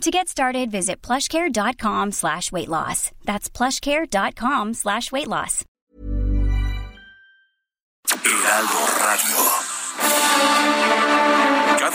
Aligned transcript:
To 0.00 0.10
get 0.10 0.28
started, 0.28 0.70
visit 0.70 1.00
plushcare.com 1.02 2.12
slash 2.12 2.52
weight 2.52 2.68
loss. 2.68 3.10
That's 3.24 3.48
plushcare.com 3.48 4.74
slash 4.74 5.10
weight 5.12 5.28
loss. 5.28 5.64
Heraldo 8.08 9.06
Radio. 9.06 11.13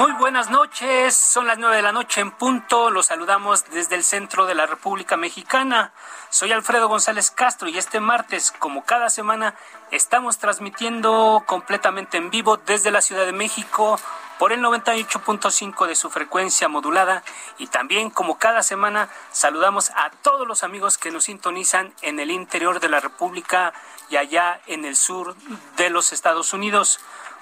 Muy 0.00 0.12
buenas 0.12 0.48
noches, 0.48 1.14
son 1.14 1.46
las 1.46 1.58
nueve 1.58 1.76
de 1.76 1.82
la 1.82 1.92
noche 1.92 2.22
en 2.22 2.30
punto, 2.30 2.88
los 2.88 3.04
saludamos 3.04 3.66
desde 3.66 3.96
el 3.96 4.02
centro 4.02 4.46
de 4.46 4.54
la 4.54 4.64
República 4.64 5.18
Mexicana. 5.18 5.92
Soy 6.30 6.52
Alfredo 6.52 6.88
González 6.88 7.30
Castro 7.30 7.68
y 7.68 7.76
este 7.76 8.00
martes, 8.00 8.50
como 8.50 8.86
cada 8.86 9.10
semana, 9.10 9.56
estamos 9.90 10.38
transmitiendo 10.38 11.44
completamente 11.44 12.16
en 12.16 12.30
vivo 12.30 12.56
desde 12.56 12.90
la 12.90 13.02
Ciudad 13.02 13.26
de 13.26 13.34
México 13.34 14.00
por 14.38 14.54
el 14.54 14.62
98.5 14.62 15.86
de 15.86 15.94
su 15.94 16.08
frecuencia 16.08 16.66
modulada 16.66 17.22
y 17.58 17.66
también 17.66 18.08
como 18.08 18.38
cada 18.38 18.62
semana 18.62 19.10
saludamos 19.32 19.90
a 19.90 20.08
todos 20.22 20.48
los 20.48 20.64
amigos 20.64 20.96
que 20.96 21.10
nos 21.10 21.24
sintonizan 21.24 21.92
en 22.00 22.20
el 22.20 22.30
interior 22.30 22.80
de 22.80 22.88
la 22.88 23.00
República 23.00 23.74
y 24.08 24.16
allá 24.16 24.62
en 24.66 24.86
el 24.86 24.96
sur 24.96 25.36
de 25.76 25.90
los 25.90 26.14
Estados 26.14 26.54
Unidos. 26.54 27.00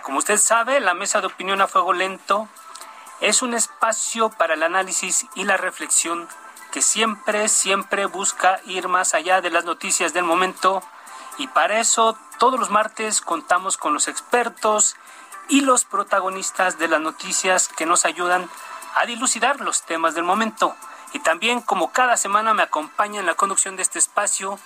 Como 0.08 0.20
usted 0.20 0.38
sabe, 0.38 0.80
la 0.80 0.94
mesa 0.94 1.20
de 1.20 1.26
opinión 1.26 1.60
a 1.60 1.66
fuego 1.66 1.92
lento 1.92 2.48
es 3.20 3.42
un 3.42 3.52
espacio 3.52 4.30
para 4.30 4.54
el 4.54 4.62
análisis 4.62 5.26
y 5.34 5.44
la 5.44 5.58
reflexión 5.58 6.26
que 6.72 6.80
siempre, 6.80 7.46
siempre 7.50 8.06
busca 8.06 8.58
ir 8.64 8.88
más 8.88 9.12
allá 9.12 9.42
de 9.42 9.50
las 9.50 9.66
noticias 9.66 10.14
del 10.14 10.24
momento 10.24 10.82
y 11.36 11.46
para 11.48 11.78
eso 11.78 12.16
todos 12.38 12.58
los 12.58 12.70
martes 12.70 13.20
contamos 13.20 13.76
con 13.76 13.92
los 13.92 14.08
expertos 14.08 14.96
y 15.46 15.60
los 15.60 15.84
protagonistas 15.84 16.78
de 16.78 16.88
las 16.88 17.02
noticias 17.02 17.68
que 17.68 17.84
nos 17.84 18.06
ayudan 18.06 18.48
a 18.94 19.04
dilucidar 19.04 19.60
los 19.60 19.82
temas 19.82 20.14
del 20.14 20.24
momento. 20.24 20.74
Y 21.12 21.18
también 21.18 21.60
como 21.60 21.92
cada 21.92 22.16
semana 22.16 22.54
me 22.54 22.62
acompaña 22.62 23.20
en 23.20 23.26
la 23.26 23.34
conducción 23.34 23.76
de 23.76 23.82
este 23.82 23.98
espacio 23.98 24.58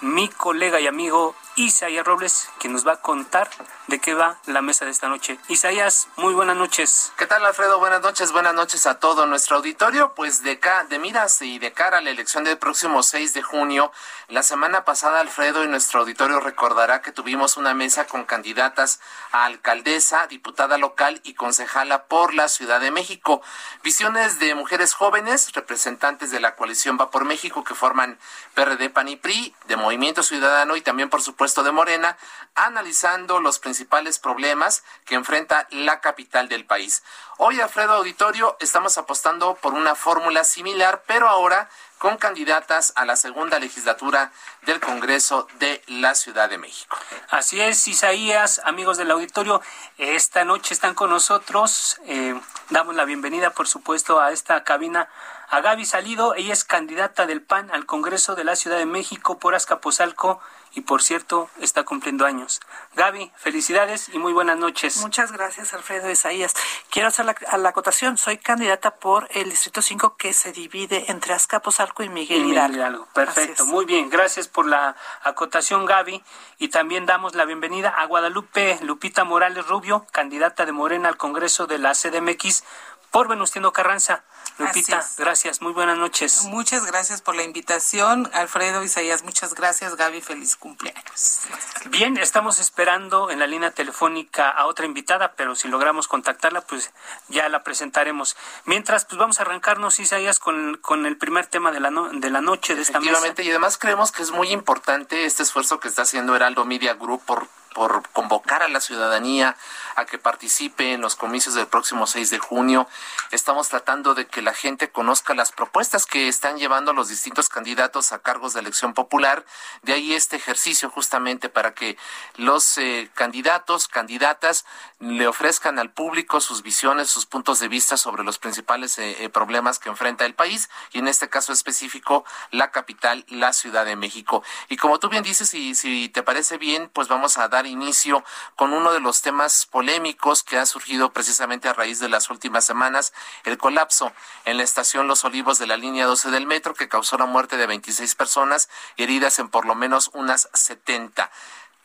mi 0.00 0.28
colega 0.28 0.80
y 0.80 0.86
amigo 0.86 1.34
Isaías 1.56 2.04
Robles, 2.04 2.48
que 2.58 2.68
nos 2.68 2.86
va 2.86 2.94
a 2.94 3.00
contar 3.00 3.48
de 3.86 4.00
qué 4.00 4.14
va 4.14 4.38
la 4.46 4.60
mesa 4.60 4.84
de 4.84 4.90
esta 4.90 5.08
noche. 5.08 5.38
Isaías, 5.48 6.08
muy 6.16 6.34
buenas 6.34 6.56
noches. 6.56 7.12
¿Qué 7.16 7.26
tal, 7.26 7.44
Alfredo? 7.44 7.78
Buenas 7.78 8.02
noches, 8.02 8.32
buenas 8.32 8.54
noches 8.54 8.86
a 8.86 8.98
todo 8.98 9.26
nuestro 9.26 9.56
auditorio. 9.56 10.14
Pues 10.14 10.42
de, 10.42 10.58
de 10.88 10.98
miras 10.98 11.40
y 11.42 11.58
de 11.58 11.72
cara 11.72 11.98
a 11.98 12.00
la 12.00 12.10
elección 12.10 12.42
del 12.44 12.58
próximo 12.58 13.02
6 13.02 13.34
de 13.34 13.42
junio, 13.42 13.92
la 14.28 14.42
semana 14.42 14.84
pasada, 14.84 15.20
Alfredo, 15.20 15.62
y 15.62 15.68
nuestro 15.68 16.00
auditorio 16.00 16.40
recordará 16.40 17.02
que 17.02 17.12
tuvimos 17.12 17.56
una 17.56 17.74
mesa 17.74 18.06
con 18.06 18.24
candidatas 18.24 19.00
a 19.30 19.44
alcaldesa, 19.44 20.26
diputada 20.26 20.76
local 20.78 21.20
y 21.22 21.34
concejala 21.34 22.06
por 22.06 22.34
la 22.34 22.48
Ciudad 22.48 22.80
de 22.80 22.90
México. 22.90 23.42
Visiones 23.82 24.40
de 24.40 24.54
mujeres 24.54 24.94
jóvenes, 24.94 25.52
representantes 25.52 26.30
de 26.30 26.40
la 26.40 26.56
coalición 26.56 26.98
Va 27.00 27.10
por 27.10 27.24
México, 27.24 27.62
que 27.62 27.74
forman 27.74 28.18
PRD, 28.54 28.90
PAN 28.90 29.08
y 29.08 29.16
PRI, 29.16 29.54
Movimiento 29.84 30.22
Ciudadano 30.22 30.76
y 30.76 30.80
también, 30.80 31.10
por 31.10 31.20
supuesto, 31.20 31.62
de 31.62 31.70
Morena, 31.70 32.16
analizando 32.54 33.38
los 33.38 33.58
principales 33.58 34.18
problemas 34.18 34.82
que 35.04 35.14
enfrenta 35.14 35.68
la 35.70 36.00
capital 36.00 36.48
del 36.48 36.64
país. 36.64 37.02
Hoy, 37.36 37.60
Alfredo 37.60 37.92
Auditorio, 37.92 38.56
estamos 38.60 38.96
apostando 38.96 39.56
por 39.56 39.74
una 39.74 39.94
fórmula 39.94 40.42
similar, 40.44 41.02
pero 41.06 41.28
ahora 41.28 41.68
con 41.98 42.16
candidatas 42.16 42.92
a 42.96 43.04
la 43.04 43.16
segunda 43.16 43.58
legislatura 43.58 44.32
del 44.62 44.80
Congreso 44.80 45.48
de 45.58 45.82
la 45.86 46.14
Ciudad 46.14 46.48
de 46.48 46.58
México. 46.58 46.96
Así 47.30 47.60
es, 47.60 47.86
Isaías, 47.86 48.62
amigos 48.64 48.96
del 48.96 49.10
auditorio, 49.10 49.60
esta 49.98 50.44
noche 50.44 50.72
están 50.72 50.94
con 50.94 51.10
nosotros. 51.10 51.98
Eh, 52.06 52.38
damos 52.70 52.94
la 52.94 53.04
bienvenida, 53.04 53.50
por 53.50 53.68
supuesto, 53.68 54.20
a 54.20 54.32
esta 54.32 54.64
cabina 54.64 55.08
a 55.54 55.60
Gaby 55.60 55.84
Salido. 55.84 56.34
Ella 56.34 56.52
es 56.52 56.64
candidata 56.64 57.26
del 57.26 57.40
PAN 57.40 57.70
al 57.70 57.86
Congreso 57.86 58.34
de 58.34 58.42
la 58.42 58.56
Ciudad 58.56 58.76
de 58.76 58.86
México 58.86 59.38
por 59.38 59.54
Azcapotzalco 59.54 60.40
y 60.74 60.80
por 60.80 61.00
cierto 61.00 61.48
está 61.60 61.84
cumpliendo 61.84 62.26
años. 62.26 62.60
Gaby, 62.96 63.30
felicidades 63.36 64.08
y 64.12 64.18
muy 64.18 64.32
buenas 64.32 64.58
noches. 64.58 64.96
Muchas 64.96 65.30
gracias, 65.30 65.72
Alfredo 65.72 66.10
Isaías. 66.10 66.54
Quiero 66.90 67.06
hacer 67.06 67.24
la, 67.26 67.36
la 67.56 67.68
acotación. 67.68 68.18
Soy 68.18 68.38
candidata 68.38 68.96
por 68.96 69.28
el 69.30 69.50
Distrito 69.50 69.80
5 69.80 70.16
que 70.16 70.32
se 70.32 70.50
divide 70.50 71.04
entre 71.08 71.34
Azcapotzalco 71.34 72.02
y 72.02 72.08
Miguel, 72.08 72.46
Hidalgo. 72.46 73.06
Perfecto, 73.14 73.64
muy 73.66 73.84
bien. 73.84 74.10
Gracias 74.10 74.48
por 74.48 74.66
la 74.66 74.96
acotación, 75.22 75.86
Gaby. 75.86 76.24
Y 76.58 76.68
también 76.68 77.06
damos 77.06 77.36
la 77.36 77.44
bienvenida 77.44 77.90
a 77.90 78.06
Guadalupe 78.06 78.80
Lupita 78.82 79.22
Morales 79.22 79.68
Rubio, 79.68 80.04
candidata 80.10 80.66
de 80.66 80.72
Morena 80.72 81.08
al 81.08 81.16
Congreso 81.16 81.68
de 81.68 81.78
la 81.78 81.92
CDMX 81.92 82.64
por 83.14 83.28
Venustiano 83.28 83.72
Carranza. 83.72 84.24
Lupita, 84.58 85.06
gracias, 85.18 85.62
muy 85.62 85.72
buenas 85.72 85.96
noches. 85.96 86.46
Muchas 86.46 86.84
gracias 86.84 87.22
por 87.22 87.36
la 87.36 87.44
invitación, 87.44 88.28
Alfredo 88.34 88.82
Isaías, 88.82 89.22
muchas 89.22 89.54
gracias, 89.54 89.94
Gaby, 89.94 90.20
feliz 90.20 90.56
cumpleaños. 90.56 91.42
Bien, 91.90 92.16
estamos 92.16 92.58
esperando 92.58 93.30
en 93.30 93.38
la 93.38 93.46
línea 93.46 93.70
telefónica 93.70 94.50
a 94.50 94.66
otra 94.66 94.86
invitada, 94.86 95.34
pero 95.36 95.54
si 95.54 95.68
logramos 95.68 96.08
contactarla, 96.08 96.62
pues 96.62 96.90
ya 97.28 97.48
la 97.48 97.62
presentaremos. 97.62 98.36
Mientras, 98.64 99.04
pues 99.04 99.16
vamos 99.16 99.38
a 99.38 99.42
arrancarnos, 99.42 100.00
Isaías, 100.00 100.40
con, 100.40 100.76
con 100.78 101.06
el 101.06 101.16
primer 101.16 101.46
tema 101.46 101.70
de 101.70 101.78
la, 101.78 101.92
de 102.14 102.30
la 102.30 102.40
noche 102.40 102.74
de 102.74 102.82
esta 102.82 102.98
mesa. 102.98 103.32
y 103.38 103.50
además 103.50 103.78
creemos 103.78 104.10
que 104.10 104.24
es 104.24 104.32
muy 104.32 104.50
importante 104.50 105.24
este 105.24 105.44
esfuerzo 105.44 105.78
que 105.78 105.86
está 105.86 106.02
haciendo 106.02 106.34
Heraldo 106.34 106.64
Media 106.64 106.94
Group 106.94 107.22
por 107.24 107.46
por 107.74 108.08
convocar 108.10 108.62
a 108.62 108.68
la 108.68 108.80
ciudadanía 108.80 109.56
a 109.96 110.06
que 110.06 110.18
participe 110.18 110.92
en 110.92 111.00
los 111.00 111.16
comicios 111.16 111.54
del 111.54 111.66
próximo 111.66 112.06
6 112.06 112.30
de 112.30 112.38
junio. 112.38 112.88
Estamos 113.30 113.68
tratando 113.68 114.14
de 114.14 114.26
que 114.26 114.42
la 114.42 114.54
gente 114.54 114.90
conozca 114.90 115.34
las 115.34 115.52
propuestas 115.52 116.06
que 116.06 116.28
están 116.28 116.56
llevando 116.56 116.92
los 116.92 117.08
distintos 117.08 117.48
candidatos 117.48 118.12
a 118.12 118.20
cargos 118.20 118.54
de 118.54 118.60
elección 118.60 118.94
popular. 118.94 119.44
De 119.82 119.92
ahí 119.92 120.14
este 120.14 120.36
ejercicio 120.36 120.88
justamente 120.88 121.48
para 121.48 121.74
que 121.74 121.98
los 122.36 122.78
eh, 122.78 123.10
candidatos, 123.14 123.88
candidatas 123.88 124.64
le 125.00 125.26
ofrezcan 125.26 125.78
al 125.78 125.90
público 125.90 126.40
sus 126.40 126.62
visiones, 126.62 127.10
sus 127.10 127.26
puntos 127.26 127.60
de 127.60 127.68
vista 127.68 127.96
sobre 127.96 128.24
los 128.24 128.38
principales 128.38 128.98
eh, 128.98 129.24
eh, 129.24 129.28
problemas 129.28 129.78
que 129.78 129.88
enfrenta 129.88 130.24
el 130.24 130.34
país 130.34 130.70
y 130.92 130.98
en 130.98 131.08
este 131.08 131.28
caso 131.28 131.52
específico 131.52 132.24
la 132.50 132.70
capital, 132.70 133.24
la 133.28 133.52
Ciudad 133.52 133.84
de 133.84 133.96
México. 133.96 134.42
Y 134.68 134.76
como 134.76 134.98
tú 134.98 135.08
bien 135.08 135.24
dices, 135.24 135.52
y 135.54 135.74
si 135.74 136.08
te 136.08 136.22
parece 136.22 136.56
bien, 136.56 136.88
pues 136.92 137.08
vamos 137.08 137.36
a 137.38 137.48
dar 137.48 137.63
inicio 137.66 138.24
con 138.56 138.72
uno 138.72 138.92
de 138.92 139.00
los 139.00 139.22
temas 139.22 139.66
polémicos 139.66 140.42
que 140.42 140.58
ha 140.58 140.66
surgido 140.66 141.12
precisamente 141.12 141.68
a 141.68 141.72
raíz 141.72 141.98
de 142.00 142.08
las 142.08 142.30
últimas 142.30 142.64
semanas, 142.64 143.12
el 143.44 143.58
colapso 143.58 144.12
en 144.44 144.56
la 144.56 144.62
estación 144.62 145.08
Los 145.08 145.24
Olivos 145.24 145.58
de 145.58 145.66
la 145.66 145.76
línea 145.76 146.06
12 146.06 146.30
del 146.30 146.46
metro 146.46 146.74
que 146.74 146.88
causó 146.88 147.18
la 147.18 147.26
muerte 147.26 147.56
de 147.56 147.66
26 147.66 148.14
personas 148.14 148.68
y 148.96 149.04
heridas 149.04 149.38
en 149.38 149.48
por 149.48 149.66
lo 149.66 149.74
menos 149.74 150.10
unas 150.12 150.48
70. 150.52 151.30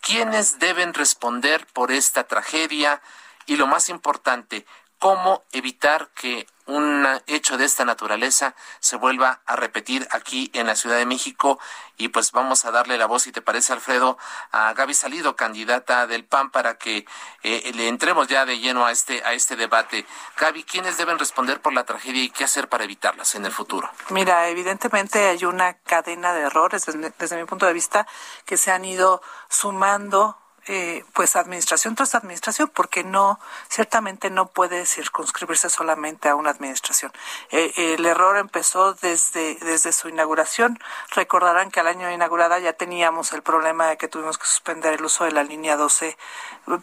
¿Quiénes 0.02 0.60
deben 0.60 0.94
responder 0.94 1.66
por 1.68 1.92
esta 1.92 2.26
tragedia? 2.26 3.02
Y 3.46 3.56
lo 3.56 3.68
más 3.68 3.90
importante, 3.90 4.66
¿cómo 5.00 5.44
evitar 5.52 6.10
que 6.10 6.46
un 6.70 7.06
hecho 7.26 7.58
de 7.58 7.66
esta 7.66 7.84
naturaleza 7.84 8.56
se 8.80 8.96
vuelva 8.96 9.42
a 9.46 9.56
repetir 9.56 10.08
aquí 10.12 10.52
en 10.54 10.68
la 10.68 10.76
Ciudad 10.76 10.98
de 10.98 11.06
México. 11.06 11.60
Y 11.98 12.10
pues 12.10 12.32
vamos 12.32 12.64
a 12.64 12.72
darle 12.72 12.98
la 12.98 13.08
voz, 13.08 13.24
si 13.24 13.32
te 13.32 13.42
parece, 13.42 13.74
Alfredo, 13.74 14.18
a 14.52 14.74
Gaby 14.74 14.94
Salido, 14.94 15.36
candidata 15.36 16.08
del 16.08 16.24
PAN, 16.24 16.52
para 16.52 16.78
que 16.78 17.06
eh, 17.44 17.72
le 17.74 17.88
entremos 17.88 18.28
ya 18.28 18.46
de 18.46 18.60
lleno 18.60 18.86
a 18.86 18.92
este, 18.92 19.24
a 19.26 19.34
este 19.34 19.56
debate. 19.56 20.06
Gaby, 20.38 20.64
¿quiénes 20.64 20.98
deben 20.98 21.20
responder 21.20 21.60
por 21.60 21.74
la 21.74 21.86
tragedia 21.86 22.24
y 22.24 22.30
qué 22.30 22.44
hacer 22.44 22.70
para 22.70 22.84
evitarlas 22.84 23.36
en 23.36 23.46
el 23.46 23.52
futuro? 23.52 23.90
Mira, 24.10 24.48
evidentemente 24.48 25.28
hay 25.28 25.44
una 25.46 25.74
cadena 25.74 26.34
de 26.34 26.42
errores 26.42 26.86
desde 26.86 27.38
mi 27.38 27.46
punto 27.46 27.66
de 27.66 27.74
vista 27.74 28.08
que 28.46 28.58
se 28.58 28.72
han 28.72 28.86
ido 28.86 29.22
sumando 29.50 30.39
eh, 30.72 31.04
pues 31.14 31.36
administración 31.36 31.96
tras 31.96 32.14
administración, 32.14 32.70
porque 32.72 33.04
no, 33.04 33.40
ciertamente 33.70 34.30
no 34.30 34.50
puede 34.50 34.86
circunscribirse 34.86 35.68
solamente 35.68 36.30
a 36.30 36.36
una 36.36 36.52
administración. 36.52 37.12
Eh, 37.50 37.96
el 37.96 38.06
error 38.06 38.38
empezó 38.38 38.94
desde, 38.94 39.56
desde 39.56 39.92
su 39.92 40.10
inauguración. 40.10 40.78
Recordarán 41.16 41.72
que 41.72 41.80
al 41.80 41.88
año 41.88 42.12
inaugurada 42.12 42.60
ya 42.60 42.74
teníamos 42.74 43.34
el 43.34 43.42
problema 43.42 43.88
de 43.88 43.98
que 43.98 44.08
tuvimos 44.08 44.38
que 44.38 44.46
suspender 44.46 44.94
el 44.94 45.04
uso 45.04 45.24
de 45.24 45.32
la 45.32 45.44
línea 45.44 45.76
12, 45.76 46.16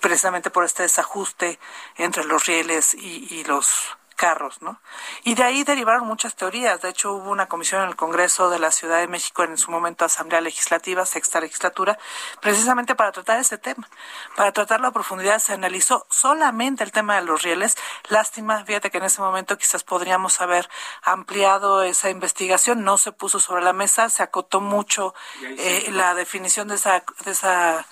precisamente 0.00 0.50
por 0.50 0.64
este 0.64 0.82
desajuste 0.82 1.60
entre 1.96 2.24
los 2.24 2.44
rieles 2.44 2.92
y 2.92 3.44
los 3.44 3.96
carros, 4.16 4.62
¿no? 4.62 4.80
Y 5.22 5.34
de 5.34 5.44
ahí 5.44 5.62
derivaron 5.62 6.06
muchas 6.06 6.34
teorías. 6.34 6.80
De 6.80 6.88
hecho, 6.88 7.12
hubo 7.12 7.30
una 7.30 7.46
comisión 7.46 7.82
en 7.82 7.88
el 7.88 7.96
Congreso 7.96 8.50
de 8.50 8.58
la 8.58 8.70
Ciudad 8.72 8.98
de 8.98 9.06
México, 9.06 9.44
en 9.44 9.58
su 9.58 9.70
momento 9.70 10.04
Asamblea 10.04 10.40
Legislativa, 10.40 11.06
sexta 11.06 11.40
legislatura, 11.40 11.98
precisamente 12.40 12.94
para 12.94 13.12
tratar 13.12 13.38
ese 13.38 13.58
tema. 13.58 13.88
Para 14.34 14.52
tratarlo 14.52 14.88
a 14.88 14.92
profundidad 14.92 15.38
se 15.38 15.52
analizó 15.52 16.06
solamente 16.10 16.82
el 16.82 16.90
tema 16.90 17.16
de 17.16 17.22
los 17.22 17.42
rieles. 17.42 17.76
Lástima, 18.08 18.64
fíjate 18.64 18.90
que 18.90 18.98
en 18.98 19.04
ese 19.04 19.20
momento 19.20 19.58
quizás 19.58 19.84
podríamos 19.84 20.40
haber 20.40 20.68
ampliado 21.02 21.82
esa 21.82 22.10
investigación. 22.10 22.82
No 22.82 22.96
se 22.98 23.12
puso 23.12 23.38
sobre 23.38 23.62
la 23.62 23.72
mesa, 23.72 24.08
se 24.08 24.22
acotó 24.22 24.60
mucho 24.60 25.14
eh, 25.42 25.88
la 25.92 26.14
definición 26.14 26.68
de 26.68 26.76
esa, 26.76 27.04
de 27.24 27.30
esa 27.30 27.86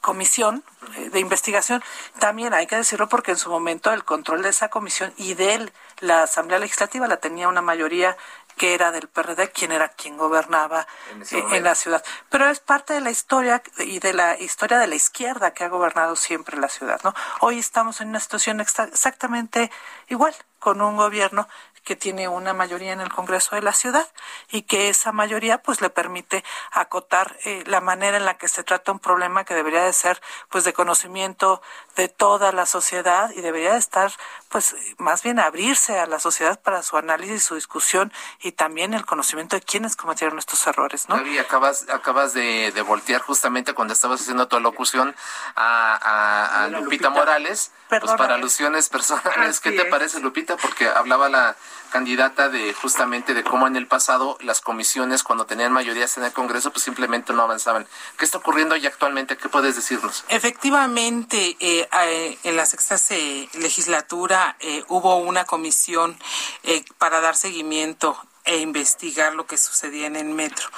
comisión 0.00 0.64
eh, 0.96 1.10
de 1.10 1.20
investigación, 1.20 1.82
también 2.18 2.54
hay 2.54 2.66
que 2.66 2.76
decirlo 2.76 3.08
porque 3.08 3.32
en 3.32 3.36
su 3.36 3.50
momento 3.50 3.92
el 3.92 4.04
control 4.04 4.42
de 4.42 4.50
esa 4.50 4.68
comisión 4.68 5.12
y 5.16 5.34
de 5.34 5.70
la 6.00 6.22
Asamblea 6.22 6.58
Legislativa 6.58 7.06
la 7.06 7.18
tenía 7.18 7.48
una 7.48 7.62
mayoría 7.62 8.16
que 8.58 8.74
era 8.74 8.90
del 8.90 9.08
PRD, 9.08 9.50
quien 9.52 9.72
era 9.72 9.88
quien 9.88 10.18
gobernaba 10.18 10.86
en, 11.30 11.54
eh, 11.54 11.60
la 11.60 11.74
ciudad. 11.74 12.04
Pero 12.28 12.50
es 12.50 12.60
parte 12.60 12.92
de 12.92 13.00
la 13.00 13.10
historia 13.10 13.62
y 13.78 14.00
de 14.00 14.12
la 14.12 14.38
historia 14.38 14.78
de 14.78 14.88
la 14.88 14.96
izquierda 14.96 15.52
que 15.52 15.64
ha 15.64 15.68
gobernado 15.68 16.16
siempre 16.16 16.58
la 16.58 16.68
ciudad, 16.68 17.00
¿no? 17.04 17.14
Hoy 17.40 17.58
estamos 17.58 18.00
en 18.00 18.08
una 18.08 18.20
situación 18.20 18.60
exactamente 18.60 19.70
igual, 20.08 20.34
con 20.58 20.82
un 20.82 20.96
gobierno 20.96 21.48
que 21.88 21.96
tiene 21.96 22.28
una 22.28 22.52
mayoría 22.52 22.92
en 22.92 23.00
el 23.00 23.08
Congreso 23.08 23.56
de 23.56 23.62
la 23.62 23.72
ciudad 23.72 24.06
y 24.50 24.64
que 24.64 24.90
esa 24.90 25.10
mayoría 25.10 25.62
pues 25.62 25.80
le 25.80 25.88
permite 25.88 26.44
acotar 26.70 27.38
eh, 27.46 27.64
la 27.64 27.80
manera 27.80 28.18
en 28.18 28.26
la 28.26 28.36
que 28.36 28.46
se 28.46 28.62
trata 28.62 28.92
un 28.92 28.98
problema 28.98 29.44
que 29.44 29.54
debería 29.54 29.82
de 29.82 29.94
ser 29.94 30.20
pues 30.50 30.64
de 30.64 30.74
conocimiento 30.74 31.62
de 31.96 32.08
toda 32.10 32.52
la 32.52 32.66
sociedad 32.66 33.30
y 33.34 33.40
debería 33.40 33.72
de 33.72 33.78
estar 33.78 34.12
pues 34.50 34.76
más 34.98 35.22
bien 35.22 35.38
abrirse 35.38 35.98
a 35.98 36.04
la 36.04 36.20
sociedad 36.20 36.60
para 36.60 36.82
su 36.82 36.98
análisis, 36.98 37.42
su 37.42 37.54
discusión 37.54 38.12
y 38.42 38.52
también 38.52 38.92
el 38.92 39.06
conocimiento 39.06 39.56
de 39.56 39.62
quienes 39.62 39.96
cometieron 39.96 40.38
estos 40.38 40.66
errores, 40.66 41.08
¿no? 41.08 41.16
acabas, 41.40 41.88
acabas 41.88 42.34
de, 42.34 42.70
voltear 42.86 43.22
justamente 43.22 43.72
cuando 43.72 43.94
estabas 43.94 44.20
haciendo 44.20 44.46
tu 44.46 44.56
alocución 44.56 45.16
a, 45.56 46.68
Lupita, 46.70 47.08
Morales, 47.08 47.72
pues 47.88 48.12
para 48.18 48.34
alusiones 48.34 48.90
personales. 48.90 49.60
¿Qué 49.60 49.72
te 49.72 49.86
parece, 49.86 50.20
Lupita? 50.20 50.58
Porque 50.58 50.86
hablaba 50.86 51.30
la 51.30 51.56
candidata 51.90 52.48
de 52.48 52.72
justamente 52.74 53.34
de 53.34 53.44
cómo 53.44 53.66
en 53.66 53.76
el 53.76 53.86
pasado 53.86 54.36
las 54.40 54.60
comisiones 54.60 55.22
cuando 55.22 55.46
tenían 55.46 55.72
mayorías 55.72 56.16
en 56.18 56.24
el 56.24 56.32
Congreso 56.32 56.70
pues 56.70 56.84
simplemente 56.84 57.32
no 57.32 57.42
avanzaban. 57.42 57.86
¿Qué 58.16 58.24
está 58.24 58.38
ocurriendo 58.38 58.76
y 58.76 58.86
actualmente? 58.86 59.36
¿Qué 59.36 59.48
puedes 59.48 59.76
decirnos? 59.76 60.24
Efectivamente, 60.28 61.56
eh, 61.60 61.88
eh, 62.04 62.38
en 62.42 62.56
la 62.56 62.66
sexta 62.66 62.96
legislatura 63.54 64.56
eh, 64.60 64.84
hubo 64.88 65.16
una 65.16 65.44
comisión 65.44 66.18
para 66.98 67.20
dar 67.20 67.36
seguimiento 67.36 68.18
e 68.44 68.58
investigar 68.58 69.34
lo 69.34 69.46
que 69.46 69.58
sucedía 69.58 70.06
en 70.06 70.16
el 70.16 70.26
metro. 70.26 70.68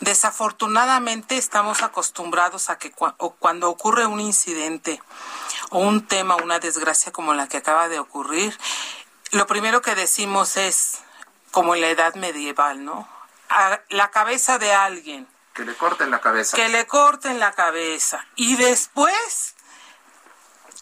Desafortunadamente 0.00 1.38
estamos 1.38 1.82
acostumbrados 1.82 2.68
a 2.68 2.78
que 2.78 2.92
cuando 2.92 3.70
ocurre 3.70 4.06
un 4.06 4.20
incidente 4.20 5.00
o 5.70 5.78
un 5.78 6.06
tema, 6.06 6.36
una 6.36 6.58
desgracia 6.58 7.12
como 7.12 7.32
la 7.32 7.48
que 7.48 7.56
acaba 7.56 7.88
de 7.88 7.98
ocurrir, 7.98 8.56
lo 9.34 9.46
primero 9.46 9.82
que 9.82 9.94
decimos 9.94 10.56
es, 10.56 11.00
como 11.50 11.74
en 11.74 11.80
la 11.80 11.88
edad 11.88 12.14
medieval, 12.14 12.84
¿no? 12.84 13.08
A 13.48 13.80
la 13.90 14.10
cabeza 14.10 14.58
de 14.58 14.72
alguien. 14.72 15.28
Que 15.52 15.64
le 15.64 15.74
corten 15.74 16.10
la 16.10 16.20
cabeza. 16.20 16.56
Que 16.56 16.68
le 16.68 16.86
corten 16.86 17.40
la 17.40 17.52
cabeza. 17.52 18.24
Y 18.36 18.56
después, 18.56 19.54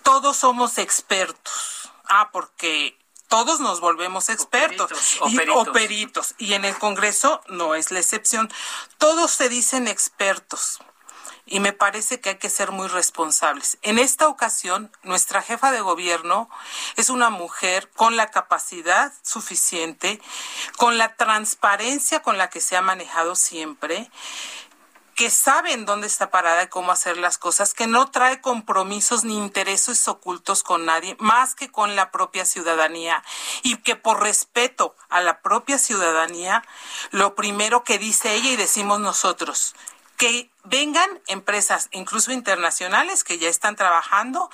todos 0.03 0.37
somos 0.37 0.79
expertos. 0.79 1.91
Ah, 2.09 2.31
porque 2.31 2.99
todos 3.29 3.61
nos 3.61 3.81
volvemos 3.81 4.29
expertos 4.29 5.19
o 5.21 5.73
peritos, 5.73 6.35
y 6.37 6.53
en 6.53 6.67
el 6.67 6.79
Congreso 6.79 7.43
no 7.49 7.75
es 7.75 7.91
la 7.91 8.01
excepción. 8.01 8.53
Todos 8.99 9.31
se 9.31 9.49
dicen 9.49 9.89
expertos 9.89 10.79
y 11.53 11.61
me 11.61 11.75
parece 11.75 12.19
que 12.19 12.31
hay 12.31 12.37
que 12.37 12.49
ser 12.49 12.73
muy 12.73 12.89
responsables. 12.89 13.77
En 13.83 13.99
esta 13.99 14.27
ocasión, 14.27 14.91
nuestra 15.03 15.43
jefa 15.43 15.71
de 15.71 15.83
gobierno 15.83 16.49
es 16.97 17.11
una 17.11 17.29
mujer 17.29 17.91
con 17.91 18.17
la 18.17 18.29
capacidad 18.29 19.13
suficiente, 19.21 20.19
con 20.79 20.97
la 20.97 21.15
transparencia 21.15 22.23
con 22.23 22.39
la 22.39 22.49
que 22.49 22.63
se 22.63 22.75
ha 22.75 22.81
manejado 22.81 23.37
siempre, 23.37 24.11
que 25.15 25.29
sabe 25.29 25.75
en 25.75 25.85
dónde 25.85 26.07
está 26.07 26.31
parada 26.31 26.63
y 26.63 26.69
cómo 26.69 26.91
hacer 26.91 27.19
las 27.19 27.37
cosas, 27.37 27.75
que 27.75 27.87
no 27.87 28.11
trae 28.11 28.41
compromisos 28.41 29.25
ni 29.25 29.37
intereses 29.37 30.09
ocultos 30.09 30.63
con 30.63 30.87
nadie, 30.87 31.17
más 31.21 31.55
que 31.55 31.71
con 31.71 31.97
la 31.97 32.11
propia 32.11 32.47
ciudadanía, 32.47 33.23
y 33.63 33.77
que 33.77 33.95
por 33.95 34.23
respeto 34.23 34.97
a 35.11 35.21
la 35.21 35.43
propia 35.43 35.77
ciudadanía, 35.77 36.65
lo 37.11 37.35
primero 37.35 37.85
que 37.85 37.99
dice 37.99 38.35
ella 38.35 38.53
y 38.53 38.57
decimos 38.57 39.01
nosotros, 39.01 39.75
que 40.23 40.53
vengan 40.63 41.21
empresas, 41.27 41.89
incluso 41.91 42.31
internacionales, 42.31 43.25
que 43.25 43.39
ya 43.39 43.49
están 43.49 43.75
trabajando, 43.75 44.51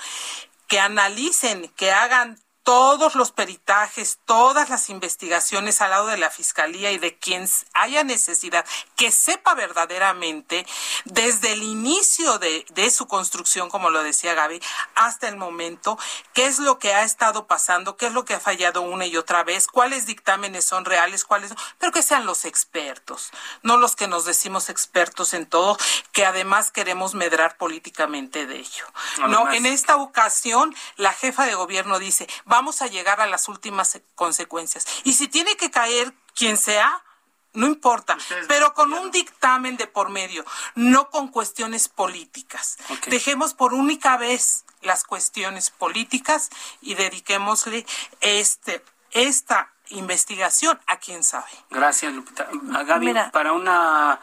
que 0.67 0.81
analicen, 0.81 1.69
que 1.76 1.93
hagan 1.93 2.41
todos 2.69 3.15
los 3.15 3.32
peritajes, 3.32 4.19
todas 4.26 4.69
las 4.69 4.91
investigaciones 4.91 5.81
al 5.81 5.88
lado 5.88 6.09
de 6.09 6.19
la 6.19 6.29
Fiscalía 6.29 6.93
y 6.93 6.99
de 6.99 7.17
quien 7.17 7.49
haya 7.73 8.05
necesidad, 8.05 8.62
que 8.94 9.11
sepa 9.11 9.55
verdaderamente 9.55 10.67
desde 11.06 11.55
el 11.55 11.62
inicio 11.62 12.38
de, 12.38 12.67
de, 12.75 12.91
su 12.91 13.06
construcción, 13.06 13.70
como 13.70 13.88
lo 13.88 14.03
decía 14.03 14.35
Gaby, 14.35 14.61
hasta 14.94 15.29
el 15.29 15.38
momento, 15.38 15.99
qué 16.35 16.44
es 16.44 16.59
lo 16.59 16.79
que 16.79 16.93
ha 16.93 17.05
estado 17.05 17.47
pasando, 17.47 17.97
qué 17.97 18.09
es 18.09 18.12
lo 18.12 18.26
que 18.26 18.35
ha 18.35 18.38
fallado 18.41 18.82
una 18.82 19.06
y 19.06 19.17
otra 19.17 19.44
vez, 19.44 19.67
cuáles 19.67 20.05
dictámenes 20.05 20.67
son 20.67 20.85
reales, 20.85 21.25
cuáles 21.25 21.53
no, 21.53 21.56
pero 21.79 21.91
que 21.91 22.03
sean 22.03 22.26
los 22.26 22.44
expertos, 22.44 23.31
no 23.62 23.79
los 23.79 23.97
que 23.97 24.09
nos 24.09 24.26
decimos 24.26 24.69
expertos 24.69 25.32
en 25.32 25.47
todo, 25.47 25.79
que 26.12 26.26
además 26.26 26.70
queremos 26.70 27.15
medrar 27.15 27.56
políticamente 27.56 28.44
de 28.44 28.59
ello. 28.59 28.85
no, 29.26 29.50
en 29.55 29.65
esta 29.65 29.97
ocasión, 29.97 30.75
la 30.97 31.15
jefa 31.15 31.47
de 31.47 31.55
gobierno 31.55 31.98
dice, 31.98 32.29
vamos 32.58 32.82
a 32.82 32.88
llegar 32.88 33.20
a 33.20 33.29
las 33.29 33.46
últimas 33.46 34.00
consecuencias. 34.17 34.84
Y 35.05 35.12
si 35.12 35.29
tiene 35.29 35.56
que 35.56 35.70
caer 35.70 36.12
quien 36.34 36.56
sea, 36.56 37.05
no 37.53 37.67
importa, 37.67 38.19
pero 38.48 38.74
con 38.74 38.93
un 38.93 39.12
dictamen 39.12 39.77
de 39.77 39.86
por 39.86 40.08
medio, 40.08 40.44
no 40.74 41.08
con 41.08 41.29
cuestiones 41.29 41.88
políticas. 41.88 42.77
Dejemos 43.06 43.55
por 43.55 43.74
única 43.74 44.17
vez 44.17 44.65
las 44.82 45.05
cuestiones 45.05 45.70
políticas 45.70 46.50
y 46.81 46.96
dediquémosle 46.96 47.86
este, 48.20 48.84
esta 49.12 49.72
investigación 49.91 50.81
a 50.88 50.96
quien 50.98 51.22
sabe. 51.22 51.50
Gracias, 51.70 52.12
Lupita. 52.12 52.48
A 52.74 52.82
Gaby, 52.82 53.15
para 53.32 53.53
una 53.53 54.20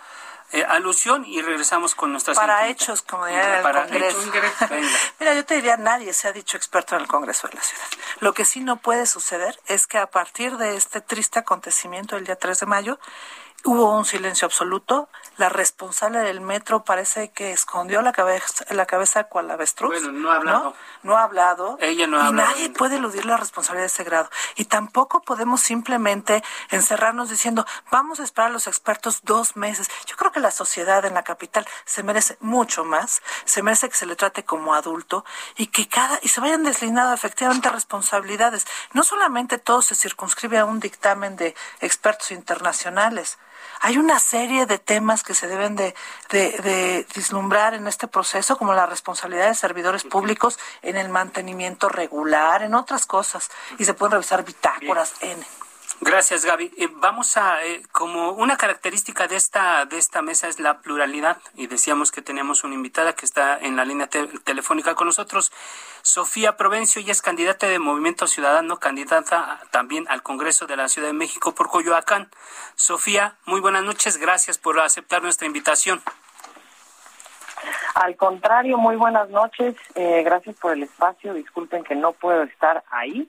eh, 0.52 0.64
alusión 0.64 1.26
y 1.26 1.42
regresamos 1.42 1.96
con 1.96 2.12
nuestras 2.12 2.38
para 2.38 2.68
hechos 2.68 3.02
como 3.02 3.26
diría 3.26 3.58
el 3.58 3.64
Congreso. 3.64 4.20
mira 5.20 5.34
yo 5.34 5.44
te 5.46 5.56
diría 5.56 5.78
nadie 5.78 6.14
se 6.14 6.28
ha 6.28 6.32
dicho 6.32 6.56
experto 6.56 6.96
en 6.96 7.02
el 7.02 7.08
Congreso 7.08 7.48
de 7.48 7.56
la 7.56 7.62
ciudad. 7.62 7.86
Lo 8.20 8.34
que 8.34 8.46
sí 8.46 8.60
no 8.60 8.78
puede 8.78 9.06
suceder 9.06 9.60
es 9.68 9.88
que 9.88 9.98
a 9.98 10.08
partir 10.08 10.58
de 10.58 10.76
este 10.76 11.02
triste 11.02 11.40
acontecimiento 11.40 12.16
del 12.16 12.26
día 12.26 12.36
3 12.36 12.60
de 12.60 12.66
mayo 12.66 13.00
Hubo 13.68 13.98
un 13.98 14.06
silencio 14.06 14.46
absoluto. 14.46 15.10
La 15.38 15.50
responsable 15.50 16.20
del 16.20 16.40
metro 16.40 16.84
parece 16.84 17.32
que 17.32 17.52
escondió 17.52 18.04
la 18.04 18.12
cabeza, 18.12 18.64
la 18.70 18.86
cabeza 18.86 19.24
cual 19.24 19.50
avestruz. 19.50 19.90
Bueno, 19.90 20.12
no 20.12 20.32
ha 20.32 20.36
hablado. 20.36 20.76
No, 21.02 21.18
ha 21.18 21.24
hablado. 21.24 21.78
Ella 21.82 22.06
no 22.06 22.22
ha 22.22 22.30
y 22.30 22.32
nadie 22.32 22.70
puede 22.70 22.98
eludir 22.98 23.26
la 23.26 23.38
responsabilidad 23.38 23.86
de 23.86 23.88
ese 23.88 24.04
grado. 24.04 24.30
Y 24.56 24.66
tampoco 24.66 25.24
podemos 25.24 25.62
simplemente 25.62 26.44
encerrarnos 26.70 27.32
diciendo, 27.32 27.66
vamos 27.90 28.20
a 28.20 28.24
esperar 28.24 28.52
a 28.52 28.54
los 28.54 28.68
expertos 28.68 29.22
dos 29.24 29.56
meses. 29.56 29.90
Yo 30.06 30.16
creo 30.16 30.32
que 30.32 30.40
la 30.40 30.52
sociedad 30.52 31.04
en 31.04 31.16
la 31.16 31.24
capital 31.24 31.66
se 31.86 32.04
merece 32.04 32.38
mucho 32.42 32.86
más. 32.86 33.24
Se 33.46 33.64
merece 33.64 33.90
que 33.90 33.96
se 33.96 34.06
le 34.06 34.16
trate 34.16 34.46
como 34.46 34.76
adulto 34.76 35.26
y 35.58 35.68
que 35.68 35.88
cada, 35.88 36.20
y 36.22 36.28
se 36.28 36.40
vayan 36.40 36.64
deslindando 36.64 37.16
efectivamente 37.16 37.72
responsabilidades. 37.72 38.68
No 38.94 39.02
solamente 39.02 39.58
todo 39.58 39.82
se 39.82 39.96
circunscribe 39.96 40.60
a 40.60 40.66
un 40.66 40.80
dictamen 40.80 41.36
de 41.36 41.56
expertos 41.82 42.30
internacionales 42.30 43.40
hay 43.86 44.00
una 44.00 44.18
serie 44.18 44.66
de 44.66 44.80
temas 44.80 45.22
que 45.22 45.36
se 45.36 45.48
deben 45.48 45.76
de, 45.76 45.94
de, 46.32 47.06
vislumbrar 47.16 47.76
en 47.76 47.86
este 47.86 48.08
proceso, 48.08 48.58
como 48.58 48.74
la 48.74 48.88
responsabilidad 48.88 49.48
de 49.48 49.54
servidores 49.54 50.04
públicos 50.04 50.58
en 50.82 50.98
el 50.98 51.10
mantenimiento 51.10 51.88
regular, 51.88 52.64
en 52.64 52.74
otras 52.74 53.06
cosas, 53.06 53.52
y 53.78 53.86
se 53.86 53.94
pueden 53.94 54.14
revisar 54.14 54.44
bitácoras, 54.44 55.14
N. 55.22 55.46
Gracias, 56.02 56.46
Gaby. 56.46 56.74
Eh, 56.78 56.90
vamos 56.96 57.38
a, 57.38 57.64
eh, 57.64 57.84
como 57.92 58.32
una 58.32 58.58
característica 58.58 59.28
de 59.28 59.36
esta, 59.36 59.86
de 59.86 60.00
esta 60.00 60.24
mesa 60.24 60.48
es 60.48 60.60
la 60.60 60.80
pluralidad, 60.80 61.38
y 61.54 61.68
decíamos 61.68 62.12
que 62.12 62.24
tenemos 62.24 62.64
una 62.64 62.74
invitada 62.74 63.14
que 63.14 63.26
está 63.26 63.60
en 63.60 63.76
la 63.76 63.86
línea 63.86 64.08
telefónica 64.08 64.96
con 64.96 65.06
nosotros, 65.06 65.52
Sofía 66.06 66.56
Provencio, 66.56 67.02
y 67.02 67.10
es 67.10 67.24
candidata 67.24 67.68
de 67.68 67.80
Movimiento 67.80 68.28
Ciudadano, 68.28 68.78
candidata 68.78 69.60
también 69.72 70.06
al 70.08 70.22
Congreso 70.22 70.68
de 70.68 70.78
la 70.78 70.88
Ciudad 70.88 71.08
de 71.08 71.16
México 71.16 71.56
por 71.56 71.68
Coyoacán. 71.68 72.30
Sofía, 72.76 73.38
muy 73.48 73.60
buenas 73.60 73.84
noches, 73.84 74.18
gracias 74.18 74.60
por 74.60 74.80
aceptar 74.80 75.24
nuestra 75.24 75.48
invitación. 75.48 76.04
Al 77.96 78.16
contrario, 78.18 78.78
muy 78.78 78.98
buenas 78.98 79.32
noches, 79.32 79.76
eh, 79.96 80.22
gracias 80.24 80.56
por 80.58 80.74
el 80.74 80.84
espacio, 80.84 81.34
disculpen 81.34 81.84
que 81.84 81.96
no 81.96 82.12
puedo 82.12 82.44
estar 82.44 82.84
ahí, 82.92 83.28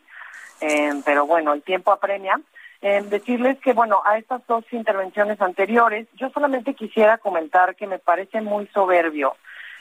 pero 1.07 1.25
bueno, 1.27 1.55
el 1.55 1.63
tiempo 1.63 1.93
apremia 1.93 2.39
decirles 2.83 3.59
que, 3.61 3.73
bueno, 3.73 4.03
a 4.05 4.19
estas 4.19 4.47
dos 4.47 4.65
intervenciones 4.71 5.41
anteriores, 5.41 6.07
yo 6.17 6.29
solamente 6.29 6.75
quisiera 6.75 7.17
comentar 7.17 7.75
que 7.75 7.87
me 7.87 7.99
parece 7.99 8.43
muy 8.43 8.67
soberbio 8.67 9.35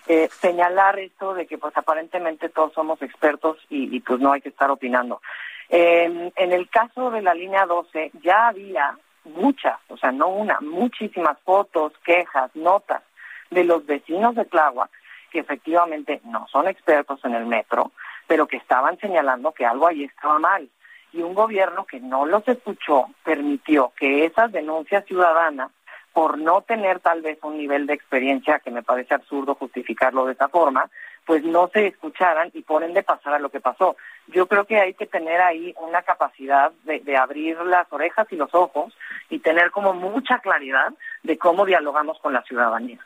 eh, 0.07 0.29
señalar 0.29 1.00
esto 1.00 1.33
de 1.33 1.45
que, 1.45 1.57
pues, 1.57 1.75
aparentemente 1.77 2.50
todos 2.50 2.74
somos 2.74 3.01
expertos 3.01 3.57
y, 3.69 4.00
pues 4.01 4.19
no 4.19 4.31
hay 4.31 4.41
que 4.41 4.50
estar 4.50 4.69
opinando. 4.69 5.21
en 5.69 6.31
el 6.38 6.69
caso 6.69 7.09
de 7.12 7.21
la 7.21 7.33
línea 7.33 7.65
12, 7.65 8.12
ya 8.21 8.47
había 8.47 8.97
muchas, 9.24 9.79
o 9.89 9.97
sea, 9.97 10.12
no 10.12 10.27
una, 10.27 10.59
muchísimas 10.62 11.39
fotos, 11.39 11.93
quejas, 12.03 12.55
notas 12.55 13.01
de 13.50 13.63
los 13.63 13.85
vecinos 13.85 14.35
de 14.35 14.45
Tláhuac 14.45 14.91
que 15.31 15.41
efectivamente 15.41 16.21
no 16.24 16.47
son 16.47 16.67
expertos 16.69 17.19
en 17.25 17.35
el 17.35 17.45
metro, 17.45 17.91
pero 18.25 18.47
que 18.47 18.55
estaban 18.55 18.97
señalando 19.00 19.51
que 19.51 19.65
algo 19.65 19.85
ahí 19.85 20.05
estaba 20.05 20.39
mal 20.39 20.69
y 21.12 21.21
un 21.21 21.33
gobierno 21.33 21.85
que 21.85 22.00
no 22.00 22.25
los 22.25 22.47
escuchó 22.47 23.07
permitió 23.21 23.91
que 23.97 24.25
esas 24.25 24.53
denuncias 24.53 25.03
ciudadanas, 25.05 25.71
por 26.15 26.38
no 26.38 26.62
tener 26.62 27.01
tal 27.01 27.22
vez 27.22 27.38
un 27.43 27.57
nivel 27.57 27.86
de 27.86 27.93
experiencia 27.93 28.60
que 28.60 28.72
me 28.72 28.81
parece 28.81 29.13
absurdo 29.13 29.55
justificarlo 29.55 30.25
de 30.25 30.31
esa 30.31 30.48
forma, 30.48 30.89
pues 31.25 31.43
no 31.43 31.69
se 31.74 31.88
escucharan 31.88 32.51
y 32.53 32.62
por 32.62 32.84
ende 32.84 33.03
pasara 33.03 33.38
lo 33.38 33.50
que 33.50 33.60
pasó. 33.60 33.98
Yo 34.27 34.48
creo 34.48 34.65
que 34.65 34.79
hay 34.79 34.93
que 34.93 35.07
tener 35.07 35.41
ahí 35.41 35.75
una 35.77 36.03
capacidad 36.03 36.72
de, 36.86 37.01
de, 37.01 37.17
abrir 37.17 37.60
las 37.60 37.91
orejas 37.91 38.27
y 38.31 38.38
los 38.38 38.55
ojos 38.55 38.98
y 39.29 39.39
tener 39.39 39.72
como 39.72 39.93
mucha 39.93 40.39
claridad 40.39 40.93
de 41.24 41.38
cómo 41.38 41.65
dialogamos 41.65 42.17
con 42.19 42.31
la 42.31 42.43
ciudadanía. 42.43 43.00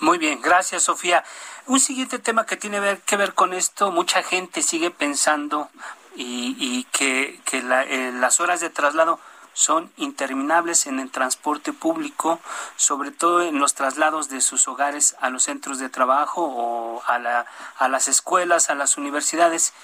Muy 0.00 0.18
bien, 0.18 0.40
gracias 0.40 0.84
Sofía. 0.84 1.24
Un 1.66 1.80
siguiente 1.80 2.20
tema 2.20 2.46
que 2.46 2.56
tiene 2.56 2.78
que 3.04 3.16
ver 3.16 3.34
con 3.34 3.52
esto, 3.52 3.90
mucha 3.90 4.22
gente 4.22 4.62
sigue 4.62 4.92
pensando, 4.92 5.68
y, 6.16 6.84
que, 6.92 7.40
eh, 7.52 8.12
las 8.14 8.40
horas 8.40 8.60
de 8.60 8.70
traslado 8.70 9.18
son 9.60 9.92
interminables 9.98 10.86
en 10.86 11.00
el 11.00 11.10
transporte 11.10 11.74
público, 11.74 12.40
sobre 12.76 13.10
todo 13.10 13.42
en 13.42 13.58
los 13.58 13.74
traslados 13.74 14.30
de 14.30 14.40
sus 14.40 14.66
hogares 14.68 15.16
a 15.20 15.28
los 15.28 15.42
centros 15.42 15.78
de 15.78 15.90
trabajo 15.90 16.42
o 16.42 17.02
a, 17.06 17.18
la, 17.18 17.44
a 17.76 17.88
las 17.88 18.08
escuelas, 18.08 18.70
a 18.70 18.74
las 18.74 18.96
universidades. 18.96 19.74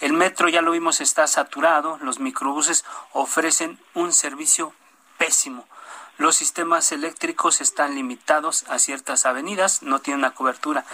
El 0.00 0.14
metro, 0.14 0.48
ya 0.48 0.62
lo 0.62 0.70
vimos, 0.70 1.02
está 1.02 1.26
saturado, 1.26 1.98
los 2.00 2.18
microbuses 2.18 2.86
ofrecen 3.12 3.78
un 3.92 4.14
servicio 4.14 4.72
pésimo. 5.18 5.68
Los 6.16 6.36
sistemas 6.36 6.90
eléctricos 6.92 7.60
están 7.60 7.94
limitados 7.94 8.64
a 8.70 8.78
ciertas 8.78 9.26
avenidas, 9.26 9.82
no 9.82 9.98
tienen 9.98 10.20
una 10.20 10.34
cobertura. 10.34 10.86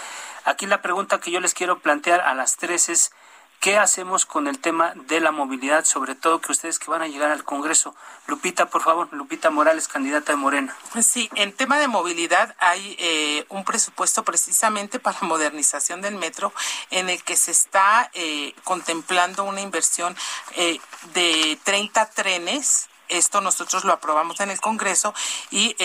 Aquí 0.45 0.67
la 0.67 0.83
pregunta 0.83 1.21
que 1.21 1.31
yo 1.31 1.39
les 1.39 1.55
quiero 1.55 1.79
plantear 1.79 2.21
a 2.23 2.35
las 2.35 2.57
tres 2.57 2.89
es, 2.89 3.13
¿Qué 3.63 3.79
hacemos 3.79 4.27
con 4.27 4.49
el 4.49 4.59
tema 4.59 4.93
de 5.07 5.21
la 5.21 5.31
movilidad, 5.31 5.85
sobre 5.85 6.17
todo 6.17 6.41
que 6.41 6.51
ustedes 6.51 6.81
que 6.81 6.91
van 6.91 7.01
a 7.01 7.07
llegar 7.07 7.31
al 7.31 7.45
Congreso? 7.45 7.95
Lupita, 8.27 8.67
por 8.67 8.83
favor, 8.83 9.09
Lupita 9.13 9.51
Morales, 9.51 9.87
candidata 9.87 10.33
de 10.33 10.37
Morena. 10.37 10.77
Sí, 11.01 11.31
en 11.37 11.53
tema 11.53 11.79
de 11.79 11.87
movilidad 11.87 12.57
hay 12.59 12.97
eh, 12.99 13.47
un 13.51 13.65
presupuesto 13.65 14.25
precisamente 14.25 14.99
para 14.99 15.21
modernización 15.23 16.03
del 16.03 16.17
metro 16.17 16.53
en 16.91 17.09
el 17.09 17.23
que 17.23 17.37
se 17.37 17.53
está 17.53 18.11
eh, 18.15 18.53
contemplando 18.65 19.45
una 19.45 19.61
inversión 19.61 20.17
eh, 20.57 20.81
de 21.15 21.57
30 21.63 22.11
trenes 22.11 22.89
esto 23.09 23.43
nosotros 23.43 23.85
lo 23.85 23.93
aprobamos 23.93 24.41
en 24.41 24.51
el 24.51 24.61
Congreso 24.61 25.13
y 25.51 25.77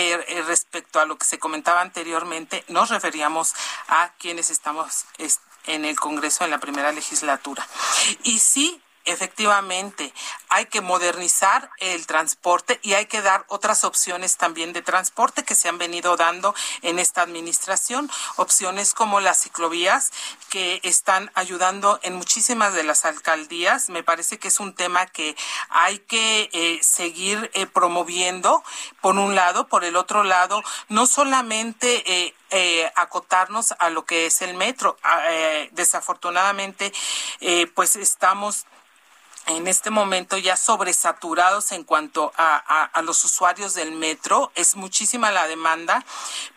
respecto 0.48 1.02
a 1.02 1.06
lo 1.06 1.18
que 1.18 1.26
se 1.26 1.38
comentaba 1.38 1.82
anteriormente, 1.82 2.64
nos 2.70 2.90
referíamos 2.90 3.54
a 3.90 4.14
quienes 4.18 4.50
estamos 4.50 5.04
en 5.68 5.86
el 5.86 6.00
Congreso 6.00 6.44
en 6.44 6.52
la 6.52 6.60
primera 6.60 6.92
legislatura. 6.92 7.68
Y 8.24 8.40
sí, 8.40 8.82
efectivamente, 9.08 10.14
hay 10.50 10.68
que 10.68 10.82
modernizar 10.82 11.70
el 11.80 12.06
transporte 12.06 12.80
y 12.84 12.94
hay 12.94 13.08
que 13.08 13.22
dar 13.22 13.46
otras 13.48 13.84
opciones 13.84 14.38
también 14.38 14.74
de 14.74 14.82
transporte 14.82 15.44
que 15.44 15.56
se 15.56 15.70
han 15.70 15.78
venido 15.78 16.16
dando 16.16 16.54
en 16.82 17.00
esta 17.00 17.22
administración, 17.22 18.10
opciones 18.36 18.94
como 18.94 19.20
las 19.20 19.42
ciclovías 19.42 20.12
que 20.50 20.80
están 20.84 21.32
ayudando 21.34 22.00
en 22.04 22.16
muchísimas 22.16 22.74
de 22.74 22.84
las 22.84 23.06
alcaldías. 23.06 23.90
Me 23.90 24.04
parece 24.04 24.38
que 24.38 24.50
es 24.50 24.60
un 24.60 24.74
tema 24.74 25.06
que 25.08 25.36
hay 25.70 26.00
que 26.00 26.50
eh, 26.54 26.80
seguir 26.82 27.50
eh, 27.54 27.66
promoviendo, 27.66 28.64
por 29.02 29.16
un 29.16 29.36
lado, 29.36 29.68
por 29.68 29.84
el 29.84 29.96
otro 29.96 30.24
lado, 30.24 30.62
no 30.90 31.08
solamente 31.08 32.04
eh, 32.06 32.34
eh, 32.50 32.92
acotarnos 32.96 33.74
a 33.80 33.90
lo 33.90 34.06
que 34.06 34.28
es 34.28 34.42
el 34.42 34.54
metro. 34.54 34.98
Ah, 35.04 35.22
desafortunadamente, 35.72 36.94
eh, 37.40 37.68
pues 37.68 37.96
estamos 37.96 38.66
en 39.48 39.68
este 39.68 39.90
momento 39.90 40.38
ya 40.38 40.58
sobresaturados 40.58 41.72
en 41.72 41.84
cuanto 41.84 42.34
a, 42.38 43.02
los 43.04 43.24
usuarios 43.24 43.74
del 43.74 43.94
metro. 43.94 44.52
Es 44.56 44.76
muchísima 44.76 45.32
la 45.32 45.48
demanda, 45.48 46.04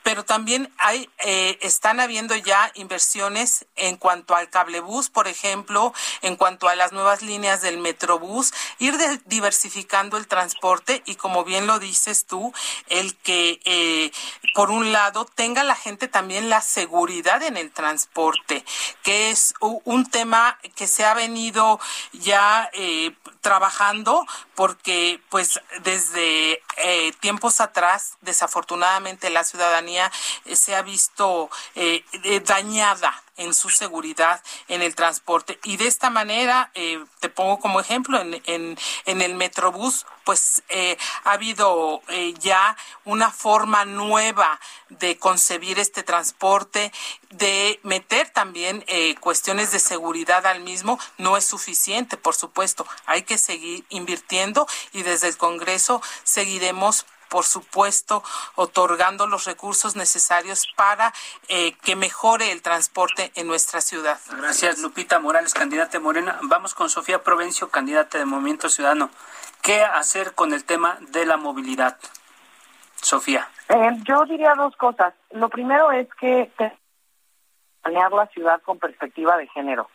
pero 0.03 0.25
también 0.25 0.73
hay, 0.79 1.09
eh, 1.19 1.59
están 1.63 2.01
habiendo 2.01 2.35
ya 2.35 2.73
inversiones 2.75 3.67
en 3.77 3.97
cuanto 3.97 4.35
al 4.35 4.51
cablebús, 4.51 5.09
por 5.09 5.29
ejemplo, 5.29 5.95
en 6.23 6.37
cuanto 6.37 6.69
a 6.69 6.75
las 6.75 6.93
nuevas 6.93 7.23
líneas 7.23 7.63
del 7.63 7.79
metrobús, 7.79 8.53
ir 8.79 8.97
diversificando 9.27 10.17
el 10.17 10.27
transporte 10.27 11.03
y 11.07 11.15
como 11.15 11.45
bien 11.45 11.67
lo 11.67 11.79
dices 11.79 12.27
tú, 12.27 12.53
el 12.89 13.17
que 13.19 13.61
eh, 13.65 14.11
por 14.55 14.71
un 14.71 14.93
lado 14.93 15.25
tenga 15.25 15.63
la 15.63 15.77
gente 15.77 16.09
también 16.09 16.51
la 16.51 16.61
seguridad 16.61 17.43
en 17.43 17.57
el 17.57 17.71
transporte, 17.71 18.65
que 19.03 19.31
es 19.31 19.55
un 19.61 20.11
tema 20.11 20.59
que 20.75 20.89
se 20.89 21.05
ha 21.05 21.15
venido 21.15 21.79
ya 22.13 22.69
eh, 22.83 23.15
trabajando 23.43 24.27
porque 24.55 25.21
pues 25.29 25.61
desde 25.83 26.63
eh, 26.79 27.13
tiempos 27.21 27.61
atrás 27.61 28.17
desafortunadamente 28.23 29.29
la 29.29 29.45
ciudadanía 29.45 30.11
eh, 30.47 30.57
se 30.57 30.75
ha 30.75 30.81
visto 30.81 31.51
dañada 32.47 33.23
en 33.41 33.55
su 33.55 33.71
seguridad 33.71 34.43
en 34.69 34.83
el 34.83 34.95
transporte. 34.95 35.59
Y 35.65 35.77
de 35.77 35.87
esta 35.87 36.11
manera, 36.11 36.71
eh, 36.75 37.03
te 37.21 37.29
pongo 37.29 37.59
como 37.59 37.81
ejemplo, 37.81 38.21
en, 38.21 38.41
en, 38.47 39.23
el 39.23 39.35
Metrobús, 39.35 40.07
pues 40.25 40.63
eh, 40.69 40.97
ha 41.25 41.33
habido 41.33 42.03
eh, 42.09 42.35
ya 42.39 42.77
una 43.05 43.31
forma 43.31 43.85
nueva 43.85 44.61
de 44.91 45.19
concebir 45.19 45.79
este 45.79 46.03
transporte, 46.03 46.93
de 47.31 47.81
meter 47.83 48.31
también 48.31 48.85
cuestiones 49.21 49.73
de 49.73 49.79
seguridad 49.79 50.47
al 50.47 50.61
mismo. 50.61 50.99
No 51.17 51.37
es 51.37 51.45
suficiente, 51.45 52.17
por 52.17 52.35
supuesto. 52.35 52.87
Hay 53.07 53.23
que 53.23 53.39
seguir 53.39 53.85
invirtiendo 53.89 54.67
y 54.93 55.03
desde 55.03 55.29
el 55.29 55.37
Congreso 55.37 56.03
seguiremos 56.25 57.07
por 57.31 57.45
supuesto, 57.45 58.23
otorgando 58.57 59.27
los 59.27 59.47
recursos 59.47 59.97
necesarios 59.97 60.67
para 60.77 61.15
eh, 61.49 61.73
que 61.83 61.97
mejore 61.97 62.53
el 62.53 62.61
transporte 62.61 63.33
en 63.37 63.47
nuestra 63.47 63.81
ciudad. 63.81 64.19
Gracias, 64.37 64.81
Lupita 64.81 65.19
Morales, 65.19 65.55
candidata 65.55 65.93
de 65.93 66.01
Morena. 66.01 66.39
Vamos 66.43 66.75
con 66.75 66.91
Sofía 66.91 67.23
Provencio, 67.23 67.71
candidata 67.71 68.19
de 68.19 68.27
Movimiento 68.27 68.69
Ciudadano. 68.69 69.11
¿Qué 69.63 69.83
hacer 69.83 70.35
con 70.35 70.53
el 70.53 70.65
tema 70.65 70.99
de 71.01 71.25
la 71.25 71.37
movilidad? 71.37 71.97
Sofía. 72.97 73.49
Eh, 73.69 73.91
yo 74.05 74.25
diría 74.25 74.55
dos 74.57 74.77
cosas. 74.77 75.15
Lo 75.31 75.49
primero 75.49 75.91
es 75.93 76.09
que 76.21 76.51
planear 77.83 78.13
la 78.13 78.27
ciudad 78.27 78.61
con 78.63 78.79
perspectiva 78.79 79.37
de 79.37 79.47
género. 79.49 79.89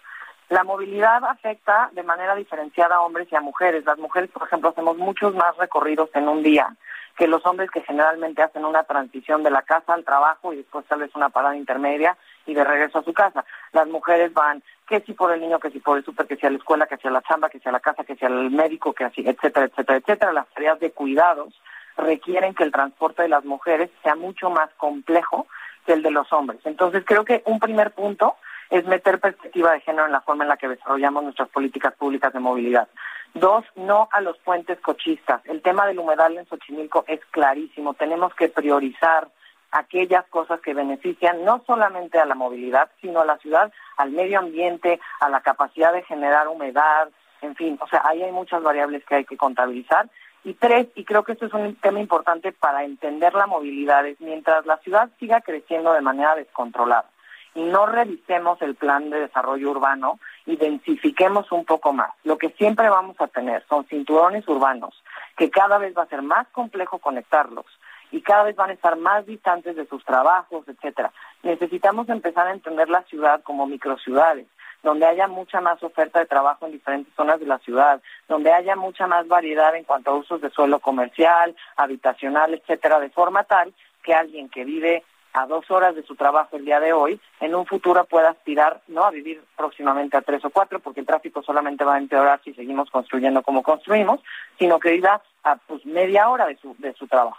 La 0.49 0.63
movilidad 0.63 1.23
afecta 1.25 1.89
de 1.93 2.03
manera 2.03 2.35
diferenciada 2.35 2.97
a 2.97 3.01
hombres 3.01 3.27
y 3.31 3.35
a 3.35 3.41
mujeres. 3.41 3.83
Las 3.85 3.97
mujeres, 3.97 4.29
por 4.29 4.43
ejemplo, 4.43 4.69
hacemos 4.69 4.97
muchos 4.97 5.33
más 5.33 5.57
recorridos 5.57 6.09
en 6.13 6.27
un 6.27 6.43
día 6.43 6.75
que 7.17 7.27
los 7.27 7.45
hombres 7.45 7.71
que 7.71 7.81
generalmente 7.81 8.41
hacen 8.41 8.65
una 8.65 8.83
transición 8.83 9.41
de 9.41 9.49
la 9.49 9.61
casa 9.61 9.93
al 9.93 10.03
trabajo 10.03 10.51
y 10.51 10.57
después 10.57 10.85
tal 10.85 10.99
vez 10.99 11.15
una 11.15 11.29
parada 11.29 11.55
intermedia 11.55 12.17
y 12.45 12.53
de 12.53 12.63
regreso 12.63 12.99
a 12.99 13.03
su 13.03 13.13
casa. 13.13 13.45
Las 13.71 13.87
mujeres 13.87 14.33
van 14.33 14.61
que 14.87 14.99
si 15.01 15.13
por 15.13 15.31
el 15.31 15.39
niño, 15.39 15.59
que 15.59 15.71
si 15.71 15.79
por 15.79 15.97
el 15.97 16.03
súper, 16.03 16.27
que 16.27 16.35
si 16.35 16.45
a 16.45 16.49
la 16.49 16.57
escuela, 16.57 16.87
que 16.87 16.97
si 16.97 17.07
a 17.07 17.11
la 17.11 17.21
chamba, 17.21 17.49
que 17.49 17.59
si 17.59 17.69
a 17.69 17.71
la 17.71 17.79
casa, 17.79 18.03
que 18.03 18.15
si 18.15 18.25
al 18.25 18.51
médico, 18.51 18.93
que 18.93 19.05
así, 19.05 19.23
etcétera, 19.25 19.67
etcétera, 19.67 19.97
etcétera. 19.97 20.33
Las 20.33 20.47
tareas 20.47 20.79
de 20.79 20.91
cuidados 20.91 21.59
requieren 21.97 22.53
que 22.53 22.63
el 22.63 22.71
transporte 22.71 23.23
de 23.23 23.29
las 23.29 23.45
mujeres 23.45 23.89
sea 24.03 24.15
mucho 24.15 24.49
más 24.49 24.69
complejo 24.75 25.47
que 25.85 25.93
el 25.93 26.03
de 26.03 26.11
los 26.11 26.31
hombres. 26.33 26.59
Entonces 26.65 27.03
creo 27.05 27.23
que 27.23 27.43
un 27.45 27.59
primer 27.59 27.91
punto 27.91 28.35
es 28.69 28.85
meter 28.85 29.19
perspectiva 29.19 29.71
de 29.71 29.81
género 29.81 30.05
en 30.05 30.11
la 30.11 30.21
forma 30.21 30.43
en 30.43 30.49
la 30.49 30.57
que 30.57 30.67
desarrollamos 30.67 31.23
nuestras 31.23 31.49
políticas 31.49 31.93
públicas 31.95 32.33
de 32.33 32.39
movilidad. 32.39 32.87
Dos, 33.33 33.65
no 33.75 34.07
a 34.11 34.21
los 34.21 34.37
puentes 34.39 34.79
cochistas. 34.79 35.41
El 35.45 35.61
tema 35.61 35.85
del 35.85 35.99
humedal 35.99 36.37
en 36.37 36.45
Xochimilco 36.47 37.03
es 37.07 37.19
clarísimo. 37.31 37.93
Tenemos 37.93 38.33
que 38.33 38.47
priorizar 38.47 39.27
aquellas 39.71 40.25
cosas 40.27 40.61
que 40.61 40.73
benefician 40.73 41.43
no 41.43 41.61
solamente 41.67 42.17
a 42.17 42.25
la 42.25 42.35
movilidad, 42.35 42.89
sino 43.01 43.19
a 43.19 43.25
la 43.25 43.37
ciudad, 43.37 43.73
al 43.97 44.11
medio 44.11 44.39
ambiente, 44.39 45.01
a 45.19 45.29
la 45.29 45.41
capacidad 45.41 45.91
de 45.91 46.03
generar 46.03 46.47
humedad, 46.47 47.09
en 47.41 47.55
fin, 47.55 47.77
o 47.81 47.87
sea, 47.87 48.01
ahí 48.05 48.23
hay 48.23 48.31
muchas 48.31 48.63
variables 48.63 49.03
que 49.05 49.15
hay 49.15 49.25
que 49.25 49.37
contabilizar. 49.37 50.09
Y 50.45 50.53
tres, 50.53 50.87
y 50.95 51.03
creo 51.03 51.23
que 51.23 51.33
esto 51.33 51.47
es 51.47 51.53
un 51.53 51.75
tema 51.75 51.99
importante 51.99 52.51
para 52.53 52.83
entender 52.83 53.33
la 53.33 53.47
movilidad, 53.47 54.05
es 54.05 54.21
mientras 54.21 54.65
la 54.65 54.77
ciudad 54.77 55.09
siga 55.19 55.41
creciendo 55.41 55.91
de 55.91 56.01
manera 56.01 56.35
descontrolada 56.35 57.09
no 57.55 57.85
revisemos 57.85 58.61
el 58.61 58.75
plan 58.75 59.09
de 59.09 59.21
desarrollo 59.21 59.71
urbano 59.71 60.19
y 60.45 60.57
densifiquemos 60.57 61.51
un 61.51 61.65
poco 61.65 61.93
más. 61.93 62.11
Lo 62.23 62.37
que 62.37 62.49
siempre 62.49 62.89
vamos 62.89 63.15
a 63.19 63.27
tener 63.27 63.65
son 63.67 63.85
cinturones 63.85 64.47
urbanos, 64.47 64.93
que 65.37 65.49
cada 65.49 65.77
vez 65.77 65.97
va 65.97 66.03
a 66.03 66.07
ser 66.07 66.21
más 66.21 66.47
complejo 66.49 66.99
conectarlos 66.99 67.65
y 68.11 68.21
cada 68.21 68.43
vez 68.43 68.55
van 68.55 68.69
a 68.69 68.73
estar 68.73 68.97
más 68.97 69.25
distantes 69.25 69.75
de 69.75 69.87
sus 69.87 70.03
trabajos, 70.05 70.67
etcétera. 70.67 71.11
Necesitamos 71.43 72.07
empezar 72.09 72.47
a 72.47 72.53
entender 72.53 72.89
la 72.89 73.03
ciudad 73.03 73.41
como 73.43 73.65
microciudades, 73.67 74.47
donde 74.83 75.05
haya 75.05 75.27
mucha 75.27 75.61
más 75.61 75.81
oferta 75.81 76.19
de 76.19 76.25
trabajo 76.25 76.65
en 76.65 76.73
diferentes 76.73 77.13
zonas 77.15 77.39
de 77.39 77.45
la 77.47 77.57
ciudad, 77.59 78.01
donde 78.27 78.53
haya 78.53 78.75
mucha 78.75 79.07
más 79.07 79.27
variedad 79.27 79.75
en 79.75 79.83
cuanto 79.83 80.11
a 80.11 80.15
usos 80.15 80.41
de 80.41 80.49
suelo 80.51 80.79
comercial, 80.79 81.55
habitacional, 81.75 82.53
etcétera, 82.53 82.99
de 82.99 83.09
forma 83.09 83.43
tal 83.43 83.73
que 84.03 84.13
alguien 84.13 84.49
que 84.49 84.63
vive 84.63 85.03
a 85.35 85.45
dos 85.45 85.69
horas 85.69 85.95
de 85.95 86.03
su 86.03 86.15
trabajo 86.15 86.55
el 86.55 86.63
día 86.63 86.79
de 86.79 86.93
hoy, 86.93 87.19
en 87.41 87.53
un 87.53 87.65
futuro 87.65 88.05
pueda 88.05 88.29
aspirar 88.29 88.81
no 88.87 89.03
a 89.03 89.11
vivir 89.11 89.43
próximamente 89.57 90.15
a 90.15 90.21
tres 90.21 90.43
o 90.45 90.49
cuatro, 90.49 90.79
porque 90.79 91.01
el 91.01 91.05
tráfico 91.05 91.43
solamente 91.43 91.83
va 91.83 91.95
a 91.95 91.97
empeorar 91.97 92.41
si 92.43 92.53
seguimos 92.53 92.89
construyendo 92.89 93.43
como 93.43 93.61
construimos, 93.61 94.21
sino 94.57 94.79
que 94.79 94.91
viva 94.91 95.21
a 95.43 95.57
pues 95.57 95.85
media 95.85 96.29
hora 96.29 96.47
de 96.47 96.55
su, 96.57 96.73
de 96.79 96.93
su 96.93 97.05
trabajo. 97.07 97.37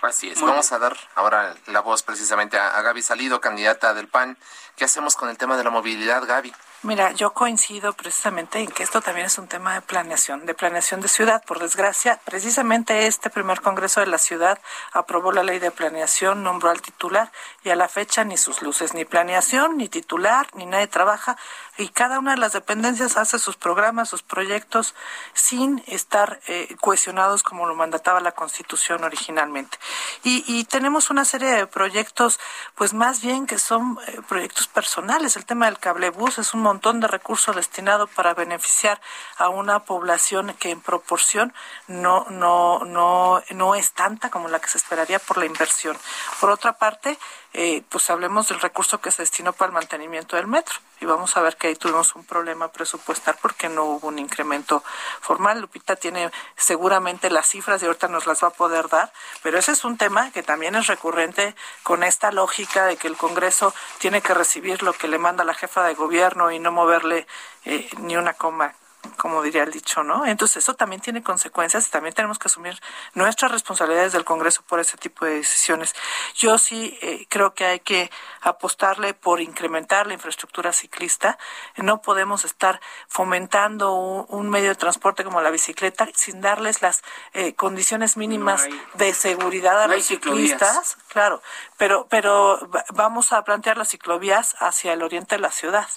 Así 0.00 0.30
es. 0.30 0.40
Vamos 0.40 0.70
a 0.70 0.78
dar 0.78 0.96
ahora 1.16 1.54
la 1.66 1.80
voz 1.80 2.04
precisamente 2.04 2.56
a, 2.56 2.78
a 2.78 2.82
Gaby 2.82 3.02
Salido, 3.02 3.40
candidata 3.40 3.94
del 3.94 4.06
PAN. 4.06 4.38
¿Qué 4.76 4.84
hacemos 4.84 5.16
con 5.16 5.28
el 5.28 5.36
tema 5.36 5.56
de 5.56 5.64
la 5.64 5.70
movilidad, 5.70 6.24
Gaby? 6.24 6.52
Mira, 6.84 7.10
yo 7.10 7.32
coincido 7.32 7.92
precisamente 7.92 8.60
en 8.60 8.70
que 8.70 8.84
esto 8.84 9.00
también 9.00 9.26
es 9.26 9.36
un 9.36 9.48
tema 9.48 9.74
de 9.74 9.80
planeación, 9.80 10.46
de 10.46 10.54
planeación 10.54 11.00
de 11.00 11.08
ciudad. 11.08 11.42
Por 11.44 11.58
desgracia, 11.58 12.20
precisamente 12.24 13.08
este 13.08 13.30
primer 13.30 13.60
Congreso 13.60 13.98
de 13.98 14.06
la 14.06 14.18
Ciudad 14.18 14.60
aprobó 14.92 15.32
la 15.32 15.42
ley 15.42 15.58
de 15.58 15.72
planeación, 15.72 16.44
nombró 16.44 16.70
al 16.70 16.80
titular 16.80 17.32
y 17.64 17.70
a 17.70 17.74
la 17.74 17.88
fecha 17.88 18.22
ni 18.22 18.36
sus 18.36 18.62
luces, 18.62 18.94
ni 18.94 19.04
planeación, 19.04 19.76
ni 19.76 19.88
titular, 19.88 20.46
ni 20.54 20.66
nadie 20.66 20.86
trabaja 20.86 21.36
y 21.78 21.88
cada 21.88 22.18
una 22.18 22.32
de 22.32 22.38
las 22.38 22.52
dependencias 22.52 23.16
hace 23.16 23.38
sus 23.38 23.56
programas, 23.56 24.08
sus 24.08 24.22
proyectos 24.22 24.96
sin 25.32 25.82
estar 25.86 26.40
eh, 26.48 26.76
cohesionados 26.80 27.44
como 27.44 27.66
lo 27.66 27.76
mandataba 27.76 28.20
la 28.20 28.32
Constitución 28.32 29.04
originalmente. 29.04 29.78
Y, 30.24 30.44
y, 30.48 30.64
tenemos 30.64 31.08
una 31.10 31.24
serie 31.24 31.48
de 31.50 31.66
proyectos, 31.68 32.40
pues 32.74 32.94
más 32.94 33.22
bien 33.22 33.46
que 33.46 33.58
son 33.58 33.98
eh, 34.08 34.20
proyectos 34.28 34.66
personales. 34.66 35.36
El 35.36 35.46
tema 35.46 35.66
del 35.66 35.78
cablebús 35.78 36.38
es 36.38 36.52
un 36.52 36.62
montón 36.68 37.00
de 37.00 37.08
recursos 37.08 37.56
destinados 37.56 38.10
para 38.10 38.34
beneficiar 38.34 39.00
a 39.38 39.48
una 39.48 39.80
población 39.80 40.54
que 40.60 40.70
en 40.70 40.80
proporción 40.80 41.54
no, 41.86 42.26
no, 42.28 42.84
no, 42.84 43.42
no 43.50 43.74
es 43.74 43.92
tanta 43.92 44.28
como 44.28 44.48
la 44.48 44.60
que 44.60 44.68
se 44.68 44.78
esperaría 44.78 45.18
por 45.18 45.38
la 45.38 45.46
inversión. 45.46 45.96
Por 46.40 46.50
otra 46.50 46.74
parte, 46.74 47.18
eh, 47.54 47.82
pues 47.88 48.08
hablemos 48.10 48.48
del 48.48 48.60
recurso 48.60 49.00
que 49.00 49.10
se 49.10 49.22
destinó 49.22 49.52
para 49.52 49.68
el 49.68 49.74
mantenimiento 49.74 50.36
del 50.36 50.46
metro. 50.46 50.76
Y 51.00 51.06
vamos 51.06 51.36
a 51.36 51.42
ver 51.42 51.56
que 51.56 51.68
ahí 51.68 51.76
tuvimos 51.76 52.14
un 52.14 52.24
problema 52.24 52.68
presupuestal 52.68 53.36
porque 53.40 53.68
no 53.68 53.84
hubo 53.84 54.08
un 54.08 54.18
incremento 54.18 54.82
formal. 55.20 55.60
Lupita 55.60 55.96
tiene 55.96 56.30
seguramente 56.56 57.30
las 57.30 57.46
cifras 57.46 57.82
y 57.82 57.86
ahorita 57.86 58.08
nos 58.08 58.26
las 58.26 58.42
va 58.42 58.48
a 58.48 58.52
poder 58.52 58.88
dar, 58.88 59.12
pero 59.42 59.58
ese 59.58 59.72
es 59.72 59.84
un 59.84 59.96
tema 59.96 60.30
que 60.32 60.42
también 60.42 60.74
es 60.74 60.86
recurrente 60.86 61.54
con 61.82 62.02
esta 62.02 62.32
lógica 62.32 62.86
de 62.86 62.96
que 62.96 63.08
el 63.08 63.16
Congreso 63.16 63.74
tiene 63.98 64.20
que 64.20 64.34
recibir 64.34 64.82
lo 64.82 64.92
que 64.92 65.08
le 65.08 65.18
manda 65.18 65.44
la 65.44 65.54
jefa 65.54 65.84
de 65.84 65.94
gobierno 65.94 66.50
y 66.50 66.58
no 66.58 66.72
moverle 66.72 67.26
eh, 67.64 67.88
ni 67.98 68.16
una 68.16 68.34
coma 68.34 68.74
como 69.16 69.42
diría 69.42 69.62
el 69.62 69.72
dicho, 69.72 70.02
¿no? 70.02 70.26
Entonces 70.26 70.58
eso 70.58 70.74
también 70.74 71.00
tiene 71.00 71.22
consecuencias 71.22 71.86
y 71.86 71.90
también 71.90 72.14
tenemos 72.14 72.38
que 72.38 72.48
asumir 72.48 72.78
nuestras 73.14 73.50
responsabilidades 73.50 74.12
del 74.12 74.24
Congreso 74.24 74.62
por 74.62 74.80
ese 74.80 74.96
tipo 74.96 75.24
de 75.24 75.36
decisiones. 75.36 75.94
Yo 76.34 76.58
sí 76.58 76.98
eh, 77.02 77.26
creo 77.28 77.54
que 77.54 77.64
hay 77.64 77.80
que 77.80 78.10
apostarle 78.40 79.14
por 79.14 79.40
incrementar 79.40 80.06
la 80.06 80.14
infraestructura 80.14 80.72
ciclista. 80.72 81.38
No 81.76 82.02
podemos 82.02 82.44
estar 82.44 82.80
fomentando 83.08 83.94
un, 83.94 84.48
medio 84.48 84.70
de 84.70 84.76
transporte 84.76 85.24
como 85.24 85.40
la 85.42 85.50
bicicleta 85.50 86.08
sin 86.14 86.40
darles 86.40 86.80
las 86.80 87.02
eh, 87.34 87.54
condiciones 87.54 88.16
mínimas 88.16 88.66
de 88.94 89.12
seguridad 89.12 89.82
a 89.82 89.88
los 89.88 90.04
ciclistas. 90.04 90.96
Claro, 91.08 91.42
pero 91.76 92.06
pero 92.08 92.58
vamos 92.90 93.32
a 93.32 93.44
plantear 93.44 93.76
las 93.76 93.88
ciclovías 93.88 94.56
hacia 94.60 94.92
el 94.92 95.02
oriente 95.02 95.36
de 95.36 95.42
la 95.42 95.50
ciudad. 95.50 95.88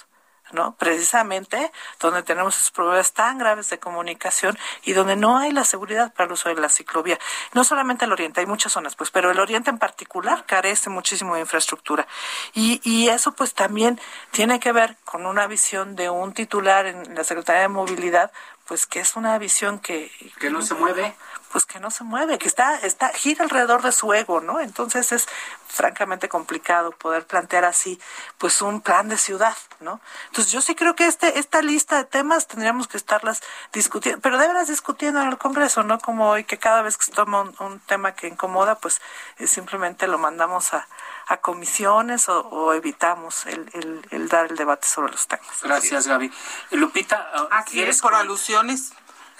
¿No? 0.52 0.74
Precisamente 0.76 1.72
donde 2.00 2.22
tenemos 2.22 2.56
esos 2.56 2.70
problemas 2.70 3.12
tan 3.12 3.38
graves 3.38 3.70
de 3.70 3.78
comunicación 3.78 4.58
y 4.84 4.92
donde 4.92 5.16
no 5.16 5.38
hay 5.38 5.52
la 5.52 5.64
seguridad 5.64 6.12
para 6.12 6.26
el 6.26 6.32
uso 6.32 6.48
de 6.48 6.54
la 6.56 6.68
ciclovía. 6.68 7.18
No 7.54 7.64
solamente 7.64 8.04
el 8.04 8.12
oriente, 8.12 8.40
hay 8.40 8.46
muchas 8.46 8.72
zonas, 8.72 8.94
pues, 8.94 9.10
pero 9.10 9.30
el 9.30 9.40
oriente 9.40 9.70
en 9.70 9.78
particular 9.78 10.44
carece 10.46 10.90
muchísimo 10.90 11.34
de 11.34 11.40
infraestructura. 11.40 12.06
Y, 12.54 12.80
y 12.84 13.08
eso 13.08 13.32
pues 13.32 13.54
también 13.54 14.00
tiene 14.30 14.60
que 14.60 14.72
ver 14.72 14.96
con 15.04 15.26
una 15.26 15.46
visión 15.46 15.96
de 15.96 16.10
un 16.10 16.32
titular 16.32 16.86
en 16.86 17.14
la 17.14 17.24
Secretaría 17.24 17.62
de 17.62 17.68
Movilidad, 17.68 18.32
pues 18.66 18.86
que 18.86 19.00
es 19.00 19.16
una 19.16 19.36
visión 19.38 19.78
que... 19.78 20.10
Que 20.38 20.50
no 20.50 20.62
se 20.62 20.74
mueve 20.74 21.14
pues 21.52 21.66
que 21.66 21.78
no 21.78 21.90
se 21.90 22.02
mueve, 22.02 22.38
que 22.38 22.48
está, 22.48 22.76
está, 22.78 23.10
gira 23.10 23.44
alrededor 23.44 23.82
de 23.82 23.92
su 23.92 24.12
ego, 24.14 24.40
¿no? 24.40 24.58
Entonces 24.58 25.12
es 25.12 25.28
francamente 25.68 26.28
complicado 26.28 26.92
poder 26.92 27.26
plantear 27.26 27.64
así, 27.66 28.00
pues 28.38 28.62
un 28.62 28.80
plan 28.80 29.08
de 29.08 29.18
ciudad, 29.18 29.56
¿no? 29.80 30.00
Entonces 30.28 30.50
yo 30.50 30.62
sí 30.62 30.74
creo 30.74 30.96
que 30.96 31.06
este, 31.06 31.38
esta 31.38 31.60
lista 31.60 31.98
de 31.98 32.04
temas 32.04 32.46
tendríamos 32.46 32.88
que 32.88 32.96
estarlas 32.96 33.42
discutiendo, 33.72 34.20
pero 34.22 34.38
de 34.38 34.48
veras 34.48 34.68
discutiendo 34.68 35.20
en 35.20 35.28
el 35.28 35.38
Congreso, 35.38 35.82
¿no? 35.82 35.98
Como 35.98 36.30
hoy 36.30 36.44
que 36.44 36.58
cada 36.58 36.80
vez 36.80 36.96
que 36.96 37.04
se 37.04 37.12
toma 37.12 37.42
un, 37.58 37.80
tema 37.80 38.14
que 38.14 38.28
incomoda, 38.28 38.76
pues 38.76 39.02
eh, 39.38 39.46
simplemente 39.46 40.06
lo 40.06 40.16
mandamos 40.16 40.72
a, 40.72 40.88
a 41.26 41.36
comisiones 41.38 42.28
o, 42.28 42.72
evitamos 42.72 43.46
el, 43.46 44.02
el, 44.10 44.28
dar 44.28 44.50
el 44.50 44.56
debate 44.56 44.86
sobre 44.86 45.12
los 45.12 45.26
temas. 45.26 45.46
Gracias, 45.62 46.06
Gaby. 46.06 46.32
Lupita, 46.70 47.30
¿quieres 47.66 48.00
por 48.00 48.14
alusiones? 48.14 48.92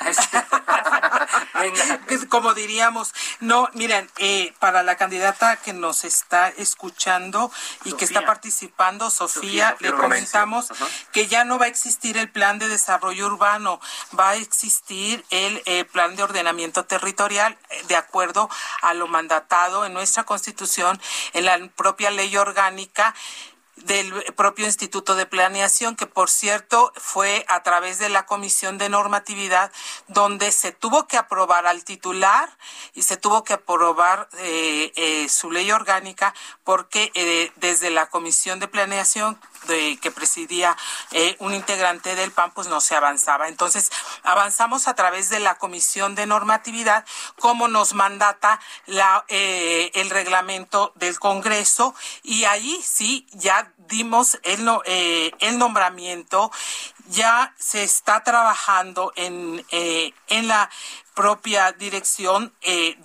Como 2.29 2.55
diríamos, 2.55 3.13
no, 3.41 3.69
miren, 3.75 4.11
eh, 4.19 4.55
para 4.59 4.83
la 4.83 4.97
candidata 4.97 5.57
que 5.57 5.73
nos 5.73 6.05
está 6.05 6.49
escuchando 6.49 7.51
y 7.85 7.93
que 7.93 8.05
está 8.05 8.25
participando, 8.25 9.11
Sofía, 9.11 9.77
le 9.81 9.93
comentamos 9.93 10.69
que 11.13 11.27
ya 11.27 11.45
no 11.45 11.59
va 11.59 11.67
a 11.67 11.69
existir 11.69 12.17
el 12.17 12.31
plan 12.31 12.59
de 12.59 12.69
desarrollo 12.69 13.27
urbano, 13.27 13.81
va 14.19 14.31
a 14.31 14.37
existir 14.37 15.25
el 15.31 15.63
eh, 15.67 15.85
plan 15.85 16.17
de 16.17 16.23
ordenamiento 16.23 16.85
territorial 16.85 17.57
eh, 17.71 17.83
de 17.89 17.97
acuerdo 17.97 18.49
a 18.81 18.95
lo 18.95 19.07
mandatado 19.07 19.85
en 19.85 19.93
nuestra 19.93 20.25
constitución, 20.25 21.01
en 21.33 21.45
la 21.45 21.59
propia 21.77 22.11
ley 22.11 22.37
orgánica 22.37 23.15
del 23.77 24.13
propio 24.35 24.67
Instituto 24.67 25.15
de 25.15 25.27
Planeación, 25.27 25.97
que 25.97 26.07
por 26.07 26.31
cierto 26.31 26.93
fue 26.97 27.45
a 27.49 27.63
través 27.63 27.99
de 27.99 28.09
la 28.09 28.27
Comisión 28.27 28.79
de 28.79 28.89
Normatividad, 28.89 29.73
donde 30.09 30.53
se 30.53 30.73
tuvo 30.73 31.07
que 31.07 31.17
aprobar 31.17 31.67
al 31.67 31.85
titular 31.85 32.51
y 32.95 33.03
se 33.03 33.17
tuvo 33.17 33.45
que 33.45 33.55
aprobar 33.55 34.29
eh, 34.39 34.93
eh, 34.97 35.29
su 35.29 35.51
ley 35.51 35.71
orgánica, 35.73 36.35
porque 36.65 37.11
eh, 37.15 37.51
desde 37.57 37.91
la 37.91 38.09
Comisión 38.09 38.61
de 38.61 38.69
Planeación 38.69 39.41
de, 39.67 39.99
que 40.01 40.11
presidía 40.11 40.77
un 41.39 41.55
integrante 41.55 42.15
del 42.15 42.33
PAN, 42.33 42.53
pues 42.53 42.69
no 42.69 42.81
se 42.81 42.95
avanzaba. 42.95 43.49
Entonces, 43.49 43.91
avanzamos 44.23 44.89
a 44.89 44.95
través 44.95 45.29
de 45.29 45.41
la 45.41 45.59
Comisión 45.59 46.15
de 46.15 46.27
Normatividad, 46.27 47.05
como 47.39 47.69
nos 47.69 47.95
mandata 47.95 48.61
la, 48.87 49.25
el 49.29 50.11
reglamento 50.11 50.93
del 50.97 51.19
Congreso, 51.19 51.95
y 52.23 52.45
ahí 52.45 52.81
sí 52.83 53.27
ya 53.33 53.73
dimos 53.89 54.39
el, 54.43 54.69
eh, 54.87 55.33
el 55.41 55.59
nombramiento, 55.59 56.51
ya 57.09 57.55
se 57.59 57.83
está 57.83 58.23
trabajando 58.23 59.13
en, 59.17 59.65
eh, 59.71 60.15
en 60.29 60.49
la 60.49 60.71
propia 61.15 61.73
dirección 61.73 62.53
eh, 62.63 62.97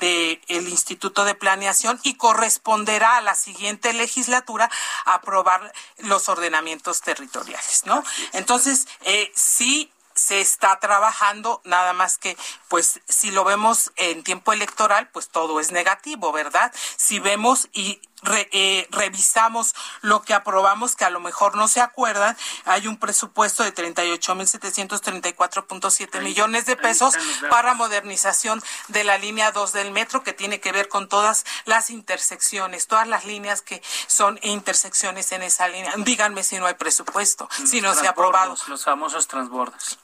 del 0.45 0.67
Instituto 0.69 1.25
de 1.25 1.35
Planeación 1.35 1.99
y 2.03 2.15
corresponderá 2.15 3.17
a 3.17 3.21
la 3.21 3.35
siguiente 3.35 3.93
legislatura 3.93 4.69
aprobar 5.05 5.73
los 5.97 6.29
ordenamientos 6.29 7.01
territoriales, 7.01 7.83
¿no? 7.85 8.03
Entonces, 8.33 8.87
eh, 9.01 9.31
sí 9.35 9.91
se 10.17 10.41
está 10.41 10.79
trabajando, 10.79 11.61
nada 11.63 11.93
más 11.93 12.17
que, 12.17 12.35
pues, 12.69 13.01
si 13.07 13.31
lo 13.31 13.43
vemos 13.43 13.91
en 13.95 14.23
tiempo 14.23 14.51
electoral, 14.51 15.09
pues 15.09 15.29
todo 15.29 15.59
es 15.59 15.71
negativo, 15.71 16.31
¿verdad? 16.31 16.73
Si 16.95 17.19
vemos 17.19 17.69
y 17.71 18.01
eh, 18.25 18.87
revisamos 18.91 19.75
lo 20.01 20.23
que 20.23 20.33
aprobamos, 20.33 20.95
que 20.95 21.05
a 21.05 21.11
lo 21.11 21.19
mejor 21.19 21.55
no 21.55 21.67
se 21.67 21.81
acuerdan, 21.81 22.35
hay 22.65 22.87
un 22.87 22.97
presupuesto 22.97 23.63
de 23.63 23.75
38.734.7 23.75 26.21
millones 26.21 26.65
de 26.65 26.75
pesos 26.75 27.13
para 27.49 27.75
modernización 27.75 28.63
de 28.87 29.03
la 29.03 29.19
línea 29.19 29.51
2 29.51 29.73
del 29.73 29.91
metro, 29.91 30.23
que 30.23 30.33
tiene 30.33 30.59
que 30.59 30.71
ver 30.71 30.89
con 30.89 31.07
todas 31.07 31.45
las 31.65 31.91
intersecciones, 31.91 32.87
todas 32.87 33.07
las 33.07 33.25
líneas 33.25 33.61
que 33.61 33.83
son 34.07 34.39
intersecciones 34.41 35.31
en 35.31 35.43
esa 35.43 35.67
línea. 35.67 35.93
Díganme 35.97 36.43
si 36.43 36.57
no 36.57 36.65
hay 36.65 36.73
presupuesto, 36.73 37.47
si 37.65 37.81
no 37.81 37.93
se 37.93 38.07
ha 38.07 38.11
aprobado. 38.11 38.57
Los 38.67 38.83
famosos 38.83 39.27
transbordos. 39.27 39.99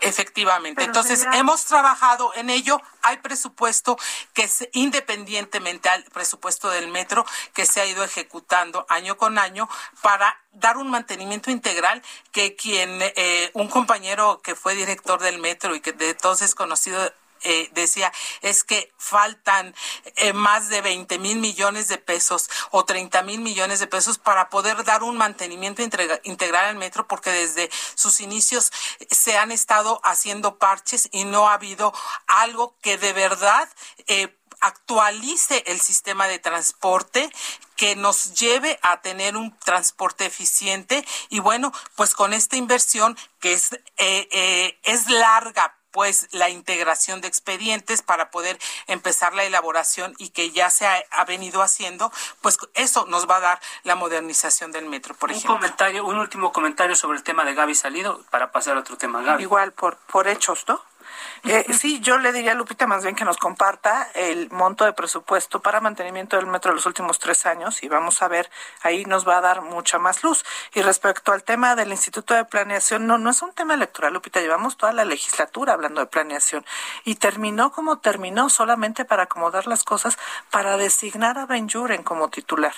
Efectivamente. 0.00 0.84
Entonces, 0.84 1.26
hemos 1.32 1.64
trabajado 1.64 2.32
en 2.34 2.50
ello. 2.50 2.80
Hay 3.02 3.18
presupuesto 3.18 3.96
que 4.34 4.44
es 4.44 4.68
independientemente 4.72 5.88
al 5.88 6.04
presupuesto 6.04 6.70
del 6.70 6.88
metro 6.88 7.24
que 7.54 7.66
se 7.66 7.80
ha 7.80 7.86
ido 7.86 8.04
ejecutando 8.04 8.86
año 8.88 9.16
con 9.16 9.38
año 9.38 9.68
para 10.02 10.40
dar 10.52 10.76
un 10.76 10.90
mantenimiento 10.90 11.50
integral 11.50 12.02
que 12.32 12.56
quien, 12.56 12.98
eh, 13.00 13.50
un 13.54 13.68
compañero 13.68 14.40
que 14.42 14.54
fue 14.54 14.74
director 14.74 15.20
del 15.20 15.38
metro 15.38 15.74
y 15.74 15.80
que 15.80 15.92
de 15.92 16.14
todos 16.14 16.42
es 16.42 16.54
conocido 16.54 17.12
eh, 17.42 17.68
decía 17.72 18.12
es 18.40 18.64
que 18.64 18.92
faltan 18.98 19.74
eh, 20.16 20.32
más 20.32 20.68
de 20.68 20.80
20 20.80 21.18
mil 21.18 21.38
millones 21.38 21.88
de 21.88 21.98
pesos 21.98 22.48
o 22.70 22.84
30 22.84 23.22
mil 23.22 23.40
millones 23.40 23.78
de 23.78 23.86
pesos 23.86 24.18
para 24.18 24.48
poder 24.48 24.84
dar 24.84 25.02
un 25.02 25.16
mantenimiento 25.16 25.82
integral 26.24 26.64
al 26.64 26.76
metro 26.76 27.06
porque 27.06 27.30
desde 27.30 27.70
sus 27.94 28.20
inicios 28.20 28.72
se 29.10 29.36
han 29.36 29.52
estado 29.52 30.00
haciendo 30.02 30.58
parches 30.58 31.08
y 31.12 31.24
no 31.24 31.48
ha 31.48 31.54
habido 31.54 31.92
algo 32.26 32.76
que 32.80 32.98
de 32.98 33.12
verdad 33.12 33.68
eh, 34.06 34.36
actualice 34.60 35.62
el 35.66 35.80
sistema 35.80 36.28
de 36.28 36.38
transporte 36.38 37.30
que 37.76 37.94
nos 37.94 38.32
lleve 38.32 38.78
a 38.82 39.02
tener 39.02 39.36
un 39.36 39.56
transporte 39.58 40.24
eficiente 40.24 41.06
y 41.28 41.40
bueno 41.40 41.72
pues 41.94 42.14
con 42.14 42.32
esta 42.32 42.56
inversión 42.56 43.16
que 43.38 43.52
es 43.52 43.78
es 43.96 45.10
larga 45.10 45.76
pues 45.96 46.28
la 46.32 46.50
integración 46.50 47.22
de 47.22 47.28
expedientes 47.28 48.02
para 48.02 48.30
poder 48.30 48.58
empezar 48.86 49.32
la 49.32 49.44
elaboración 49.44 50.14
y 50.18 50.28
que 50.28 50.50
ya 50.50 50.68
se 50.68 50.86
ha, 50.86 51.24
venido 51.24 51.62
haciendo, 51.62 52.12
pues 52.42 52.58
eso 52.74 53.06
nos 53.06 53.26
va 53.26 53.38
a 53.38 53.40
dar 53.40 53.60
la 53.82 53.94
modernización 53.94 54.72
del 54.72 54.84
metro, 54.84 55.14
por 55.14 55.30
un 55.30 55.36
ejemplo. 55.36 55.56
comentario, 55.56 56.04
un 56.04 56.18
último 56.18 56.52
comentario 56.52 56.94
sobre 56.94 57.16
el 57.16 57.24
tema 57.24 57.46
de 57.46 57.54
Gaby 57.54 57.74
Salido 57.74 58.20
para 58.28 58.52
pasar 58.52 58.76
a 58.76 58.80
otro 58.80 58.98
tema, 58.98 59.22
Gaby. 59.22 59.42
Igual 59.42 59.72
por 59.72 59.96
por 59.96 60.28
hechos, 60.28 60.66
¿no? 60.68 60.82
Eh, 61.44 61.64
sí, 61.72 62.00
yo 62.00 62.18
le 62.18 62.32
diría 62.32 62.52
a 62.52 62.54
Lupita 62.54 62.86
más 62.86 63.04
bien 63.04 63.14
que 63.14 63.24
nos 63.24 63.36
comparta 63.36 64.08
el 64.14 64.50
monto 64.50 64.84
de 64.84 64.92
presupuesto 64.92 65.60
para 65.60 65.80
mantenimiento 65.80 66.36
del 66.36 66.46
metro 66.46 66.72
de 66.72 66.76
los 66.76 66.86
últimos 66.86 67.18
tres 67.18 67.46
años 67.46 67.82
y 67.82 67.88
vamos 67.88 68.22
a 68.22 68.28
ver, 68.28 68.50
ahí 68.82 69.04
nos 69.04 69.26
va 69.26 69.38
a 69.38 69.40
dar 69.40 69.62
mucha 69.62 69.98
más 69.98 70.24
luz. 70.24 70.44
Y 70.74 70.82
respecto 70.82 71.32
al 71.32 71.44
tema 71.44 71.76
del 71.76 71.90
Instituto 71.92 72.34
de 72.34 72.44
Planeación, 72.44 73.06
no, 73.06 73.18
no 73.18 73.30
es 73.30 73.42
un 73.42 73.52
tema 73.52 73.74
electoral, 73.74 74.12
Lupita, 74.12 74.40
llevamos 74.40 74.76
toda 74.76 74.92
la 74.92 75.04
legislatura 75.04 75.72
hablando 75.72 76.00
de 76.00 76.06
planeación 76.06 76.64
y 77.04 77.16
terminó 77.16 77.70
como 77.70 77.98
terminó 77.98 78.48
solamente 78.48 79.04
para 79.04 79.24
acomodar 79.24 79.66
las 79.66 79.84
cosas, 79.84 80.18
para 80.50 80.76
designar 80.76 81.38
a 81.38 81.46
Benjuren 81.46 82.02
como 82.02 82.28
titular, 82.28 82.74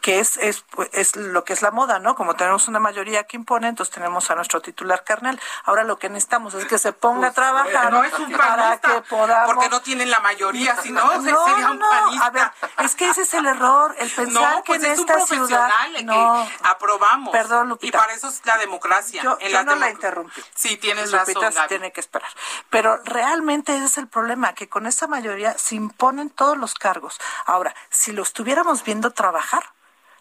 que 0.00 0.20
es, 0.20 0.36
es, 0.36 0.64
es 0.92 1.16
lo 1.16 1.44
que 1.44 1.52
es 1.52 1.62
la 1.62 1.70
moda, 1.70 1.98
¿no? 1.98 2.14
Como 2.14 2.34
tenemos 2.36 2.68
una 2.68 2.78
mayoría 2.78 3.24
que 3.24 3.36
impone, 3.36 3.68
entonces 3.68 3.94
tenemos 3.94 4.30
a 4.30 4.34
nuestro 4.34 4.60
titular 4.60 5.04
carnal. 5.04 5.40
Ahora 5.64 5.84
lo 5.84 5.98
que 5.98 6.08
necesitamos 6.08 6.54
es 6.54 6.64
que 6.66 6.78
se 6.78 6.92
ponga 6.92 7.28
a 7.28 7.32
trabajar 7.32 7.71
para 7.72 8.78
que 8.78 9.02
podamos... 9.08 9.52
porque 9.52 9.68
no 9.68 9.80
tienen 9.82 10.10
la 10.10 10.20
mayoría, 10.20 10.76
si 10.76 10.90
no, 10.92 11.10
sería 11.22 11.70
un 11.70 11.82
A 11.82 12.30
ver, 12.30 12.50
es 12.78 12.94
que 12.94 13.08
ese 13.08 13.22
es 13.22 13.34
el 13.34 13.46
error, 13.46 13.94
el 13.98 14.10
pensar 14.10 14.62
que 14.62 14.72
pues 14.72 14.84
en 14.84 14.92
esta 14.92 15.20
ciudad 15.20 15.70
no 16.04 16.48
aprobamos. 16.62 17.32
Perdón, 17.32 17.68
Lupita. 17.68 17.96
Y 17.96 18.00
para 18.00 18.14
eso 18.14 18.28
es 18.28 18.44
la 18.44 18.58
democracia. 18.58 19.22
Yo, 19.22 19.38
no 19.64 19.76
la 19.76 19.90
interrumpí. 19.90 20.42
Sí, 20.54 20.76
tienes 20.76 21.12
Lupita 21.12 21.50
razón. 21.50 21.68
tiene 21.68 21.92
que 21.92 22.00
esperar. 22.00 22.30
Pero 22.70 22.98
realmente 23.04 23.74
ese 23.74 23.86
es 23.86 23.98
el 23.98 24.08
problema, 24.08 24.54
que 24.54 24.68
con 24.68 24.86
esta 24.86 25.06
mayoría 25.06 25.56
se 25.58 25.74
imponen 25.74 26.30
todos 26.30 26.56
los 26.56 26.74
cargos. 26.74 27.20
Ahora, 27.46 27.74
si 27.90 28.12
lo 28.12 28.22
estuviéramos 28.22 28.84
viendo 28.84 29.10
trabajar, 29.10 29.64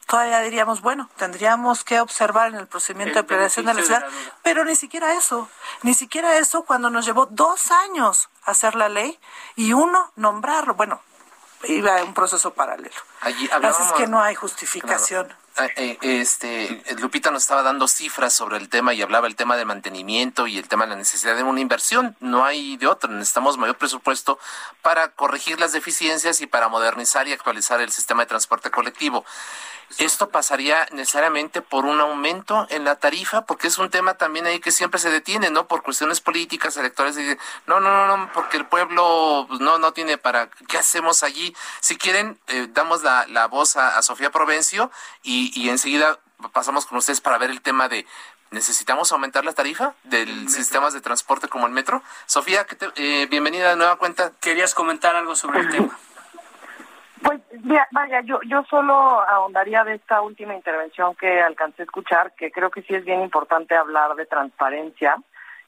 todavía 0.07 0.41
diríamos, 0.41 0.81
bueno, 0.81 1.09
tendríamos 1.17 1.83
que 1.83 1.99
observar 1.99 2.49
en 2.49 2.55
el 2.55 2.67
procedimiento 2.67 3.19
de 3.19 3.23
planeación 3.23 3.65
de 3.65 3.73
la 3.73 3.81
ciudad, 3.81 4.05
pero 4.43 4.65
ni 4.65 4.75
siquiera 4.75 5.13
eso, 5.13 5.49
ni 5.83 5.93
siquiera 5.93 6.37
eso 6.37 6.63
cuando 6.63 6.89
nos 6.89 7.05
llevó 7.05 7.27
dos 7.27 7.71
años 7.71 8.29
hacer 8.43 8.75
la 8.75 8.89
ley 8.89 9.19
y 9.55 9.73
uno 9.73 10.11
nombrarlo, 10.15 10.75
bueno, 10.75 11.01
iba 11.65 11.99
a 11.99 12.03
un 12.03 12.13
proceso 12.13 12.53
paralelo. 12.53 12.95
Allí 13.21 13.49
Así 13.51 13.83
es 13.83 13.91
que 13.93 14.07
no 14.07 14.21
hay 14.21 14.35
justificación. 14.35 15.33
Eh, 15.57 15.73
eh, 15.75 16.21
este 16.21 16.81
Lupita 16.99 17.29
nos 17.29 17.43
estaba 17.43 17.61
dando 17.61 17.87
cifras 17.87 18.33
sobre 18.33 18.57
el 18.57 18.69
tema 18.69 18.93
y 18.93 19.01
hablaba 19.01 19.27
el 19.27 19.35
tema 19.35 19.57
de 19.57 19.65
mantenimiento 19.65 20.47
y 20.47 20.57
el 20.57 20.67
tema 20.67 20.85
de 20.85 20.91
la 20.91 20.95
necesidad 20.95 21.35
de 21.35 21.43
una 21.43 21.59
inversión. 21.59 22.15
No 22.19 22.45
hay 22.45 22.77
de 22.77 22.87
otro. 22.87 23.11
Necesitamos 23.11 23.57
mayor 23.57 23.77
presupuesto 23.77 24.39
para 24.81 25.09
corregir 25.09 25.59
las 25.59 25.73
deficiencias 25.73 26.41
y 26.41 26.47
para 26.47 26.69
modernizar 26.69 27.27
y 27.27 27.33
actualizar 27.33 27.81
el 27.81 27.91
sistema 27.91 28.23
de 28.23 28.27
transporte 28.27 28.71
colectivo. 28.71 29.25
Esto 29.97 30.29
pasaría 30.29 30.87
necesariamente 30.91 31.61
por 31.61 31.85
un 31.85 31.99
aumento 31.99 32.67
en 32.69 32.83
la 32.83 32.95
tarifa, 32.95 33.45
porque 33.45 33.67
es 33.67 33.77
un 33.77 33.89
tema 33.89 34.15
también 34.15 34.45
ahí 34.45 34.59
que 34.59 34.71
siempre 34.71 34.99
se 34.99 35.09
detiene, 35.09 35.49
¿no? 35.49 35.67
Por 35.67 35.83
cuestiones 35.83 36.21
políticas, 36.21 36.77
electorales. 36.77 37.37
No, 37.67 37.79
no, 37.79 38.07
no, 38.07 38.17
no, 38.17 38.31
porque 38.33 38.57
el 38.57 38.65
pueblo 38.65 39.45
pues, 39.47 39.59
no, 39.59 39.77
no 39.77 39.93
tiene 39.93 40.17
para. 40.17 40.49
¿Qué 40.67 40.77
hacemos 40.77 41.23
allí? 41.23 41.55
Si 41.79 41.97
quieren, 41.97 42.39
eh, 42.47 42.67
damos 42.71 43.03
la, 43.03 43.25
la 43.27 43.47
voz 43.47 43.75
a, 43.75 44.01
Sofía 44.01 44.31
Provencio 44.31 44.91
y, 45.23 45.51
y 45.59 45.69
enseguida 45.69 46.19
pasamos 46.53 46.85
con 46.85 46.97
ustedes 46.97 47.21
para 47.21 47.37
ver 47.37 47.51
el 47.51 47.61
tema 47.61 47.87
de 47.87 48.05
¿Necesitamos 48.51 49.13
aumentar 49.13 49.45
la 49.45 49.53
tarifa 49.53 49.95
del 50.03 50.49
sistemas 50.49 50.93
de 50.93 50.99
transporte 50.99 51.47
como 51.47 51.67
el 51.67 51.71
metro? 51.71 52.03
Sofía, 52.25 52.67
eh, 52.95 53.25
bienvenida 53.29 53.69
de 53.69 53.75
nueva 53.77 53.95
cuenta. 53.95 54.33
¿Querías 54.41 54.73
comentar 54.73 55.15
algo 55.15 55.37
sobre 55.37 55.61
el 55.61 55.69
tema? 55.69 55.97
Vaya, 57.91 58.21
yo, 58.21 58.39
yo 58.47 58.63
solo 58.69 58.93
ahondaría 58.93 59.83
de 59.83 59.95
esta 59.95 60.21
última 60.21 60.55
intervención 60.55 61.15
que 61.15 61.41
alcancé 61.41 61.83
a 61.83 61.85
escuchar, 61.85 62.33
que 62.35 62.51
creo 62.51 62.69
que 62.71 62.81
sí 62.81 62.95
es 62.95 63.05
bien 63.05 63.21
importante 63.21 63.75
hablar 63.75 64.15
de 64.15 64.25
transparencia, 64.25 65.15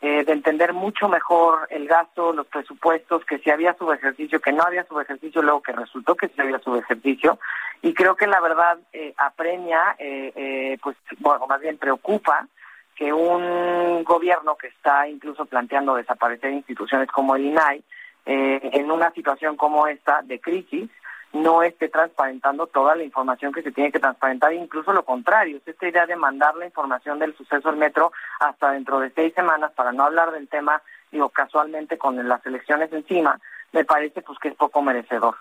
eh, 0.01 0.23
de 0.23 0.33
entender 0.33 0.73
mucho 0.73 1.07
mejor 1.07 1.67
el 1.69 1.87
gasto, 1.87 2.33
los 2.33 2.47
presupuestos, 2.47 3.23
que 3.25 3.39
si 3.39 3.49
había 3.49 3.73
subejercicio, 3.75 4.41
que 4.41 4.51
no 4.51 4.63
había 4.63 4.85
subejercicio, 4.85 5.41
luego 5.41 5.61
que 5.61 5.71
resultó 5.71 6.15
que 6.15 6.27
sí 6.29 6.41
había 6.41 6.59
subejercicio. 6.59 7.39
Y 7.81 7.93
creo 7.93 8.15
que 8.15 8.27
la 8.27 8.41
verdad 8.41 8.79
eh, 8.91 9.13
apremia, 9.17 9.95
eh, 9.99 10.33
eh, 10.35 10.77
pues, 10.81 10.97
bueno, 11.19 11.47
más 11.47 11.61
bien 11.61 11.77
preocupa 11.77 12.47
que 12.95 13.11
un 13.11 14.03
gobierno 14.03 14.55
que 14.55 14.67
está 14.67 15.07
incluso 15.07 15.45
planteando 15.45 15.95
desaparecer 15.95 16.51
instituciones 16.51 17.09
como 17.09 17.35
el 17.35 17.45
INAI, 17.45 17.83
eh, 18.25 18.69
en 18.73 18.89
una 18.89 19.11
situación 19.11 19.57
como 19.57 19.87
esta 19.87 20.21
de 20.21 20.39
crisis, 20.39 20.89
no 21.33 21.63
esté 21.63 21.89
transparentando 21.89 22.67
toda 22.67 22.95
la 22.95 23.03
información 23.03 23.51
que 23.51 23.63
se 23.63 23.71
tiene 23.71 23.91
que 23.91 23.99
transparentar, 23.99 24.53
incluso 24.53 24.93
lo 24.93 25.03
contrario, 25.03 25.57
es 25.57 25.67
esta 25.67 25.87
idea 25.87 26.05
de 26.05 26.15
mandar 26.15 26.55
la 26.55 26.65
información 26.65 27.19
del 27.19 27.35
suceso 27.35 27.69
del 27.69 27.77
metro 27.77 28.13
hasta 28.39 28.71
dentro 28.71 28.99
de 28.99 29.11
seis 29.11 29.33
semanas 29.33 29.71
para 29.73 29.91
no 29.91 30.03
hablar 30.03 30.31
del 30.31 30.47
tema, 30.47 30.81
digo, 31.11 31.29
casualmente 31.29 31.97
con 31.97 32.27
las 32.27 32.45
elecciones 32.45 32.93
encima, 32.93 33.39
me 33.71 33.83
parece 33.83 34.21
pues 34.21 34.37
que 34.39 34.49
es 34.49 34.55
poco 34.55 34.81
merecedor. 34.81 35.35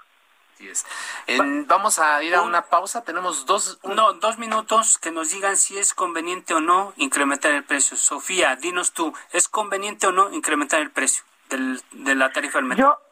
vamos 1.67 1.99
a 1.99 2.23
ir 2.23 2.35
a 2.35 2.43
una 2.43 2.63
pausa. 2.63 3.05
Tenemos 3.05 3.45
dos, 3.47 3.79
no, 3.85 4.15
dos 4.15 4.39
minutos 4.39 4.97
que 4.97 5.11
nos 5.11 5.31
digan 5.31 5.57
si 5.57 5.77
es 5.77 5.93
conveniente 5.93 6.55
o 6.55 6.61
no 6.61 6.95
incrementar 6.97 7.53
el 7.53 7.65
precio. 7.65 7.97
Sofía, 7.97 8.57
dinos 8.57 8.93
tú, 8.93 9.13
¿es 9.33 9.49
conveniente 9.49 10.07
o 10.07 10.13
no 10.13 10.33
incrementar 10.33 10.81
el 10.81 10.91
precio 10.91 11.25
del, 11.51 11.83
de 11.93 12.15
la 12.15 12.33
tarifa 12.33 12.59
del 12.59 12.69
metro? 12.69 12.87
Yo, 12.87 13.12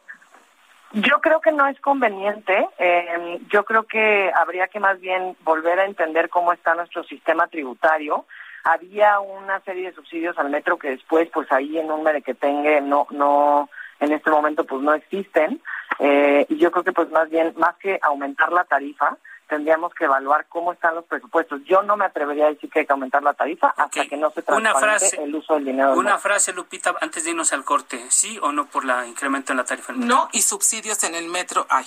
yo 0.93 1.21
creo 1.21 1.41
que 1.41 1.51
no 1.51 1.67
es 1.67 1.79
conveniente. 1.79 2.67
Eh, 2.77 3.39
yo 3.49 3.63
creo 3.63 3.83
que 3.83 4.31
habría 4.35 4.67
que 4.67 4.79
más 4.79 4.99
bien 4.99 5.35
volver 5.43 5.79
a 5.79 5.85
entender 5.85 6.29
cómo 6.29 6.53
está 6.53 6.75
nuestro 6.75 7.03
sistema 7.03 7.47
tributario. 7.47 8.25
Había 8.63 9.19
una 9.19 9.59
serie 9.61 9.87
de 9.87 9.95
subsidios 9.95 10.37
al 10.37 10.49
metro 10.49 10.77
que 10.77 10.89
después, 10.89 11.29
pues 11.33 11.51
ahí 11.51 11.77
en 11.77 11.91
un 11.91 12.03
merequetengue 12.03 12.81
no, 12.81 13.07
no, 13.09 13.69
en 13.99 14.11
este 14.11 14.29
momento 14.29 14.65
pues 14.65 14.81
no 14.81 14.93
existen. 14.93 15.61
Eh, 15.99 16.45
y 16.49 16.57
yo 16.57 16.71
creo 16.71 16.83
que 16.83 16.91
pues 16.91 17.09
más 17.11 17.29
bien, 17.29 17.53
más 17.57 17.75
que 17.77 17.99
aumentar 18.01 18.51
la 18.51 18.63
tarifa, 18.65 19.17
tendríamos 19.51 19.93
que 19.93 20.05
evaluar 20.05 20.45
cómo 20.47 20.71
están 20.71 20.95
los 20.95 21.03
presupuestos. 21.03 21.59
Yo 21.65 21.81
no 21.81 21.97
me 21.97 22.05
atrevería 22.05 22.45
a 22.45 22.49
decir 22.51 22.69
que 22.69 22.79
hay 22.79 22.85
que 22.85 22.93
aumentar 22.93 23.21
la 23.21 23.33
tarifa 23.33 23.73
hasta 23.75 24.05
que 24.05 24.15
no 24.15 24.31
se 24.31 24.43
transparente 24.43 25.21
el 25.21 25.35
uso 25.35 25.55
del 25.55 25.65
dinero. 25.65 25.93
Una 25.95 26.17
frase, 26.17 26.53
Lupita, 26.53 26.95
antes 27.01 27.25
de 27.25 27.31
irnos 27.31 27.51
al 27.51 27.65
corte, 27.65 28.01
¿sí 28.09 28.39
o 28.41 28.53
no 28.53 28.67
por 28.67 28.85
la 28.85 29.05
incremento 29.05 29.51
en 29.51 29.57
la 29.57 29.65
tarifa? 29.65 29.91
No, 29.91 30.29
y 30.31 30.41
subsidios 30.41 31.03
en 31.03 31.15
el 31.15 31.27
metro 31.27 31.67
hay. 31.69 31.85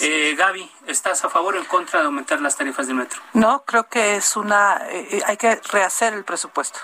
Eh, 0.00 0.34
Gaby, 0.36 0.68
¿estás 0.88 1.24
a 1.24 1.28
favor 1.28 1.54
o 1.54 1.58
en 1.58 1.66
contra 1.66 2.00
de 2.00 2.06
aumentar 2.06 2.40
las 2.40 2.56
tarifas 2.56 2.88
del 2.88 2.96
metro? 2.96 3.20
No, 3.32 3.62
creo 3.64 3.84
que 3.84 4.16
es 4.16 4.36
una... 4.36 4.82
Eh, 4.90 5.22
hay 5.24 5.36
que 5.36 5.54
rehacer 5.70 6.14
el 6.14 6.24
presupuesto. 6.24 6.80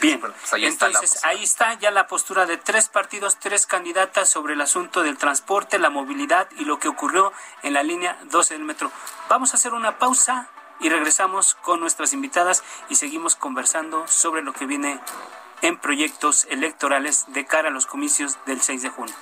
Bien, 0.00 0.20
pues 0.20 0.52
ahí 0.52 0.66
entonces 0.66 1.14
está 1.14 1.28
ahí 1.28 1.42
está 1.42 1.74
ya 1.74 1.90
la 1.90 2.06
postura 2.06 2.46
de 2.46 2.56
tres 2.56 2.88
partidos, 2.88 3.38
tres 3.38 3.66
candidatas 3.66 4.28
sobre 4.28 4.54
el 4.54 4.60
asunto 4.60 5.02
del 5.02 5.18
transporte, 5.18 5.78
la 5.78 5.90
movilidad 5.90 6.48
y 6.56 6.64
lo 6.64 6.78
que 6.78 6.88
ocurrió 6.88 7.32
en 7.62 7.74
la 7.74 7.82
línea 7.82 8.18
12 8.24 8.54
del 8.54 8.64
metro. 8.64 8.90
Vamos 9.28 9.52
a 9.52 9.56
hacer 9.56 9.74
una 9.74 9.98
pausa 9.98 10.48
y 10.80 10.88
regresamos 10.88 11.54
con 11.54 11.80
nuestras 11.80 12.12
invitadas 12.12 12.62
y 12.88 12.96
seguimos 12.96 13.36
conversando 13.36 14.06
sobre 14.08 14.42
lo 14.42 14.52
que 14.52 14.66
viene 14.66 15.00
en 15.62 15.78
proyectos 15.78 16.46
electorales 16.50 17.24
de 17.28 17.46
cara 17.46 17.68
a 17.68 17.72
los 17.72 17.86
comicios 17.86 18.38
del 18.46 18.60
6 18.60 18.82
de 18.82 18.88
junio. 18.90 19.14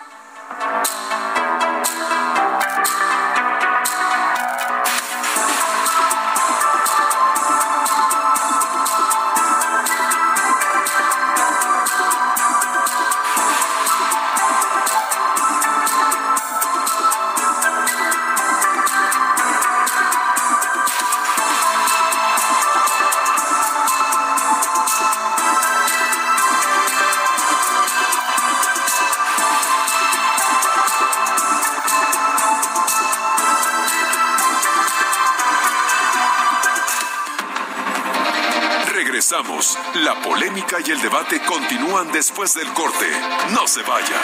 Polémica 40.33 40.79
y 40.83 40.91
el 40.91 41.03
debate 41.03 41.43
continúan 41.43 42.11
después 42.11 42.55
del 42.55 42.73
corte. 42.73 43.07
No 43.51 43.69
se 43.69 43.83
vaya. 43.83 44.17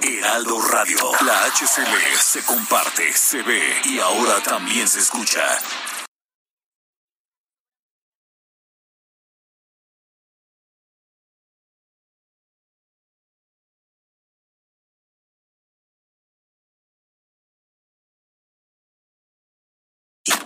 Heraldo 0.00 0.62
Radio, 0.68 0.98
la 1.26 1.46
HCL 1.46 2.16
se 2.20 2.44
comparte, 2.44 3.12
se 3.12 3.42
ve 3.42 3.60
y 3.86 3.98
ahora 3.98 4.40
también 4.40 4.86
se 4.86 5.00
escucha. 5.00 5.42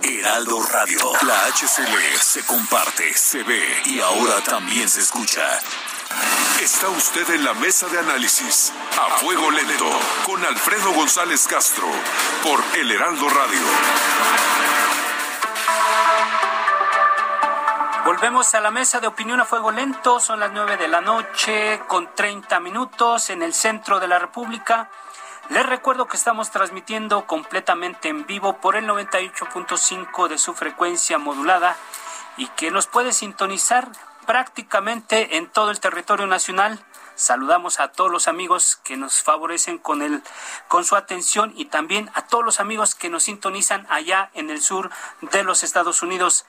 Heraldo 0.09 0.63
Radio. 0.63 0.99
La 1.27 1.49
HCL 1.49 2.19
se 2.19 2.43
comparte, 2.47 3.13
se 3.15 3.43
ve 3.43 3.63
y 3.85 4.01
ahora 4.01 4.41
también 4.43 4.89
se 4.89 5.01
escucha. 5.01 5.43
Está 6.63 6.89
usted 6.89 7.29
en 7.29 7.45
la 7.45 7.53
mesa 7.53 7.89
de 7.89 7.99
análisis 7.99 8.73
a 8.99 9.19
fuego 9.19 9.51
lento 9.51 9.85
con 10.25 10.43
Alfredo 10.43 10.95
González 10.95 11.47
Castro 11.47 11.87
por 12.43 12.59
El 12.79 12.91
Heraldo 12.91 13.29
Radio. 13.29 13.61
Volvemos 18.07 18.55
a 18.55 18.61
la 18.61 18.71
mesa 18.71 19.01
de 19.01 19.09
opinión 19.09 19.41
a 19.41 19.45
fuego 19.45 19.71
lento. 19.71 20.21
Son 20.21 20.41
las 20.41 20.51
nueve 20.53 20.79
de 20.79 20.89
la 20.89 21.03
noche 21.03 21.83
con 21.87 22.15
30 22.15 22.61
minutos 22.61 23.29
en 23.29 23.43
el 23.43 23.53
centro 23.53 24.01
de 24.01 24.09
la 24.09 24.19
República. 24.19 24.89
Les 25.51 25.65
recuerdo 25.65 26.07
que 26.07 26.19
estamos 26.19 26.51
transmitiendo 26.51 27.27
completamente 27.27 28.11
en 28.11 28.27
vivo 28.27 28.59
por 28.59 28.77
el 28.77 28.87
98.5 28.87 30.29
de 30.29 30.37
su 30.37 30.53
frecuencia 30.53 31.17
modulada 31.17 31.75
y 32.37 32.49
que 32.49 32.71
nos 32.71 32.87
puede 32.87 33.15
sintonizar 33.15 33.89
prácticamente 34.27 35.39
en 35.39 35.49
todo 35.49 35.71
el 35.71 35.81
territorio 35.81 36.27
nacional. 36.27 36.79
Saludamos 37.15 37.81
a 37.81 37.93
todos 37.93 38.11
los 38.11 38.29
amigos 38.29 38.79
que 38.85 38.99
nos 38.99 39.23
favorecen 39.23 39.79
con 39.79 40.03
el 40.03 40.23
con 40.69 40.85
su 40.85 40.97
atención 40.97 41.55
y 41.57 41.65
también 41.65 42.11
a 42.13 42.27
todos 42.27 42.45
los 42.45 42.61
amigos 42.61 42.95
que 42.95 43.09
nos 43.09 43.23
sintonizan 43.23 43.87
allá 43.89 44.31
en 44.35 44.51
el 44.51 44.61
sur 44.61 44.91
de 45.23 45.45
los 45.45 45.63
Estados 45.63 46.03
Unidos. 46.03 46.45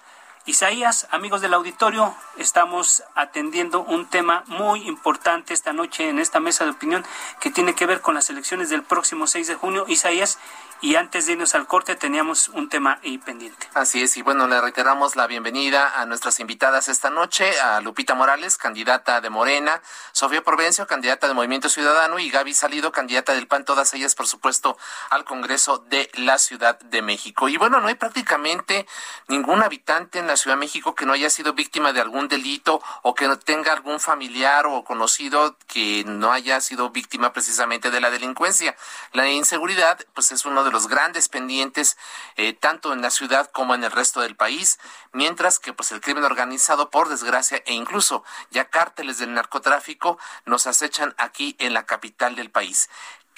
Isaías, 0.45 1.07
amigos 1.11 1.41
del 1.41 1.53
auditorio, 1.53 2.15
estamos 2.37 3.03
atendiendo 3.13 3.81
un 3.81 4.07
tema 4.07 4.43
muy 4.47 4.87
importante 4.87 5.53
esta 5.53 5.73
noche 5.73 6.09
en 6.09 6.17
esta 6.17 6.39
mesa 6.39 6.63
de 6.63 6.71
opinión 6.71 7.05
que 7.39 7.51
tiene 7.51 7.75
que 7.75 7.85
ver 7.85 8.01
con 8.01 8.15
las 8.15 8.29
elecciones 8.29 8.69
del 8.69 8.83
próximo 8.83 9.27
6 9.27 9.47
de 9.47 9.55
junio. 9.55 9.85
Isaías, 9.87 10.39
y 10.81 10.95
antes 10.95 11.25
de 11.25 11.33
irnos 11.33 11.55
al 11.55 11.67
corte 11.67 11.95
teníamos 11.95 12.47
un 12.49 12.69
tema 12.69 12.99
pendiente. 13.25 13.67
Así 13.73 14.01
es, 14.01 14.17
y 14.17 14.21
bueno, 14.21 14.47
le 14.47 14.59
reiteramos 14.61 15.15
la 15.15 15.27
bienvenida 15.27 15.99
a 15.99 16.05
nuestras 16.05 16.39
invitadas 16.39 16.87
esta 16.87 17.09
noche, 17.09 17.59
a 17.59 17.81
Lupita 17.81 18.15
Morales, 18.15 18.57
candidata 18.57 19.21
de 19.21 19.29
Morena, 19.29 19.81
Sofía 20.11 20.43
Provencio, 20.43 20.87
candidata 20.87 21.27
de 21.27 21.33
Movimiento 21.33 21.69
Ciudadano, 21.69 22.19
y 22.19 22.29
Gaby 22.29 22.53
Salido, 22.53 22.91
candidata 22.91 23.33
del 23.33 23.47
PAN, 23.47 23.65
todas 23.65 23.93
ellas, 23.93 24.15
por 24.15 24.27
supuesto, 24.27 24.77
al 25.09 25.25
Congreso 25.25 25.79
de 25.89 26.09
la 26.13 26.37
Ciudad 26.37 26.79
de 26.79 27.01
México. 27.01 27.49
Y 27.49 27.57
bueno, 27.57 27.79
no 27.81 27.87
hay 27.87 27.95
prácticamente 27.95 28.87
ningún 29.27 29.61
habitante 29.61 30.19
en 30.19 30.27
la 30.27 30.37
Ciudad 30.37 30.55
de 30.55 30.61
México 30.61 30.95
que 30.95 31.05
no 31.05 31.13
haya 31.13 31.29
sido 31.29 31.53
víctima 31.53 31.93
de 31.93 32.01
algún 32.01 32.27
delito 32.27 32.81
o 33.03 33.15
que 33.15 33.27
no 33.27 33.37
tenga 33.37 33.73
algún 33.73 33.99
familiar 33.99 34.65
o 34.65 34.83
conocido 34.83 35.57
que 35.67 36.03
no 36.05 36.31
haya 36.31 36.61
sido 36.61 36.89
víctima 36.89 37.33
precisamente 37.33 37.91
de 37.91 38.01
la 38.01 38.09
delincuencia. 38.09 38.75
La 39.13 39.27
inseguridad, 39.27 39.99
pues 40.13 40.31
es 40.31 40.45
uno 40.45 40.63
de 40.63 40.68
los 40.71 40.87
grandes 40.87 41.29
pendientes 41.29 41.97
eh, 42.35 42.53
tanto 42.53 42.93
en 42.93 43.01
la 43.01 43.09
ciudad 43.09 43.49
como 43.51 43.75
en 43.75 43.83
el 43.83 43.91
resto 43.91 44.21
del 44.21 44.35
país, 44.35 44.79
mientras 45.11 45.59
que 45.59 45.73
pues 45.73 45.91
el 45.91 46.01
crimen 46.01 46.23
organizado 46.23 46.89
por 46.89 47.09
desgracia 47.09 47.61
e 47.65 47.73
incluso 47.73 48.23
ya 48.51 48.69
cárteles 48.69 49.17
del 49.17 49.33
narcotráfico 49.33 50.17
nos 50.45 50.67
acechan 50.67 51.13
aquí 51.17 51.55
en 51.59 51.73
la 51.73 51.85
capital 51.85 52.35
del 52.35 52.51
país. 52.51 52.89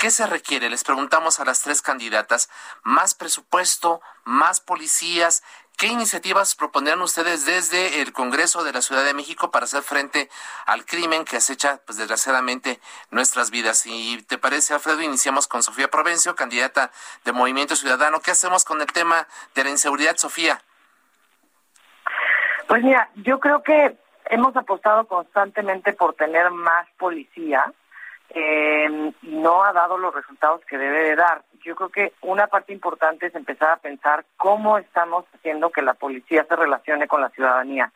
¿Qué 0.01 0.09
se 0.09 0.25
requiere? 0.25 0.67
Les 0.71 0.83
preguntamos 0.83 1.39
a 1.39 1.45
las 1.45 1.61
tres 1.61 1.83
candidatas. 1.83 2.49
¿Más 2.81 3.13
presupuesto? 3.13 4.01
¿Más 4.23 4.59
policías? 4.59 5.43
¿Qué 5.81 5.87
iniciativas 5.87 6.53
proponían 6.53 7.01
ustedes 7.01 7.47
desde 7.47 8.03
el 8.03 8.13
Congreso 8.13 8.63
de 8.63 8.71
la 8.71 8.83
Ciudad 8.83 9.03
de 9.03 9.15
México 9.15 9.49
para 9.49 9.63
hacer 9.63 9.81
frente 9.81 10.29
al 10.67 10.85
crimen 10.85 11.25
que 11.25 11.37
acecha, 11.37 11.79
pues 11.87 11.97
desgraciadamente, 11.97 12.79
nuestras 13.09 13.49
vidas? 13.49 13.87
Y 13.87 14.21
te 14.21 14.37
parece, 14.37 14.75
Alfredo, 14.75 15.01
iniciamos 15.01 15.47
con 15.47 15.63
Sofía 15.63 15.89
Provencio, 15.89 16.35
candidata 16.35 16.91
de 17.25 17.31
Movimiento 17.31 17.75
Ciudadano. 17.75 18.19
¿Qué 18.19 18.29
hacemos 18.29 18.63
con 18.63 18.79
el 18.79 18.85
tema 18.93 19.27
de 19.55 19.63
la 19.63 19.71
inseguridad, 19.71 20.17
Sofía? 20.17 20.61
Pues 22.67 22.83
mira, 22.83 23.09
yo 23.15 23.39
creo 23.39 23.63
que 23.63 23.97
hemos 24.25 24.55
apostado 24.55 25.07
constantemente 25.07 25.93
por 25.93 26.13
tener 26.13 26.51
más 26.51 26.85
policía 26.99 27.73
eh, 28.33 29.11
no 29.23 29.63
ha 29.63 29.73
dado 29.73 29.97
los 29.97 30.13
resultados 30.13 30.61
que 30.65 30.77
debe 30.77 31.03
de 31.03 31.15
dar. 31.15 31.43
Yo 31.63 31.75
creo 31.75 31.89
que 31.89 32.13
una 32.21 32.47
parte 32.47 32.71
importante 32.71 33.27
es 33.27 33.35
empezar 33.35 33.71
a 33.71 33.77
pensar 33.77 34.25
cómo 34.37 34.77
estamos 34.77 35.25
haciendo 35.35 35.69
que 35.69 35.81
la 35.81 35.93
policía 35.93 36.45
se 36.47 36.55
relacione 36.55 37.07
con 37.07 37.21
la 37.21 37.29
ciudadanía, 37.29 37.91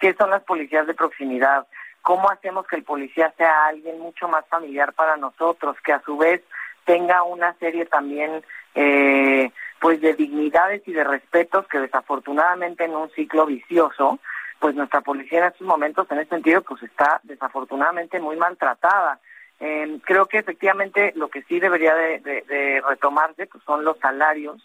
qué 0.00 0.14
son 0.14 0.30
las 0.30 0.42
policías 0.42 0.86
de 0.86 0.94
proximidad, 0.94 1.66
cómo 2.02 2.28
hacemos 2.30 2.66
que 2.66 2.76
el 2.76 2.82
policía 2.82 3.32
sea 3.36 3.66
alguien 3.66 4.00
mucho 4.00 4.28
más 4.28 4.46
familiar 4.48 4.92
para 4.92 5.16
nosotros, 5.16 5.76
que 5.84 5.92
a 5.92 6.02
su 6.02 6.16
vez 6.16 6.42
tenga 6.84 7.22
una 7.22 7.54
serie 7.54 7.86
también 7.86 8.42
eh, 8.74 9.50
pues 9.80 10.00
de 10.00 10.14
dignidades 10.14 10.82
y 10.86 10.92
de 10.92 11.04
respetos 11.04 11.66
que 11.68 11.78
desafortunadamente 11.78 12.84
en 12.84 12.94
un 12.94 13.10
ciclo 13.10 13.46
vicioso 13.46 14.18
pues 14.58 14.74
nuestra 14.74 15.00
policía 15.02 15.40
en 15.40 15.44
estos 15.46 15.66
momentos 15.66 16.10
en 16.10 16.18
ese 16.18 16.30
sentido 16.30 16.62
pues 16.62 16.82
está 16.82 17.20
desafortunadamente 17.24 18.20
muy 18.20 18.36
maltratada 18.36 19.18
eh, 19.60 19.98
creo 20.04 20.26
que 20.26 20.38
efectivamente 20.38 21.12
lo 21.16 21.28
que 21.28 21.42
sí 21.42 21.58
debería 21.60 21.94
de, 21.94 22.82
retomarse 22.86 23.46
pues 23.46 23.64
son 23.64 23.84
los 23.84 23.98
salarios 23.98 24.62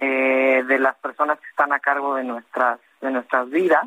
eh, 0.00 0.64
de 0.66 0.78
las 0.78 0.96
personas 0.96 1.38
que 1.38 1.48
están 1.48 1.72
a 1.72 1.78
cargo 1.78 2.16
de 2.16 2.24
nuestras 2.24 2.80
de 3.00 3.10
nuestras 3.10 3.48
vidas. 3.50 3.84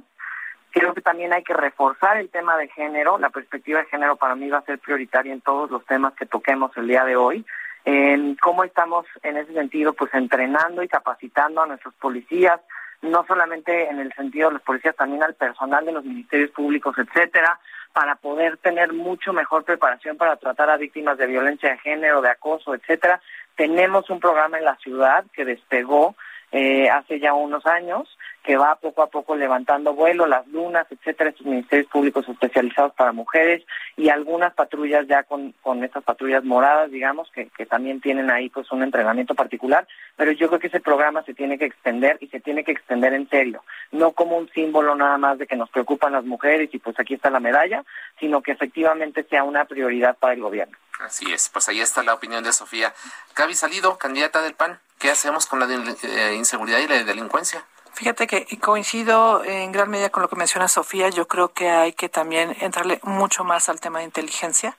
Creo 0.71 0.93
que 0.93 1.01
también 1.01 1.31
hay 1.33 1.43
que 1.43 1.53
reforzar 1.53 2.17
el 2.17 2.29
tema 2.29 2.57
de 2.57 2.67
género. 2.67 3.17
La 3.17 3.29
perspectiva 3.29 3.79
de 3.79 3.85
género 3.85 4.17
para 4.17 4.35
mí 4.35 4.49
va 4.49 4.57
a 4.57 4.65
ser 4.65 4.77
prioritaria 4.79 5.31
en 5.31 5.41
todos 5.41 5.71
los 5.71 5.85
temas 5.85 6.13
que 6.13 6.25
toquemos 6.25 6.75
el 6.75 6.87
día 6.87 7.05
de 7.05 7.15
hoy. 7.15 7.45
Eh, 7.85 8.35
cómo 8.41 8.63
estamos 8.63 9.05
en 9.23 9.37
ese 9.37 9.53
sentido, 9.53 9.93
pues 9.93 10.13
entrenando 10.13 10.83
y 10.83 10.87
capacitando 10.87 11.61
a 11.61 11.67
nuestros 11.67 11.93
policías, 11.95 12.59
no 13.01 13.25
solamente 13.25 13.87
en 13.89 13.99
el 13.99 14.11
sentido 14.13 14.49
de 14.49 14.55
los 14.55 14.63
policías, 14.63 14.95
también 14.95 15.23
al 15.23 15.35
personal 15.35 15.85
de 15.85 15.91
los 15.91 16.03
ministerios 16.03 16.51
públicos, 16.51 16.95
etcétera, 16.97 17.59
para 17.95 18.15
poder 18.15 18.57
tener 18.57 18.91
mucho 18.91 19.31
mejor 19.31 19.63
preparación 19.63 20.17
para 20.17 20.35
tratar 20.35 20.69
a 20.69 20.75
víctimas 20.75 21.17
de 21.17 21.27
violencia 21.27 21.69
de 21.69 21.77
género, 21.77 22.21
de 22.21 22.27
acoso, 22.27 22.75
etcétera. 22.75 23.21
Tenemos 23.55 24.09
un 24.09 24.19
programa 24.19 24.57
en 24.57 24.65
la 24.65 24.75
ciudad 24.75 25.23
que 25.31 25.45
despegó 25.45 26.13
eh, 26.51 26.89
hace 26.89 27.21
ya 27.21 27.33
unos 27.33 27.65
años 27.65 28.17
que 28.45 28.57
va 28.57 28.75
poco 28.75 29.01
a 29.01 29.07
poco 29.07 29.35
levantando 29.35 29.93
vuelo, 29.95 30.27
las 30.27 30.47
lunas, 30.47 30.85
etcétera, 30.91 31.31
estos 31.31 31.47
ministerios 31.47 31.89
públicos 31.89 32.29
especializados 32.29 32.93
para 32.93 33.11
mujeres 33.11 33.63
y 33.97 34.09
algunas 34.09 34.53
patrullas 34.53 35.07
ya 35.07 35.23
con, 35.23 35.53
con 35.63 35.83
estas 35.83 36.03
patrullas 36.03 36.43
moradas, 36.43 36.91
digamos, 36.91 37.29
que, 37.31 37.47
que 37.49 37.65
también 37.65 38.01
tienen 38.01 38.29
ahí 38.29 38.49
pues 38.49 38.71
un 38.71 38.83
entrenamiento 38.83 39.33
particular, 39.33 39.87
pero 40.15 40.31
yo 40.31 40.47
creo 40.47 40.59
que 40.59 40.67
ese 40.67 40.79
programa 40.79 41.23
se 41.23 41.33
tiene 41.33 41.57
que 41.57 41.65
extender 41.65 42.17
y 42.21 42.27
se 42.27 42.39
tiene 42.39 42.63
que 42.63 42.71
extender 42.71 43.13
en 43.13 43.27
serio, 43.29 43.63
no 43.91 44.11
como 44.11 44.37
un 44.37 44.47
símbolo 44.49 44.93
nada 44.95 45.17
más 45.17 45.39
de 45.39 45.47
que 45.47 45.55
nos 45.55 45.71
preocupan 45.71 46.13
las 46.13 46.23
mujeres 46.23 46.69
y 46.71 46.77
pues 46.77 46.99
aquí 46.99 47.15
está 47.15 47.31
la 47.31 47.39
medalla, 47.39 47.83
sino 48.19 48.43
que 48.43 48.51
efectivamente 48.51 49.23
sea 49.23 49.43
una 49.43 49.65
prioridad 49.65 50.15
para 50.17 50.35
el 50.35 50.41
gobierno. 50.41 50.77
Así 50.99 51.33
es, 51.33 51.49
pues 51.49 51.67
ahí 51.67 51.81
está 51.81 52.03
la 52.03 52.13
opinión 52.13 52.43
de 52.43 52.53
Sofía. 52.53 52.93
Gaby 53.35 53.55
Salido, 53.55 53.97
candidata 53.97 54.43
del 54.43 54.53
PAN, 54.53 54.79
¿qué 54.99 55.09
hacemos 55.09 55.47
con 55.47 55.59
la 55.59 55.67
eh, 55.67 56.35
inseguridad 56.35 56.79
y 56.79 56.87
la 56.87 57.03
delincuencia? 57.03 57.65
Fíjate 57.95 58.27
que 58.27 58.45
coincido 58.59 59.41
en 59.45 59.71
gran 59.71 59.89
medida 59.89 60.09
con 60.09 60.21
lo 60.21 60.27
que 60.27 60.35
menciona 60.35 60.67
Sofía. 60.67 61.07
Yo 61.07 61.29
creo 61.29 61.53
que 61.53 61.69
hay 61.69 61.93
que 61.93 62.09
también 62.09 62.53
entrarle 62.59 62.99
mucho 63.03 63.45
más 63.45 63.69
al 63.69 63.79
tema 63.79 63.99
de 63.99 64.05
inteligencia. 64.05 64.75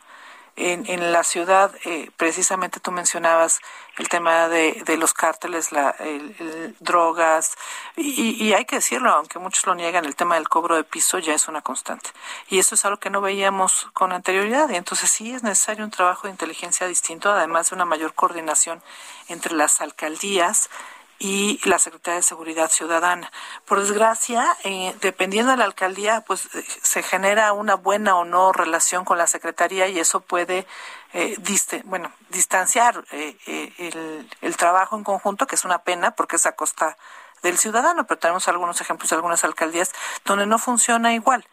En, 0.55 0.85
en 0.87 1.13
la 1.13 1.25
ciudad, 1.25 1.75
eh, 1.85 2.11
precisamente 2.19 2.79
tú 2.79 2.91
mencionabas 2.91 3.61
el 3.97 4.11
tema 4.11 4.49
de, 4.49 4.83
de 4.85 4.99
los 4.99 5.15
cárteles, 5.15 5.73
la, 5.73 5.91
el, 5.99 6.77
drogas, 6.81 7.57
y, 7.95 8.43
y, 8.43 8.55
hay 8.55 8.65
que 8.65 8.77
decirlo, 8.77 9.11
aunque 9.11 9.39
muchos 9.39 9.67
lo 9.67 9.75
niegan, 9.75 10.07
el 10.07 10.17
tema 10.17 10.37
del 10.37 10.49
cobro 10.49 10.77
de 10.77 10.85
piso 10.85 11.19
ya 11.19 11.35
es 11.35 11.49
una 11.49 11.61
constante. 11.61 12.11
Y 12.49 12.59
eso 12.59 12.75
es 12.75 12.85
algo 12.87 12.99
que 12.99 13.11
no 13.11 13.21
veíamos 13.21 13.89
con 13.93 14.13
anterioridad. 14.13 14.69
Y 14.71 14.77
entonces 14.77 15.11
sí 15.11 15.33
es 15.33 15.43
necesario 15.43 15.85
un 15.85 15.91
trabajo 15.91 16.27
de 16.27 16.33
inteligencia 16.33 16.87
distinto, 16.87 17.31
además 17.31 17.71
de 17.71 17.77
una 17.77 17.85
mayor 17.85 18.15
coordinación 18.15 18.83
entre 19.29 19.55
las 19.55 19.81
alcaldías 19.81 20.71
y 21.19 21.61
la 21.65 21.79
Secretaría 21.79 22.17
de 22.17 22.23
Seguridad 22.23 22.71
Ciudadana. 22.71 23.31
Por 23.65 23.81
desgracia, 23.81 24.47
eh, 24.65 24.95
dependiendo 25.01 25.53
de 25.53 25.59
la 25.59 25.65
alcaldía, 25.65 26.23
pues 26.27 26.47
eh, 26.55 26.65
se 26.83 27.03
genera 27.03 27.53
una 27.53 27.75
buena 27.75 28.17
o 28.17 28.25
no 28.25 28.53
relación 28.53 29.05
con 29.05 29.19
la 29.19 29.27
Secretaría 29.27 29.89
y 29.89 29.99
eso 29.99 30.21
puede 30.21 30.67
eh, 31.13 31.37
bueno, 31.85 32.13
distanciar 32.29 33.05
el, 33.11 34.29
el 34.43 34.57
trabajo 34.57 34.97
en 34.97 35.05
conjunto, 35.05 35.47
que 35.47 35.55
es 35.55 35.65
una 35.65 35.79
pena 35.79 36.11
porque 36.13 36.37
es 36.37 36.47
a 36.47 36.53
costa 36.53 36.97
del 37.43 37.59
ciudadano, 37.59 38.07
pero 38.07 38.19
tenemos 38.19 38.49
algunos 38.49 38.81
ejemplos 38.81 39.11
de 39.11 39.17
algunas 39.17 39.45
alcaldías 39.45 39.93
donde 40.25 40.47
no 40.47 40.59
funciona 40.59 41.15
igual 41.15 41.47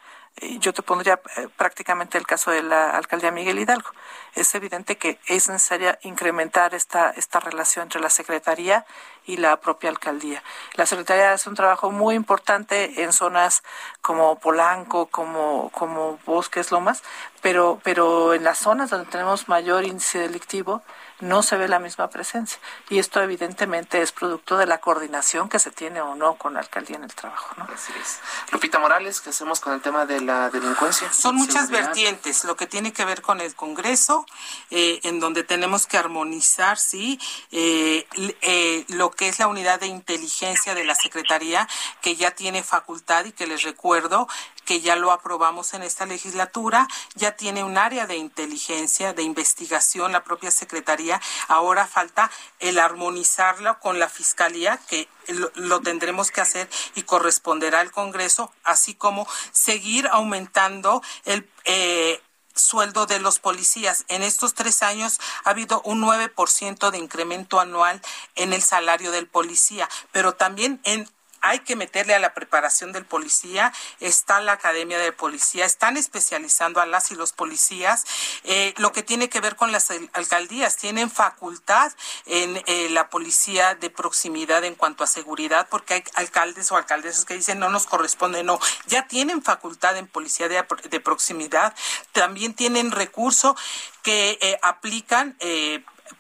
yo 0.59 0.73
te 0.73 0.81
pondría 0.81 1.21
eh, 1.37 1.47
prácticamente 1.55 2.17
el 2.17 2.25
caso 2.25 2.51
de 2.51 2.63
la 2.63 2.91
alcaldía 2.91 3.31
Miguel 3.31 3.59
Hidalgo. 3.59 3.89
Es 4.33 4.53
evidente 4.55 4.97
que 4.97 5.19
es 5.27 5.47
necesaria 5.47 5.99
incrementar 6.01 6.73
esta, 6.73 7.11
esta 7.11 7.39
relación 7.39 7.83
entre 7.83 8.01
la 8.01 8.09
Secretaría 8.09 8.85
y 9.25 9.37
la 9.37 9.59
propia 9.59 9.89
alcaldía. 9.89 10.43
La 10.75 10.85
Secretaría 10.85 11.33
hace 11.33 11.49
un 11.49 11.55
trabajo 11.55 11.91
muy 11.91 12.15
importante 12.15 13.03
en 13.03 13.13
zonas 13.13 13.63
como 14.01 14.39
Polanco, 14.39 15.07
como, 15.07 15.69
como 15.71 16.19
Bosques 16.25 16.71
Lomas, 16.71 17.03
pero, 17.41 17.79
pero 17.83 18.33
en 18.33 18.43
las 18.43 18.57
zonas 18.57 18.89
donde 18.89 19.09
tenemos 19.09 19.47
mayor 19.47 19.83
índice 19.83 20.19
delictivo, 20.19 20.81
no 21.23 21.41
se 21.41 21.57
ve 21.57 21.67
la 21.67 21.79
misma 21.79 22.09
presencia. 22.09 22.59
Y 22.89 22.99
esto 22.99 23.21
evidentemente 23.21 24.01
es 24.01 24.11
producto 24.11 24.57
de 24.57 24.65
la 24.65 24.79
coordinación 24.79 25.49
que 25.49 25.59
se 25.59 25.71
tiene 25.71 26.01
o 26.01 26.15
no 26.15 26.35
con 26.35 26.53
la 26.53 26.59
alcaldía 26.59 26.97
en 26.97 27.03
el 27.03 27.13
trabajo. 27.13 27.55
¿no? 27.57 27.67
Así 27.73 27.93
es. 28.01 28.19
Lupita 28.51 28.79
Morales, 28.79 29.21
¿qué 29.21 29.29
hacemos 29.29 29.59
con 29.59 29.73
el 29.73 29.81
tema 29.81 30.05
de 30.05 30.21
la 30.21 30.49
delincuencia? 30.49 31.11
Son 31.11 31.35
muchas 31.35 31.69
vertientes, 31.69 32.43
lo 32.43 32.55
que 32.55 32.67
tiene 32.67 32.93
que 32.93 33.05
ver 33.05 33.21
con 33.21 33.41
el 33.41 33.55
Congreso, 33.55 34.25
eh, 34.69 34.99
en 35.03 35.19
donde 35.19 35.43
tenemos 35.43 35.87
que 35.87 35.97
armonizar, 35.97 36.77
sí, 36.77 37.19
eh, 37.51 38.05
eh, 38.41 38.85
lo 38.89 39.11
que 39.15 39.27
es 39.27 39.39
la 39.39 39.47
unidad 39.47 39.79
de 39.79 39.87
inteligencia 39.87 40.75
de 40.75 40.83
la 40.83 40.95
Secretaría, 40.95 41.67
que 42.01 42.15
ya 42.15 42.31
tiene 42.31 42.63
facultad 42.63 43.25
y 43.25 43.31
que 43.31 43.47
les 43.47 43.63
recuerdo 43.63 44.27
que 44.65 44.81
ya 44.81 44.95
lo 44.95 45.11
aprobamos 45.11 45.73
en 45.73 45.83
esta 45.83 46.05
legislatura, 46.05 46.87
ya 47.15 47.35
tiene 47.35 47.63
un 47.63 47.77
área 47.77 48.07
de 48.07 48.15
inteligencia, 48.15 49.13
de 49.13 49.23
investigación, 49.23 50.11
la 50.11 50.23
propia 50.23 50.51
Secretaría. 50.51 51.21
Ahora 51.47 51.87
falta 51.87 52.31
el 52.59 52.79
armonizarlo 52.79 53.79
con 53.79 53.99
la 53.99 54.09
Fiscalía, 54.09 54.79
que 54.87 55.07
lo, 55.55 55.81
tendremos 55.81 56.31
que 56.31 56.41
hacer 56.41 56.69
y 56.95 57.03
corresponderá 57.03 57.79
al 57.79 57.91
Congreso, 57.91 58.53
así 58.63 58.93
como 58.93 59.27
seguir 59.51 60.07
aumentando 60.07 61.01
el... 61.25 61.49
Eh, 61.65 62.21
sueldo 62.55 63.05
de 63.05 63.19
los 63.19 63.39
policías. 63.39 64.05
En 64.07 64.23
estos 64.23 64.53
tres 64.53 64.83
años 64.83 65.19
ha 65.43 65.51
habido 65.51 65.81
un 65.85 66.01
9% 66.01 66.91
de 66.91 66.97
incremento 66.97 67.59
anual 67.59 68.01
en 68.35 68.53
el 68.53 68.61
salario 68.61 69.11
del 69.11 69.27
policía, 69.27 69.89
pero 70.11 70.33
también 70.33 70.79
en 70.83 71.09
hay 71.43 71.59
que 71.59 71.75
meterle 71.75 72.15
a 72.15 72.19
la 72.19 72.33
preparación 72.33 72.93
del 72.93 73.05
policía, 73.05 73.73
está 73.99 74.39
la 74.39 74.53
academia 74.53 74.97
de 74.97 75.11
policía, 75.11 75.65
están 75.65 75.97
especializando 75.97 76.79
a 76.79 76.85
las 76.85 77.11
y 77.11 77.15
los 77.15 77.33
policías, 77.33 78.05
eh, 78.45 78.73
lo 78.77 78.93
que 78.93 79.03
tiene 79.03 79.29
que 79.29 79.41
ver 79.41 79.57
con 79.57 79.73
las 79.73 79.91
alcaldías, 80.13 80.77
tienen 80.77 81.11
facultad 81.11 81.91
en 82.25 82.63
eh, 82.65 82.87
la 82.89 83.09
policía 83.09 83.75
de 83.75 83.89
proximidad 83.89 84.63
en 84.63 84.75
cuanto 84.75 85.03
a 85.03 85.07
seguridad, 85.07 85.67
porque 85.69 85.95
hay 85.95 86.03
alcaldes 86.15 86.71
o 86.71 86.77
alcaldesas 86.77 87.25
que 87.25 87.35
dicen 87.35 87.59
no 87.59 87.69
nos 87.69 87.87
corresponde, 87.87 88.43
no, 88.43 88.57
ya 88.87 89.07
tienen 89.07 89.43
facultad 89.43 89.97
en 89.97 90.07
policía 90.07 90.47
de, 90.47 90.99
proximidad, 91.01 91.75
también 92.13 92.53
tienen 92.53 92.91
recurso 92.91 93.57
que 94.01 94.37
eh, 94.41 94.57
aplican 94.61 95.37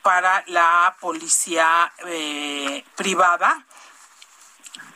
para 0.01 0.43
la 0.47 0.97
policía 0.99 1.93
privada 2.95 3.65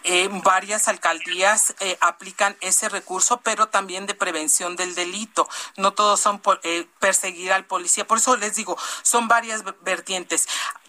eh, 0.04 0.30
varias 0.44 0.88
alcaldías 0.88 1.76
eh, 1.80 1.98
aplican 2.02 2.58
ese 2.62 2.90
recurso, 2.90 3.42
pero 3.42 3.68
también 3.68 4.06
de 4.06 4.16
prevención 4.16 4.76
del 4.76 4.96
delito. 4.96 5.48
No 5.76 5.94
todos 5.94 6.20
son 6.20 6.42
eh, 6.64 6.88
perseguir 7.00 7.52
al 7.52 7.66
policía. 7.66 8.08
Por 8.08 8.18
eso 8.18 8.36
les 8.38 8.56
digo, 8.56 8.78
son 9.02 9.28
varias 9.28 9.64
vertientes 9.82 10.48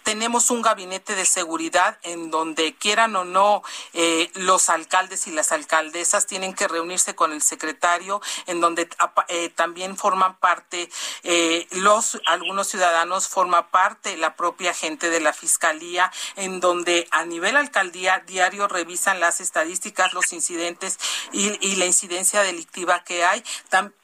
tenemos 0.09 0.51
un 0.51 0.63
gabinete 0.63 1.15
de 1.15 1.27
seguridad 1.27 1.99
en 2.03 2.31
donde 2.31 2.75
quieran 2.75 3.15
o 3.15 3.27
no 3.27 3.63
eh, 3.93 4.31
los 4.37 4.71
alcaldes 4.71 5.27
y 5.27 5.33
las 5.33 5.53
alcaldesas 5.53 6.27
tienen 6.27 6.55
que 6.55 6.67
reunirse 6.67 7.15
con 7.15 7.31
el 7.31 7.43
secretario, 7.43 8.23
en 8.47 8.63
donde 8.63 8.89
eh, 9.29 9.51
también 9.51 9.99
forman 9.99 10.39
parte 10.39 10.89
eh, 11.25 11.67
los 11.73 12.19
algunos 12.25 12.69
ciudadanos 12.69 13.29
forma 13.29 13.71
parte 13.71 14.17
la 14.17 14.35
propia 14.35 14.73
gente 14.73 15.11
de 15.11 15.21
la 15.21 15.35
fiscalía, 15.35 16.11
en 16.37 16.61
donde 16.61 17.07
a 17.11 17.27
nivel 17.27 17.59
alcaldía 17.59 18.23
diario 18.27 18.67
revisan 18.67 19.21
las 19.21 19.43
estadísticas, 19.43 20.15
los 20.15 20.33
incidentes 20.33 20.99
y, 21.33 21.49
y 21.61 21.77
la 21.77 21.85
incidencia 21.85 22.41
delictiva 22.41 23.05
que 23.05 23.27
hay. 23.27 23.45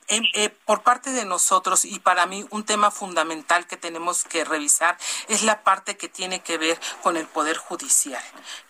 Eh, 0.08 0.50
por 0.66 0.82
parte 0.82 1.12
de 1.12 1.24
nosotros 1.24 1.86
y 1.86 1.98
para 1.98 2.26
mí 2.26 2.46
un 2.50 2.64
tema 2.64 2.90
fundamental 2.90 3.66
que 3.66 3.78
tenemos 3.78 4.24
que 4.24 4.44
revisar 4.44 4.98
es 5.28 5.42
la 5.42 5.62
parte 5.62 5.96
que 5.96 6.10
tiene 6.10 6.40
que 6.40 6.58
ver 6.58 6.78
con 7.02 7.16
el 7.16 7.26
poder 7.26 7.56
judicial. 7.56 8.22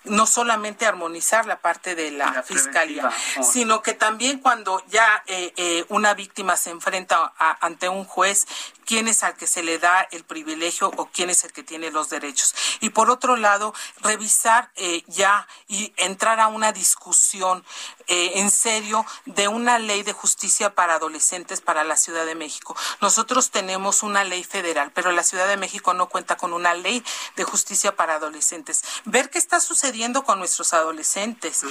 No 0.04 0.26
solamente 0.26 0.86
armonizar 0.86 1.46
la 1.46 1.60
parte 1.60 1.96
de 1.96 2.12
la, 2.12 2.42
fiscalía, 2.44 3.10
sino 3.42 3.82
que 3.82 3.94
también 3.94 4.38
cuando 4.38 4.80
ya 4.88 5.24
eh, 5.26 5.52
eh, 5.56 5.84
una 5.88 6.14
víctima 6.14 6.56
se 6.56 6.70
enfrenta 6.70 7.32
ante 7.60 7.88
un 7.88 8.04
juez, 8.04 8.46
quién 8.86 9.08
es 9.08 9.22
al 9.22 9.36
que 9.36 9.46
se 9.46 9.62
le 9.62 9.78
da 9.78 10.08
el 10.10 10.24
privilegio 10.24 10.90
o 10.96 11.06
quién 11.06 11.30
es 11.30 11.44
el 11.44 11.52
que 11.52 11.62
tiene 11.62 11.90
los 11.90 12.10
derechos. 12.10 12.54
Y 12.80 12.90
por 12.90 13.10
otro 13.10 13.36
lado, 13.36 13.74
revisar 14.00 14.70
ya 15.06 15.46
y 15.68 15.92
entrar 15.96 16.40
a 16.40 16.48
una 16.48 16.72
discusión 16.72 17.64
en 18.06 18.50
serio 18.50 19.06
de 19.24 19.48
una 19.48 19.78
ley 19.78 20.02
de 20.02 20.12
justicia 20.12 20.74
para 20.74 20.94
adolescentes 20.94 21.60
para 21.60 21.84
la 21.84 21.96
Ciudad 21.96 22.26
de 22.26 22.34
México. 22.34 22.76
Nosotros 23.00 23.50
tenemos 23.50 24.02
una 24.02 24.24
ley 24.24 24.44
federal, 24.44 24.92
pero 24.94 25.12
la 25.12 25.22
Ciudad 25.22 25.48
de 25.48 25.56
México 25.56 25.94
no 25.94 26.08
cuenta 26.08 26.36
con 26.36 26.52
una 26.52 26.74
ley 26.74 27.02
de 27.36 27.44
justicia 27.44 27.96
para 27.96 28.16
adolescentes. 28.16 28.82
Ver 29.04 29.30
qué 29.30 29.38
está 29.38 29.60
sucediendo 29.60 30.24
con 30.24 30.38
nuestros 30.38 30.74
adolescentes 30.74 31.62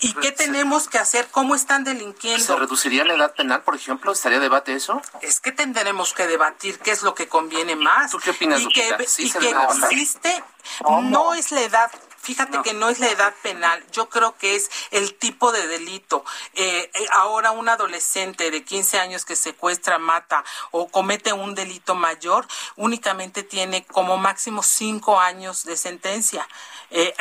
y 0.00 0.14
qué 0.14 0.32
tenemos 0.32 0.88
que 0.88 0.98
hacer, 0.98 1.28
cómo 1.30 1.54
están 1.54 1.84
delinquiendo. 1.84 2.44
¿Se 2.44 2.56
reduciría 2.56 3.04
la 3.04 3.14
edad 3.14 3.34
penal, 3.34 3.62
por 3.62 3.76
ejemplo? 3.76 4.12
¿Estaría 4.12 4.40
debate 4.40 4.74
eso? 4.74 5.02
Es 5.20 5.40
que 5.40 5.52
tendremos 5.52 6.14
que 6.14 6.26
debatir 6.26 6.61
qué 6.82 6.90
es 6.92 7.02
lo 7.02 7.14
que 7.14 7.28
conviene 7.28 7.76
más. 7.76 8.10
¿Tú 8.10 8.18
qué 8.18 8.30
opinas, 8.30 8.60
y 8.60 8.68
que, 8.68 8.96
y 9.18 9.30
que 9.30 9.54
existe, 9.90 10.44
no 11.02 11.34
es 11.34 11.52
la 11.52 11.62
edad 11.62 11.90
Fíjate 12.22 12.62
que 12.62 12.72
no 12.72 12.88
es 12.88 13.00
la 13.00 13.08
edad 13.08 13.34
penal, 13.42 13.84
yo 13.90 14.08
creo 14.08 14.38
que 14.38 14.54
es 14.54 14.70
el 14.92 15.14
tipo 15.14 15.50
de 15.50 15.66
delito. 15.66 16.24
Eh, 16.54 16.88
eh, 16.94 17.06
ahora 17.10 17.50
un 17.50 17.68
adolescente 17.68 18.52
de 18.52 18.62
15 18.62 19.00
años 19.00 19.24
que 19.24 19.34
secuestra, 19.34 19.98
mata 19.98 20.44
o 20.70 20.88
comete 20.88 21.32
un 21.32 21.56
delito 21.56 21.96
mayor, 21.96 22.46
únicamente 22.76 23.42
tiene 23.42 23.84
como 23.86 24.18
máximo 24.18 24.62
5 24.62 25.18
años 25.18 25.64
de 25.64 25.76
sentencia. 25.76 26.46
Eh, 26.90 27.12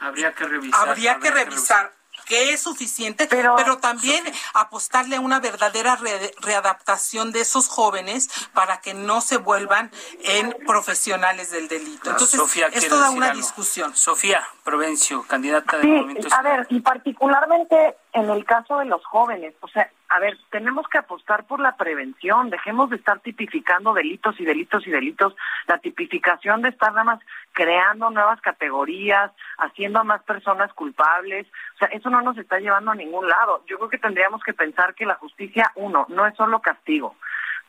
habría 0.00 0.34
que 0.34 0.44
revisar. 0.44 0.88
Habría 0.88 1.18
que 1.18 1.30
revisar 1.30 1.90
que 1.90 2.01
es 2.28 2.60
suficiente, 2.60 3.26
pero, 3.26 3.78
también 3.78 4.24
apostarle 4.54 5.16
a 5.16 5.20
una 5.20 5.40
verdadera 5.40 5.98
readaptación 6.40 7.32
de 7.32 7.40
esos 7.40 7.68
jóvenes 7.68 8.28
para 8.52 8.80
que 8.80 8.94
no 8.94 9.20
se 9.20 9.36
vuelvan 9.36 9.90
en 10.20 10.56
profesionales 10.66 11.50
del 11.50 11.68
delito. 11.68 12.10
Entonces, 12.10 12.40
es 12.72 12.88
toda 12.88 13.10
una 13.10 13.32
discusión. 13.32 13.94
Sofía 13.94 14.42
Provencio, 14.64 15.22
candidata 15.22 15.78
de 15.78 15.82
sí, 15.82 16.28
A 16.30 16.42
ver, 16.42 16.66
y 16.70 16.80
particularmente 16.80 17.96
en 18.12 18.28
el 18.28 18.44
caso 18.44 18.78
de 18.78 18.84
los 18.84 19.04
jóvenes, 19.06 19.54
o 19.60 19.68
sea, 19.68 19.90
a 20.10 20.18
ver, 20.18 20.36
tenemos 20.50 20.86
que 20.88 20.98
apostar 20.98 21.44
por 21.46 21.60
la 21.60 21.76
prevención, 21.76 22.50
dejemos 22.50 22.90
de 22.90 22.96
estar 22.96 23.20
tipificando 23.20 23.94
delitos 23.94 24.38
y 24.38 24.44
delitos 24.44 24.86
y 24.86 24.90
delitos, 24.90 25.34
la 25.66 25.78
tipificación 25.78 26.60
de 26.60 26.68
estar 26.68 26.90
nada 26.92 27.04
más 27.04 27.20
creando 27.52 28.10
nuevas 28.10 28.38
categorías, 28.42 29.32
haciendo 29.56 30.00
a 30.00 30.04
más 30.04 30.22
personas 30.24 30.72
culpables, 30.74 31.46
o 31.74 31.78
sea, 31.78 31.88
eso 31.88 32.10
no 32.10 32.20
nos 32.20 32.36
está 32.36 32.58
llevando 32.58 32.90
a 32.90 32.96
ningún 32.96 33.26
lado. 33.26 33.62
Yo 33.66 33.78
creo 33.78 33.88
que 33.88 33.98
tendríamos 33.98 34.42
que 34.42 34.52
pensar 34.52 34.94
que 34.94 35.06
la 35.06 35.14
justicia, 35.14 35.72
uno, 35.76 36.04
no 36.10 36.26
es 36.26 36.34
solo 36.36 36.60
castigo, 36.60 37.16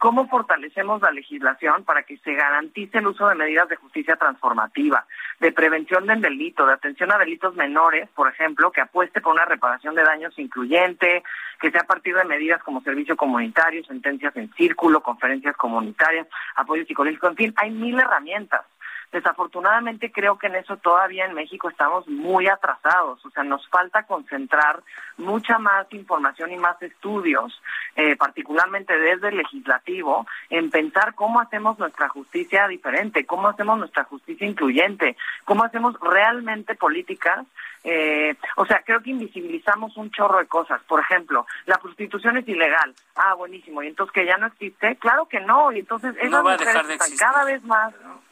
¿Cómo 0.04 0.28
fortalecemos 0.28 1.02
la 1.02 1.12
legislación 1.12 1.86
para 1.86 2.04
que 2.04 2.18
se 2.18 2.34
garantice 2.34 2.98
el 2.98 3.08
uso 3.08 3.26
de 3.30 3.36
medidas 3.36 3.70
de 3.70 3.78
justicia 3.78 4.18
transformativa, 4.18 5.06
de 5.40 5.54
prevención 5.54 6.06
del 6.08 6.20
delito, 6.20 6.66
de 6.66 6.74
atención 6.74 7.10
a 7.14 7.18
delitos 7.18 7.56
menores, 7.56 8.10
por 8.10 8.28
ejemplo, 8.30 8.70
que 8.70 8.82
apueste 8.82 9.22
por 9.22 9.32
una 9.32 9.46
reparación 9.46 9.96
de 9.96 10.04
daños 10.04 10.38
incluyente, 10.38 11.24
que 11.62 11.72
sea 11.72 11.84
a 11.84 11.88
partir 11.88 12.16
de 12.18 12.26
medidas 12.26 12.62
como 12.64 12.82
servicio 12.82 13.16
comunitario, 13.16 13.82
sentencias 13.86 14.36
en 14.36 14.52
círculo, 14.56 15.02
conferencias 15.02 15.56
comunitarias, 15.56 16.28
apoyo 16.58 16.84
psicológico, 16.86 17.28
en 17.28 17.36
fin, 17.38 17.54
hay 17.56 17.72
mil 17.72 17.98
herramientas. 17.98 18.66
Desafortunadamente 19.14 20.12
creo 20.12 20.38
que 20.40 20.48
en 20.48 20.56
eso 20.56 20.76
todavía 20.78 21.26
en 21.26 21.36
México 21.36 21.70
estamos 21.70 22.08
muy 22.08 22.48
atrasados, 22.48 23.24
o 23.24 23.30
sea, 23.30 23.44
nos 23.44 23.66
falta 23.70 24.04
concentrar 24.04 24.82
mucha 25.18 25.60
más 25.60 25.86
información 25.94 26.52
y 26.52 26.58
más 26.58 26.82
estudios, 26.82 27.62
eh, 27.96 28.16
particularmente 28.16 28.98
desde 28.98 29.30
el 29.30 29.38
legislativo, 29.38 30.26
en 30.50 30.72
pensar 30.72 31.14
cómo 31.14 31.40
hacemos 31.40 31.78
nuestra 31.78 32.10
justicia 32.10 32.68
diferente, 32.68 33.26
cómo 33.26 33.50
hacemos 33.50 33.78
nuestra 33.78 34.04
justicia 34.06 34.48
incluyente, 34.48 35.16
cómo 35.46 35.64
hacemos 35.64 35.96
realmente 36.02 36.74
políticas 36.74 37.46
eh, 37.84 38.36
o 38.56 38.66
sea, 38.66 38.82
creo 38.86 39.02
que 39.02 39.10
invisibilizamos 39.10 39.98
un 39.98 40.10
chorro 40.10 40.40
de 40.40 40.48
cosas. 40.48 40.82
Por 40.84 41.02
ejemplo, 41.02 41.46
la 41.66 41.78
prostitución 41.78 42.38
es 42.38 42.48
ilegal. 42.48 42.96
Ah, 43.16 43.34
buenísimo. 43.34 43.84
¿Y 43.84 43.88
entonces 43.88 44.14
que 44.14 44.26
ya 44.26 44.38
no 44.38 44.48
existe? 44.48 44.96
Claro 44.96 45.26
que 45.26 45.42
no. 45.42 45.72
Y 45.72 45.80
entonces 45.80 46.16
esas 46.16 46.32
no 46.32 46.44
mujeres 46.44 46.76
están 46.90 47.18
cada 47.18 47.44
vez 47.44 47.62
más 47.64 47.94
no 48.02 48.23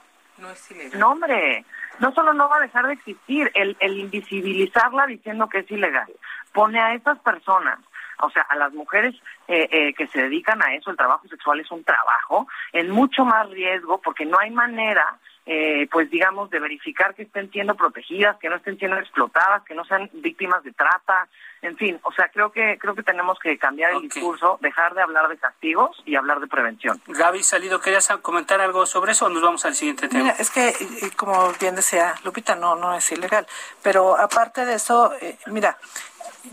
es 0.50 0.72
ilegal. 0.72 1.00
No, 1.00 1.12
hombre, 1.12 1.66
no 2.00 2.12
solo 2.14 2.34
no 2.34 2.50
va 2.50 2.58
a 2.58 2.62
dejar 2.62 2.88
de 2.88 2.94
existir, 2.94 3.52
el, 3.54 3.78
el 3.80 4.00
invisibilizarla 4.00 5.06
diciendo 5.06 5.48
que 5.50 5.60
es 5.60 5.72
ilegal 5.72 6.12
pone 6.54 6.80
a 6.80 6.94
esas 6.94 7.20
personas 7.20 7.80
o 8.22 8.30
sea, 8.30 8.44
a 8.44 8.56
las 8.56 8.74
mujeres 8.74 9.16
eh, 9.48 9.68
eh, 9.72 9.94
que 9.94 10.08
se 10.08 10.22
dedican 10.22 10.62
a 10.64 10.74
eso, 10.76 10.92
el 10.92 10.98
trabajo 10.98 11.28
sexual 11.28 11.60
es 11.60 11.72
un 11.72 11.84
trabajo, 11.84 12.48
en 12.72 12.89
mucho 12.89 13.26
más 13.26 13.50
riesgo 13.50 14.00
porque 14.00 14.26
no 14.26 14.38
hay 14.39 14.52
manera 14.52 15.18
eh, 15.46 15.88
pues 15.92 16.10
digamos, 16.10 16.50
de 16.50 16.60
verificar 16.60 17.16
que 17.16 17.24
estén 17.24 17.52
siendo 17.52 17.76
protegidas, 17.76 18.38
que 18.38 18.50
no 18.50 18.58
estén 18.58 18.78
siendo 18.78 18.98
explotadas, 18.98 19.64
que 19.64 19.74
no 19.74 19.84
sean 19.86 20.10
víctimas 20.14 20.64
de 20.64 20.72
trata, 20.72 21.28
en 21.62 21.78
fin, 21.78 22.00
o 22.04 22.12
sea, 22.12 22.30
creo 22.30 22.52
que 22.52 22.78
creo 22.80 22.96
que 22.96 23.04
tenemos 23.04 23.38
que 23.39 23.58
cambiar 23.58 23.94
el 23.94 24.02
discurso, 24.02 24.58
dejar 24.62 24.96
de 24.96 25.02
hablar 25.02 25.28
de 25.30 25.38
castigos 25.38 26.02
y 26.06 26.16
hablar 26.16 26.39
de 26.39 26.48
prevención. 26.48 27.00
Gaby 27.08 27.44
Salido, 27.44 27.80
¿querías 27.80 28.08
comentar 28.22 28.62
algo 28.62 28.86
sobre 28.86 29.12
eso 29.12 29.28
o 29.28 29.30
nos 29.30 29.44
vamos 29.44 29.64
al 29.66 29.76
siguiente 29.76 30.08
tema? 30.08 30.24
Mira, 30.24 30.36
es 30.39 30.50
que, 30.50 30.74
como 31.16 31.52
bien 31.60 31.76
decía 31.76 32.16
Lupita, 32.24 32.56
no, 32.56 32.76
no 32.76 32.96
es 32.96 33.12
ilegal, 33.12 33.46
pero 33.84 34.18
aparte 34.18 34.66
de 34.66 34.76
eso, 34.76 35.14
eh, 35.22 35.38
mira, 35.48 35.78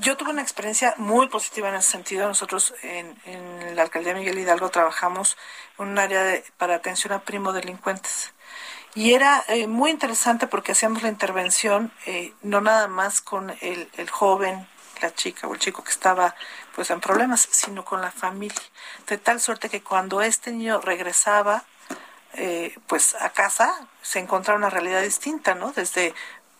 yo 0.00 0.16
tuve 0.16 0.30
una 0.30 0.42
experiencia 0.42 0.94
muy 0.98 1.28
positiva 1.28 1.70
en 1.70 1.76
ese 1.76 1.90
sentido. 1.90 2.28
Nosotros 2.28 2.74
en, 2.82 3.16
en 3.24 3.74
la 3.74 3.82
alcaldía 3.82 4.14
Miguel 4.14 4.38
Hidalgo 4.38 4.68
trabajamos 4.68 5.38
en 5.78 5.88
un 5.88 5.98
área 5.98 6.22
de, 6.22 6.44
para 6.58 6.74
atención 6.74 7.14
a 7.14 7.20
primo 7.20 7.52
delincuentes. 7.52 8.34
Y 8.98 9.14
era 9.14 9.44
eh, 9.46 9.68
muy 9.68 9.92
interesante 9.92 10.48
porque 10.48 10.72
hacíamos 10.72 11.04
la 11.04 11.08
intervención 11.08 11.92
eh, 12.06 12.32
no 12.42 12.60
nada 12.60 12.88
más 12.88 13.20
con 13.20 13.50
el, 13.60 13.88
el, 13.96 14.10
joven, 14.10 14.66
la 15.00 15.14
chica 15.14 15.46
o 15.46 15.54
el 15.54 15.60
chico 15.60 15.84
que 15.84 15.92
estaba 15.92 16.34
pues 16.74 16.90
en 16.90 17.00
problemas, 17.00 17.46
sino 17.48 17.84
con 17.84 18.00
la 18.00 18.10
familia. 18.10 18.60
De 19.06 19.16
tal 19.16 19.38
suerte 19.38 19.68
que 19.68 19.84
cuando 19.84 20.20
este 20.20 20.50
niño 20.50 20.80
regresaba 20.80 21.62
eh, 22.34 22.76
pues 22.88 23.14
a 23.14 23.30
casa 23.30 23.72
se 24.02 24.18
encontraba 24.18 24.58
una 24.58 24.68
realidad 24.68 25.02
distinta, 25.02 25.54
¿no? 25.54 25.70
Desde 25.70 26.12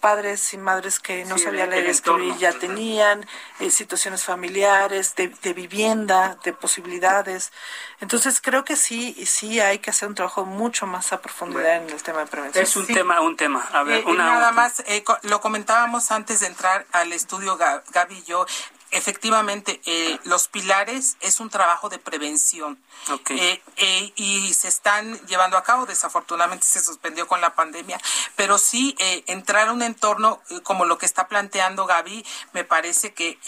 padres 0.09 0.55
y 0.55 0.57
madres 0.57 1.01
que 1.01 1.27
no 1.27 1.37
sabían 1.37 1.69
leer 1.69 1.87
y 1.87 1.91
escribir 1.91 2.35
ya 2.39 2.53
tenían, 2.55 3.27
eh, 3.61 3.71
situaciones 3.71 4.25
familiares, 4.25 5.15
de, 5.17 5.53
vivienda, 5.53 6.39
de 6.45 6.55
posibilidades. 6.55 7.53
Entonces 8.01 8.41
creo 8.41 8.65
que 8.65 8.75
sí, 8.77 9.03
sí 9.27 9.61
hay 9.61 9.81
que 9.81 9.91
hacer 9.91 10.09
un 10.09 10.15
trabajo 10.15 10.47
mucho 10.47 10.87
más 10.87 11.13
a 11.13 11.21
profundidad 11.21 11.77
en 11.77 11.91
el 11.91 12.03
tema 12.03 12.21
de 12.21 12.27
prevención. 12.27 12.65
Es 12.65 12.75
un 12.77 12.87
tema, 12.87 13.21
un 13.21 13.37
tema. 13.37 13.69
A 13.71 13.83
ver, 13.83 14.03
eh, 14.07 14.13
nada 14.15 14.51
más, 14.51 14.83
eh, 14.87 15.05
lo 15.25 15.43
comentábamos 15.43 16.11
antes 16.11 16.41
de 16.41 16.47
entrar 16.47 16.87
al 16.93 17.13
estudio 17.13 17.59
Gaby 17.59 18.15
y 18.15 18.23
yo, 18.23 18.47
efectivamente, 18.91 19.81
eh, 19.85 20.19
los 20.25 20.49
pilares 20.49 21.17
es 21.21 21.41
un 21.41 21.51
trabajo 21.51 21.89
de 21.89 21.99
prevención 21.99 22.79
eh, 23.31 23.63
eh, 23.77 24.13
y 24.17 24.53
se 24.55 24.69
están 24.69 25.19
llevando 25.27 25.57
a 25.57 25.63
cabo. 25.63 25.87
Desafortunadamente 25.87 26.67
se 26.67 26.81
suspendió 26.81 27.27
con 27.27 27.41
la 27.41 27.55
pandemia, 27.55 28.01
pero 28.37 28.59
sí 28.59 28.95
entrar 29.27 29.69
a 29.69 29.73
un 29.73 29.83
entorno 29.83 30.41
como 30.63 30.85
lo 30.85 30.99
que 30.99 31.07
está 31.07 31.29
planteando 31.29 31.87
Gaby, 31.87 32.25
me 32.53 32.65
parece 32.65 33.13
que 33.13 33.39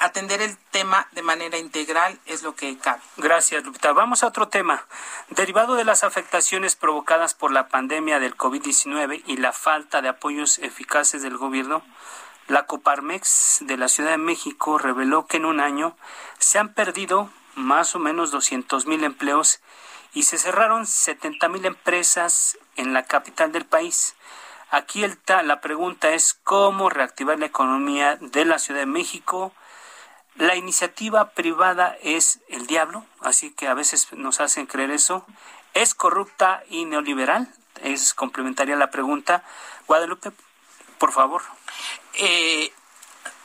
atender 0.00 0.42
el 0.42 0.56
tema 0.70 1.08
de 1.12 1.22
manera 1.22 1.58
integral 1.58 2.18
es 2.26 2.42
lo 2.42 2.54
que 2.54 2.76
cabe. 2.78 3.00
Gracias, 3.16 3.64
Lupita. 3.64 3.92
Vamos 3.92 4.22
a 4.22 4.26
otro 4.26 4.48
tema. 4.48 4.86
Derivado 5.30 5.74
de 5.74 5.84
las 5.84 6.04
afectaciones 6.04 6.76
provocadas 6.76 7.34
por 7.34 7.52
la 7.52 7.68
pandemia 7.68 8.20
del 8.20 8.36
COVID-19 8.36 9.22
y 9.26 9.36
la 9.36 9.52
falta 9.52 10.02
de 10.02 10.08
apoyos 10.08 10.58
eficaces 10.58 11.22
del 11.22 11.36
gobierno, 11.36 11.82
la 12.48 12.66
Coparmex 12.66 13.58
de 13.60 13.76
la 13.76 13.88
Ciudad 13.88 14.10
de 14.10 14.18
México 14.18 14.78
reveló 14.78 15.26
que 15.26 15.38
en 15.38 15.46
un 15.46 15.60
año 15.60 15.96
se 16.38 16.58
han 16.58 16.74
perdido 16.74 17.30
más 17.54 17.94
o 17.94 17.98
menos 17.98 18.30
200 18.30 18.86
mil 18.86 19.04
empleos 19.04 19.60
y 20.12 20.24
se 20.24 20.38
cerraron 20.38 20.86
70 20.86 21.48
mil 21.48 21.64
empresas 21.64 22.58
en 22.76 22.92
la 22.92 23.04
capital 23.04 23.52
del 23.52 23.64
país. 23.64 24.14
Aquí 24.70 25.04
el 25.04 25.18
la 25.44 25.60
pregunta 25.60 26.10
es 26.10 26.34
cómo 26.44 26.90
reactivar 26.90 27.38
la 27.38 27.46
economía 27.46 28.16
de 28.16 28.44
la 28.44 28.58
Ciudad 28.58 28.80
de 28.80 28.86
México. 28.86 29.52
La 30.36 30.56
iniciativa 30.56 31.30
privada 31.30 31.96
es 32.02 32.40
el 32.48 32.66
diablo, 32.66 33.06
así 33.20 33.52
que 33.52 33.68
a 33.68 33.74
veces 33.74 34.12
nos 34.12 34.40
hacen 34.40 34.66
creer 34.66 34.90
eso. 34.90 35.24
¿Es 35.74 35.94
corrupta 35.94 36.62
y 36.68 36.84
neoliberal? 36.84 37.48
Es 37.82 38.14
complementaria 38.14 38.76
la 38.76 38.90
pregunta. 38.90 39.44
Guadalupe, 39.86 40.32
por 40.98 41.12
favor. 41.12 41.42
Eh, 42.14 42.72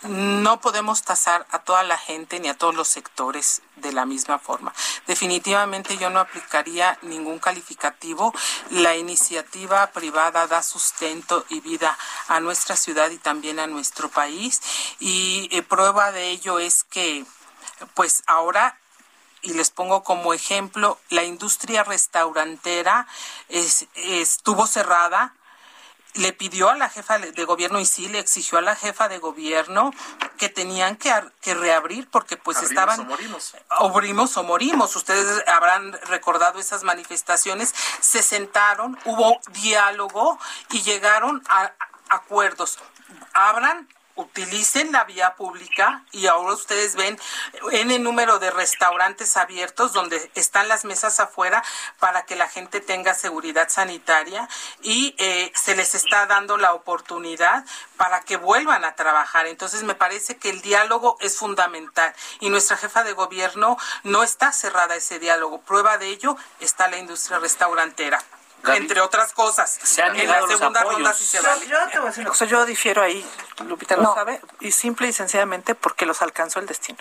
no 0.03 0.61
podemos 0.61 1.03
tasar 1.03 1.45
a 1.51 1.59
toda 1.59 1.83
la 1.83 1.97
gente 1.97 2.39
ni 2.39 2.47
a 2.47 2.57
todos 2.57 2.73
los 2.73 2.87
sectores 2.87 3.61
de 3.75 3.91
la 3.91 4.05
misma 4.05 4.39
forma. 4.39 4.73
Definitivamente 5.07 5.97
yo 5.97 6.09
no 6.09 6.21
aplicaría 6.21 6.97
ningún 7.01 7.39
calificativo. 7.39 8.33
La 8.69 8.95
iniciativa 8.95 9.87
privada 9.87 10.47
da 10.47 10.63
sustento 10.63 11.45
y 11.49 11.59
vida 11.59 11.97
a 12.29 12.39
nuestra 12.39 12.77
ciudad 12.77 13.09
y 13.09 13.17
también 13.17 13.59
a 13.59 13.67
nuestro 13.67 14.09
país. 14.09 14.61
Y 14.99 15.49
eh, 15.51 15.63
prueba 15.63 16.13
de 16.13 16.29
ello 16.29 16.59
es 16.59 16.85
que, 16.85 17.25
pues 17.93 18.23
ahora 18.25 18.77
y 19.41 19.53
les 19.53 19.71
pongo 19.71 20.03
como 20.03 20.33
ejemplo, 20.33 20.99
la 21.09 21.23
industria 21.23 21.83
restaurantera 21.83 23.07
estuvo 23.95 24.67
cerrada 24.67 25.33
le 26.19 26.33
pidió 26.33 26.69
a 26.69 26.75
la 26.75 26.89
jefa 26.89 27.17
de 27.17 27.45
gobierno 27.45 27.79
y 27.79 27.85
sí 27.85 28.07
le 28.09 28.19
exigió 28.19 28.57
a 28.57 28.61
la 28.61 28.75
jefa 28.75 29.07
de 29.07 29.19
gobierno 29.19 29.91
que 30.37 30.49
tenían 30.49 30.97
que, 30.97 31.13
que 31.41 31.53
reabrir 31.53 32.09
porque 32.09 32.37
pues 32.37 32.61
estaban 32.61 32.99
o 32.99 33.03
morimos. 33.05 33.55
abrimos 33.69 34.37
o 34.37 34.43
morimos. 34.43 34.95
Ustedes 34.95 35.43
habrán 35.47 35.93
recordado 36.07 36.59
esas 36.59 36.83
manifestaciones. 36.83 37.73
Se 38.01 38.21
sentaron 38.21 38.97
hubo 39.05 39.39
diálogo 39.61 40.37
y 40.71 40.81
llegaron 40.81 41.41
a 41.49 41.73
acuerdos. 42.09 42.79
Abran 43.33 43.87
utilicen 44.19 44.91
la 44.91 45.05
vía 45.05 45.35
pública 45.35 46.03
y 46.11 46.27
ahora 46.27 46.53
ustedes 46.53 46.95
ven 46.95 47.17
en 47.71 47.91
el 47.91 48.03
número 48.03 48.37
de 48.39 48.51
restaurantes 48.51 49.37
abiertos 49.37 49.93
donde 49.93 50.29
están 50.35 50.67
las 50.67 50.83
mesas 50.83 51.19
afuera 51.19 51.63
para 51.99 52.25
que 52.25 52.35
la 52.35 52.49
gente 52.49 52.81
tenga 52.81 53.13
seguridad 53.13 53.69
sanitaria 53.69 54.47
y 54.81 55.15
eh, 55.19 55.51
se 55.55 55.75
les 55.75 55.95
está 55.95 56.25
dando 56.25 56.57
la 56.57 56.73
oportunidad 56.73 57.65
para 57.95 58.19
que 58.21 58.35
vuelvan 58.35 58.83
a 58.83 58.95
trabajar. 58.95 59.47
Entonces 59.47 59.83
me 59.83 59.95
parece 59.95 60.37
que 60.37 60.49
el 60.49 60.61
diálogo 60.61 61.17
es 61.21 61.37
fundamental 61.37 62.13
y 62.41 62.49
nuestra 62.49 62.75
jefa 62.75 63.03
de 63.03 63.13
gobierno 63.13 63.77
no 64.03 64.23
está 64.23 64.51
cerrada 64.51 64.95
ese 64.95 65.19
diálogo. 65.19 65.61
Prueba 65.61 65.97
de 65.97 66.07
ello 66.07 66.35
está 66.59 66.89
la 66.89 66.97
industria 66.97 67.39
restaurantera. 67.39 68.21
Entre 68.75 69.01
otras 69.01 69.33
cosas. 69.33 69.77
Se 69.81 70.01
han 70.01 70.15
en 70.15 70.27
la 70.27 70.47
segunda 70.47 70.83
ronda 70.83 71.13
sí 71.13 71.25
se 71.25 71.41
vale. 71.41 71.67
Yo, 71.67 71.77
te 71.91 71.99
voy 71.99 72.07
a 72.07 72.09
decir 72.09 72.21
una 72.21 72.29
cosa, 72.29 72.45
yo 72.45 72.65
difiero 72.65 73.01
ahí, 73.01 73.25
Lupita 73.67 73.95
no. 73.95 74.03
lo 74.03 74.13
sabe, 74.13 74.41
y 74.59 74.71
simple 74.71 75.07
y 75.07 75.13
sencillamente 75.13 75.75
porque 75.75 76.05
los 76.05 76.21
alcanzó 76.21 76.59
el 76.59 76.65
destino. 76.65 76.99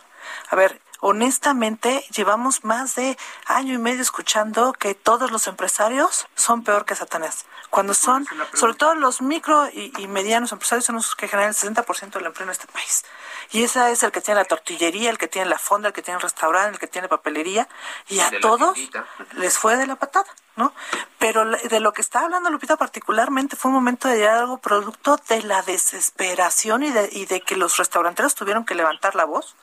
A 0.50 0.56
ver, 0.56 0.80
honestamente 1.00 2.04
llevamos 2.14 2.64
más 2.64 2.94
de 2.94 3.16
año 3.46 3.74
y 3.74 3.78
medio 3.78 4.02
escuchando 4.02 4.72
que 4.72 4.94
todos 4.94 5.30
los 5.30 5.46
empresarios 5.46 6.26
son 6.34 6.64
peor 6.64 6.84
que 6.84 6.94
Satanás. 6.94 7.46
Cuando 7.70 7.92
son, 7.94 8.26
sobre 8.54 8.74
todo 8.74 8.94
los 8.94 9.20
micro 9.20 9.68
y, 9.70 10.06
medianos 10.08 10.52
empresarios, 10.52 10.86
son 10.86 10.96
los 10.96 11.14
que 11.14 11.28
generan 11.28 11.50
el 11.50 11.54
60% 11.54 12.12
del 12.12 12.26
empleo 12.26 12.46
en 12.46 12.50
este 12.50 12.66
país. 12.66 13.04
Y 13.50 13.62
ese 13.62 13.90
es 13.90 14.02
el 14.02 14.10
que 14.10 14.20
tiene 14.20 14.40
la 14.40 14.46
tortillería, 14.46 15.10
el 15.10 15.18
que 15.18 15.28
tiene 15.28 15.48
la 15.48 15.58
fonda, 15.58 15.88
el 15.88 15.94
que 15.94 16.02
tiene 16.02 16.16
el 16.16 16.22
restaurante, 16.22 16.72
el 16.72 16.78
que 16.78 16.86
tiene 16.86 17.08
papelería. 17.08 17.68
Y 18.08 18.20
a 18.20 18.30
todos 18.40 18.78
les 19.34 19.58
fue 19.58 19.76
de 19.76 19.86
la 19.86 19.96
patada, 19.96 20.26
¿no? 20.58 20.74
Pero 21.18 21.46
de 21.46 21.80
lo 21.80 21.92
que 21.92 22.02
está 22.02 22.20
hablando 22.20 22.50
Lupita 22.50 22.76
particularmente 22.76 23.56
fue 23.56 23.70
un 23.70 23.76
momento 23.76 24.08
de 24.08 24.28
algo 24.28 24.58
producto 24.58 25.18
de 25.28 25.42
la 25.42 25.62
desesperación 25.62 26.82
y 26.82 26.90
de, 26.90 27.08
y 27.12 27.24
de 27.24 27.40
que 27.40 27.56
los 27.56 27.78
restauranteros 27.78 28.34
tuvieron 28.34 28.66
que 28.66 28.74
levantar 28.74 29.14
la 29.14 29.24
voz 29.24 29.56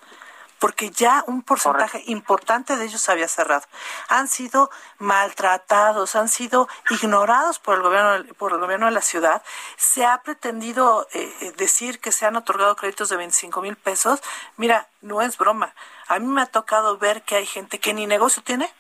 porque 0.60 0.90
ya 0.90 1.24
un 1.28 1.42
porcentaje 1.42 2.04
importante 2.08 2.78
de 2.78 2.86
ellos 2.86 3.10
había 3.10 3.28
cerrado. 3.28 3.64
Han 4.08 4.28
sido 4.28 4.72
maltratados, 5.00 6.16
han 6.16 6.30
sido 6.30 6.68
ignorados 6.90 7.60
por 7.60 7.76
el 7.76 7.82
gobierno, 7.82 8.34
por 8.38 8.54
el 8.54 8.60
gobierno 8.60 8.86
de 8.86 8.94
la 8.94 9.02
ciudad. 9.02 9.44
Se 9.78 10.06
ha 10.06 10.22
pretendido 10.24 11.08
eh, 11.14 11.54
decir 11.58 12.00
que 12.00 12.12
se 12.12 12.26
han 12.26 12.36
otorgado 12.36 12.76
créditos 12.76 13.10
de 13.10 13.18
25 13.18 13.62
mil 13.62 13.76
pesos. 13.76 14.22
Mira, 14.58 14.88
no 15.02 15.22
es 15.22 15.38
broma. 15.38 15.74
A 16.08 16.20
mí 16.20 16.26
me 16.28 16.42
ha 16.42 16.48
tocado 16.48 16.98
ver 16.98 17.24
que 17.24 17.36
hay 17.36 17.46
gente 17.46 17.80
que 17.80 17.94
ni 17.94 18.08
negocio 18.08 18.42
tiene, 18.42 18.72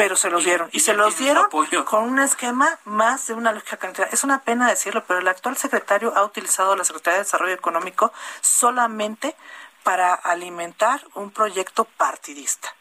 pero 0.00 0.16
se 0.16 0.30
los 0.30 0.44
dieron. 0.44 0.70
Y, 0.72 0.80
se 0.80 0.94
los 0.94 1.18
dieron 1.18 1.46
con 1.84 2.04
un 2.04 2.20
esquema 2.20 2.78
más 2.86 3.26
de 3.26 3.34
una 3.34 3.52
lógica 3.52 3.76
cantidad. 3.76 4.08
Es 4.10 4.24
una 4.24 4.40
pena 4.40 4.66
decirlo, 4.66 5.04
pero 5.06 5.20
el 5.20 5.28
actual 5.28 5.58
secretario 5.58 6.16
ha 6.16 6.24
utilizado 6.24 6.74
la 6.74 6.84
Secretaría 6.84 7.18
de 7.18 7.24
Desarrollo 7.24 7.52
Económico 7.52 8.10
solamente 8.40 9.36
para 9.82 10.14
alimentar 10.14 11.06
un 11.12 11.30
proyecto 11.30 11.84
partidista. 11.84 12.74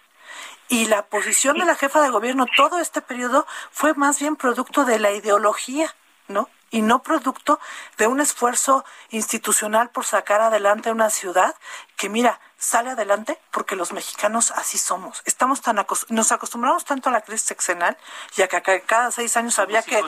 Y 0.70 0.86
la 0.86 1.07
posición 1.07 1.57
de 1.57 1.65
la 1.65 1.76
jefa 1.76 2.01
de 2.01 2.09
gobierno 2.09 2.45
todo 2.55 2.80
este 2.80 3.01
periodo 3.01 3.45
fue 3.70 3.93
más 3.95 4.17
bien 4.22 4.38
producto 4.38 4.86
de 4.86 4.99
la 4.99 5.11
ideología, 5.11 5.93
¿no? 6.30 6.47
Y 6.72 6.84
no 6.84 7.03
producto 7.03 7.59
de 7.97 8.07
un 8.07 8.22
esfuerzo 8.22 8.86
institucional 9.09 9.89
por 9.89 10.05
sacar 10.05 10.39
adelante 10.39 10.89
una 10.89 11.09
ciudad 11.09 11.53
que, 11.97 12.07
mira, 12.07 12.39
sale 12.60 12.91
adelante 12.91 13.39
porque 13.51 13.76
los 13.76 13.93
mexicanos 13.93 14.51
así 14.51 14.78
somos. 14.78 15.22
Estamos 15.26 15.62
tan 15.62 15.84
nos 16.10 16.32
acostumbramos 16.32 16.84
tanto 16.84 17.10
a 17.10 17.12
la 17.14 17.22
crisis 17.22 17.47
sexenal 17.47 17.97
y 18.36 18.41
a 18.41 18.47
que 18.47 18.82
cada 18.86 19.12
seis 19.12 19.36
años 19.38 19.57
había 19.60 19.82
que 19.82 20.01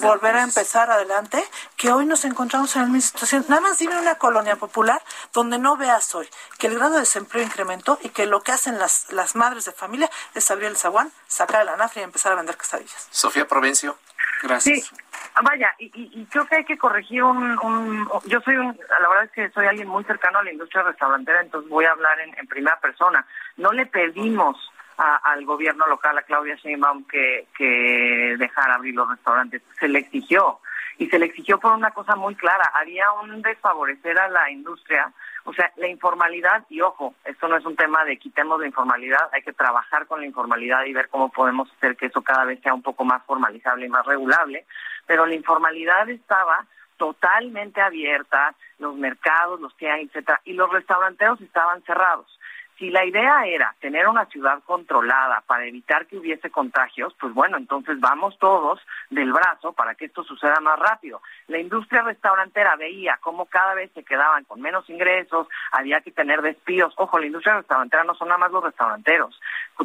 volver 0.00 0.36
a 0.36 0.42
empezar 0.42 0.90
adelante 0.90 1.42
que 1.76 1.90
hoy 1.90 2.04
nos 2.04 2.24
encontramos 2.24 2.76
en 2.76 2.82
la 2.82 2.88
misma 2.88 3.08
situación. 3.08 3.44
Nada 3.48 3.62
más 3.62 3.78
dime 3.78 3.98
una 3.98 4.16
colonia 4.16 4.56
popular 4.56 5.02
donde 5.32 5.58
no 5.58 5.76
veas 5.76 6.14
hoy 6.14 6.28
que 6.58 6.66
el 6.66 6.74
grado 6.74 6.94
de 6.94 7.00
desempleo 7.00 7.42
incrementó 7.42 7.98
y 8.02 8.10
que 8.10 8.26
lo 8.26 8.42
que 8.42 8.52
hacen 8.52 8.78
las, 8.78 9.10
las 9.10 9.34
madres 9.34 9.64
de 9.64 9.72
familia 9.72 10.10
es 10.34 10.50
abrir 10.50 10.68
el 10.68 10.76
zaguán, 10.76 11.10
sacar 11.26 11.62
el 11.62 11.68
anafre 11.70 12.02
y 12.02 12.04
empezar 12.04 12.32
a 12.32 12.34
vender 12.34 12.56
quesadillas. 12.56 13.08
Sofía 13.10 13.48
Provencio. 13.48 13.96
Gracias. 14.42 14.84
Sí. 14.84 14.96
Vaya, 15.42 15.72
y, 15.78 16.24
creo 16.26 16.46
que 16.46 16.56
hay 16.56 16.64
que 16.64 16.78
corregir 16.78 17.22
un, 17.22 18.08
Yo 18.26 18.40
soy 18.40 18.56
un... 18.56 18.78
La 19.00 19.08
verdad 19.08 19.24
es 19.24 19.30
que 19.30 19.50
soy 19.50 19.66
alguien 19.66 19.88
muy 19.88 20.02
cercano 20.04 20.38
a 20.38 20.42
la 20.42 20.52
industria 20.52 20.82
restaurantera, 20.82 21.40
entonces 21.40 21.70
voy 21.70 21.84
a 21.84 21.92
hablar 21.92 22.18
en, 22.20 22.46
primera 22.46 22.78
persona. 22.80 23.24
No 23.56 23.72
le 23.72 23.86
pedimos 23.86 24.56
al 24.96 25.44
gobierno 25.44 25.86
local, 25.86 26.18
a 26.18 26.22
Claudia 26.22 26.56
Sheinbaum, 26.56 27.04
que, 27.04 27.46
que 27.56 28.34
dejara 28.36 28.74
abrir 28.74 28.94
los 28.94 29.08
restaurantes. 29.08 29.62
Se 29.78 29.86
le 29.86 30.00
exigió. 30.00 30.58
Y 30.96 31.08
se 31.08 31.20
le 31.20 31.26
exigió 31.26 31.60
por 31.60 31.72
una 31.72 31.92
cosa 31.92 32.16
muy 32.16 32.34
clara. 32.34 32.72
Había 32.74 33.12
un 33.12 33.40
desfavorecer 33.40 34.18
a 34.18 34.28
la 34.28 34.50
industria 34.50 35.12
o 35.48 35.54
sea, 35.54 35.72
la 35.76 35.88
informalidad, 35.88 36.66
y 36.68 36.82
ojo, 36.82 37.14
esto 37.24 37.48
no 37.48 37.56
es 37.56 37.64
un 37.64 37.74
tema 37.74 38.04
de 38.04 38.18
quitemos 38.18 38.60
la 38.60 38.66
informalidad, 38.66 39.30
hay 39.32 39.40
que 39.40 39.54
trabajar 39.54 40.06
con 40.06 40.20
la 40.20 40.26
informalidad 40.26 40.84
y 40.84 40.92
ver 40.92 41.08
cómo 41.08 41.30
podemos 41.30 41.72
hacer 41.72 41.96
que 41.96 42.06
eso 42.06 42.20
cada 42.20 42.44
vez 42.44 42.60
sea 42.60 42.74
un 42.74 42.82
poco 42.82 43.02
más 43.02 43.24
formalizable 43.24 43.86
y 43.86 43.88
más 43.88 44.04
regulable, 44.04 44.66
pero 45.06 45.24
la 45.24 45.34
informalidad 45.34 46.06
estaba 46.10 46.66
totalmente 46.98 47.80
abierta, 47.80 48.54
los 48.78 48.94
mercados, 48.96 49.58
los 49.58 49.72
que 49.72 49.90
hay, 49.90 50.04
etcétera, 50.04 50.38
y 50.44 50.52
los 50.52 50.70
restauranteros 50.70 51.40
estaban 51.40 51.82
cerrados. 51.84 52.37
Si 52.78 52.90
la 52.90 53.04
idea 53.04 53.44
era 53.44 53.74
tener 53.80 54.06
una 54.06 54.26
ciudad 54.26 54.62
controlada 54.64 55.42
para 55.46 55.66
evitar 55.66 56.06
que 56.06 56.16
hubiese 56.16 56.48
contagios, 56.48 57.12
pues 57.18 57.34
bueno, 57.34 57.56
entonces 57.56 57.98
vamos 57.98 58.38
todos 58.38 58.80
del 59.10 59.32
brazo 59.32 59.72
para 59.72 59.96
que 59.96 60.04
esto 60.04 60.22
suceda 60.22 60.60
más 60.60 60.78
rápido. 60.78 61.20
La 61.48 61.58
industria 61.58 62.02
restaurantera 62.02 62.76
veía 62.76 63.18
cómo 63.20 63.46
cada 63.46 63.74
vez 63.74 63.90
se 63.94 64.04
quedaban 64.04 64.44
con 64.44 64.60
menos 64.60 64.88
ingresos, 64.88 65.48
había 65.72 66.00
que 66.02 66.12
tener 66.12 66.40
despidos. 66.40 66.94
Ojo, 66.96 67.18
la 67.18 67.26
industria 67.26 67.56
restaurantera 67.56 68.04
no 68.04 68.14
son 68.14 68.28
nada 68.28 68.38
más 68.38 68.52
los 68.52 68.62
restauranteros, 68.62 69.40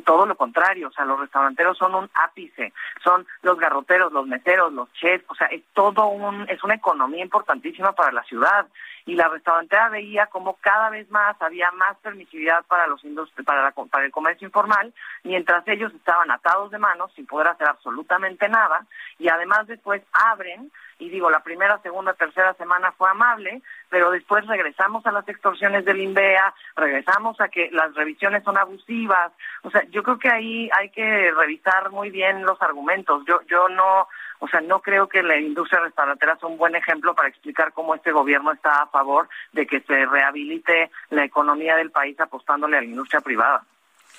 todo 0.05 0.27
lo 0.27 0.35
contrario, 0.35 0.89
o 0.89 0.91
sea, 0.91 1.05
los 1.05 1.19
restauranteros 1.19 1.77
son 1.77 1.95
un 1.95 2.09
ápice, 2.13 2.73
son 3.03 3.25
los 3.41 3.57
garroteros, 3.57 4.11
los 4.11 4.27
meseros, 4.27 4.71
los 4.71 4.91
chefs, 4.93 5.25
o 5.29 5.35
sea, 5.35 5.47
es 5.47 5.63
todo 5.73 6.07
un, 6.07 6.47
es 6.49 6.63
una 6.63 6.75
economía 6.75 7.23
importantísima 7.23 7.93
para 7.93 8.11
la 8.11 8.23
ciudad 8.23 8.67
y 9.05 9.15
la 9.15 9.27
restaurantera 9.27 9.89
veía 9.89 10.27
como 10.27 10.55
cada 10.55 10.89
vez 10.89 11.09
más 11.11 11.35
había 11.41 11.71
más 11.71 11.97
permisividad 11.97 12.63
para 12.65 12.87
los 12.87 13.01
para, 13.45 13.71
para 13.71 14.05
el 14.05 14.11
comercio 14.11 14.47
informal, 14.47 14.93
mientras 15.23 15.67
ellos 15.67 15.93
estaban 15.93 16.31
atados 16.31 16.71
de 16.71 16.77
manos 16.77 17.11
sin 17.15 17.25
poder 17.25 17.47
hacer 17.47 17.67
absolutamente 17.67 18.47
nada 18.47 18.85
y 19.19 19.27
además 19.29 19.67
después 19.67 20.01
abren 20.13 20.71
y 21.03 21.09
digo, 21.09 21.29
la 21.29 21.43
primera, 21.43 21.79
segunda, 21.79 22.13
tercera 22.13 22.53
semana 22.53 22.93
fue 22.93 23.09
amable, 23.09 23.61
pero 23.89 24.09
después 24.09 24.47
regresamos 24.47 25.05
a 25.05 25.11
las 25.11 25.27
extorsiones 25.27 25.83
del 25.83 25.99
INVEA, 25.99 26.53
regresamos 26.77 27.39
a 27.41 27.49
que 27.49 27.69
las 27.71 27.93
revisiones 27.93 28.41
son 28.43 28.57
abusivas. 28.57 29.33
O 29.63 29.69
sea, 29.69 29.83
yo 29.89 30.01
creo 30.01 30.17
que 30.17 30.29
ahí 30.29 30.69
hay 30.79 30.89
que 30.91 31.31
revisar 31.31 31.91
muy 31.91 32.09
bien 32.09 32.43
los 32.43 32.61
argumentos. 32.61 33.21
Yo, 33.27 33.41
yo 33.49 33.67
no, 33.67 34.07
o 34.39 34.47
sea, 34.47 34.61
no 34.61 34.81
creo 34.81 35.09
que 35.09 35.21
la 35.21 35.37
industria 35.37 35.81
restaurantera 35.81 36.37
sea 36.37 36.47
un 36.47 36.57
buen 36.57 36.75
ejemplo 36.75 37.13
para 37.13 37.27
explicar 37.27 37.73
cómo 37.73 37.95
este 37.95 38.13
gobierno 38.13 38.53
está 38.53 38.83
a 38.83 38.87
favor 38.87 39.27
de 39.51 39.67
que 39.67 39.81
se 39.81 40.05
rehabilite 40.05 40.89
la 41.09 41.25
economía 41.25 41.75
del 41.75 41.91
país 41.91 42.17
apostándole 42.21 42.77
a 42.77 42.81
la 42.81 42.87
industria 42.87 43.19
privada. 43.19 43.65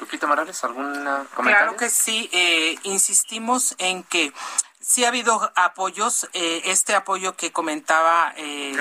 Lupita 0.00 0.26
Morales, 0.26 0.62
¿algún 0.64 0.92
comentario? 1.34 1.34
Claro 1.36 1.76
que 1.76 1.88
sí. 1.88 2.28
Eh, 2.32 2.76
insistimos 2.82 3.76
en 3.78 4.02
que 4.02 4.32
sí 4.84 5.04
ha 5.04 5.08
habido 5.08 5.52
apoyos. 5.56 6.28
Eh, 6.32 6.62
este 6.66 6.94
apoyo 6.94 7.36
que 7.36 7.52
comentaba 7.52 8.34
eh, 8.36 8.72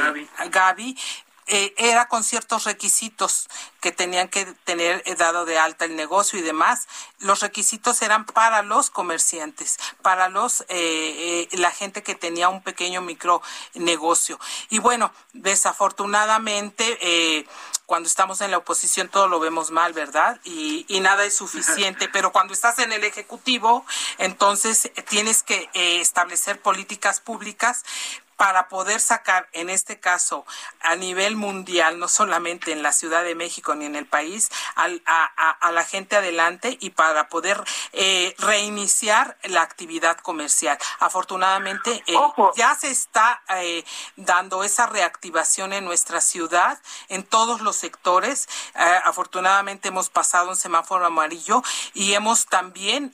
Gaby 0.50 0.98
eh, 1.46 1.74
era 1.78 2.08
con 2.08 2.24
ciertos 2.24 2.64
requisitos 2.64 3.50
que 3.82 3.92
tenían 3.92 4.30
que 4.30 4.46
tener 4.64 5.04
eh, 5.06 5.16
dado 5.16 5.44
de 5.44 5.60
alta 5.60 5.86
el 5.86 5.96
negocio 5.96 6.40
y 6.40 6.42
demás. 6.42 6.88
Los 7.20 7.42
requisitos 7.42 8.02
eran 8.02 8.26
para 8.26 8.62
los 8.62 8.90
comerciantes, 8.90 9.78
para 10.02 10.30
los 10.30 10.64
eh, 10.70 11.50
la 11.52 11.72
gente 11.72 12.02
que 12.02 12.16
tenía 12.16 12.48
un 12.48 12.64
pequeño 12.64 13.02
micro 13.02 13.42
negocio. 13.74 14.40
Y 14.70 14.80
bueno, 14.80 15.12
desafortunadamente 15.34 17.46
cuando 17.94 18.08
estamos 18.08 18.42
en 18.42 18.50
la 18.50 18.58
oposición 18.58 19.08
todo 19.08 19.28
lo 19.28 19.40
vemos 19.40 19.70
mal, 19.70 19.94
¿verdad? 19.94 20.40
Y, 20.44 20.84
y 20.88 21.00
nada 21.00 21.26
es 21.26 21.36
suficiente, 21.36 22.10
pero 22.12 22.32
cuando 22.32 22.52
estás 22.52 22.80
en 22.80 22.92
el 22.92 23.04
Ejecutivo, 23.04 23.86
entonces 24.18 24.90
tienes 25.10 25.44
que 25.44 25.70
establecer 25.76 26.60
políticas 26.60 27.20
públicas 27.20 27.84
para 28.38 28.68
poder 28.68 29.00
sacar, 29.00 29.48
en 29.54 29.70
este 29.70 30.00
caso, 30.00 30.46
a 30.82 30.96
nivel 30.96 31.36
mundial, 31.36 32.00
no 32.00 32.08
solamente 32.08 32.72
en 32.72 32.84
la 32.84 32.92
Ciudad 32.92 33.24
de 33.24 33.36
México 33.36 33.76
ni 33.76 33.86
en 33.86 33.96
el 33.96 34.06
país, 34.06 34.50
a, 34.76 35.72
la 35.72 35.86
gente 35.86 36.16
adelante 36.16 36.78
y 36.80 36.92
para 36.92 37.30
poder 37.30 37.64
eh, 37.94 38.36
reiniciar 38.38 39.38
la 39.44 39.62
actividad 39.62 40.18
comercial. 40.18 40.78
Afortunadamente, 41.00 42.04
eh, 42.06 42.16
ya 42.56 42.76
se 42.76 42.92
está 42.92 43.42
eh, 43.50 43.84
dando 44.16 44.64
esa 44.64 44.86
reactivación 44.86 45.74
en 45.74 45.86
nuestra 45.86 46.22
ciudad, 46.22 46.80
en 47.10 47.24
todos 47.24 47.62
los 47.62 47.76
sectores. 47.76 48.48
afortunadamente 49.06 49.90
hemos 49.90 50.10
pasado 50.10 50.50
un 50.50 50.56
semáforo 50.56 51.06
amarillo 51.06 51.64
y 51.94 52.14
hemos 52.14 52.46
también 52.48 53.14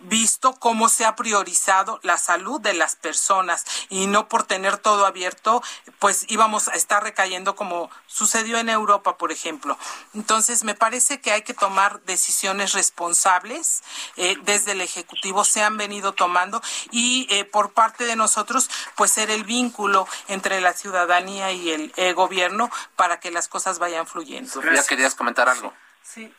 visto 0.00 0.54
cómo 0.54 0.88
se 0.88 1.04
ha 1.04 1.16
priorizado 1.16 2.00
la 2.02 2.18
salud 2.18 2.60
de 2.60 2.74
las 2.74 2.96
personas 2.96 3.64
y 3.88 4.06
no 4.06 4.28
por 4.28 4.44
tener 4.50 4.78
todo 4.78 5.06
abierto, 5.06 5.62
pues 6.00 6.24
íbamos 6.26 6.66
a 6.66 6.72
estar 6.72 7.04
recayendo 7.04 7.54
como 7.54 7.88
sucedió 8.08 8.58
en 8.58 8.68
Europa, 8.68 9.16
por 9.16 9.30
ejemplo. 9.30 9.78
Entonces, 10.12 10.64
me 10.64 10.74
parece 10.74 11.20
que 11.20 11.30
hay 11.30 11.42
que 11.42 11.54
tomar 11.54 12.02
decisiones 12.02 12.72
responsables. 12.72 13.84
Eh, 14.16 14.36
desde 14.42 14.72
el 14.72 14.80
Ejecutivo 14.80 15.44
se 15.44 15.62
han 15.62 15.76
venido 15.76 16.14
tomando 16.14 16.60
y 16.90 17.28
eh, 17.30 17.44
por 17.44 17.70
parte 17.74 18.06
de 18.06 18.16
nosotros, 18.16 18.68
pues 18.96 19.12
ser 19.12 19.30
el 19.30 19.44
vínculo 19.44 20.08
entre 20.26 20.60
la 20.60 20.72
ciudadanía 20.72 21.52
y 21.52 21.70
el 21.70 22.14
gobierno 22.14 22.70
para 22.96 23.20
que 23.20 23.30
las 23.30 23.46
cosas 23.46 23.78
vayan 23.78 24.08
fluyendo. 24.08 24.60
¿Ya 24.74 24.82
querías 24.82 25.14
comentar 25.14 25.48
algo? 25.48 25.72
Sí. 26.02 26.34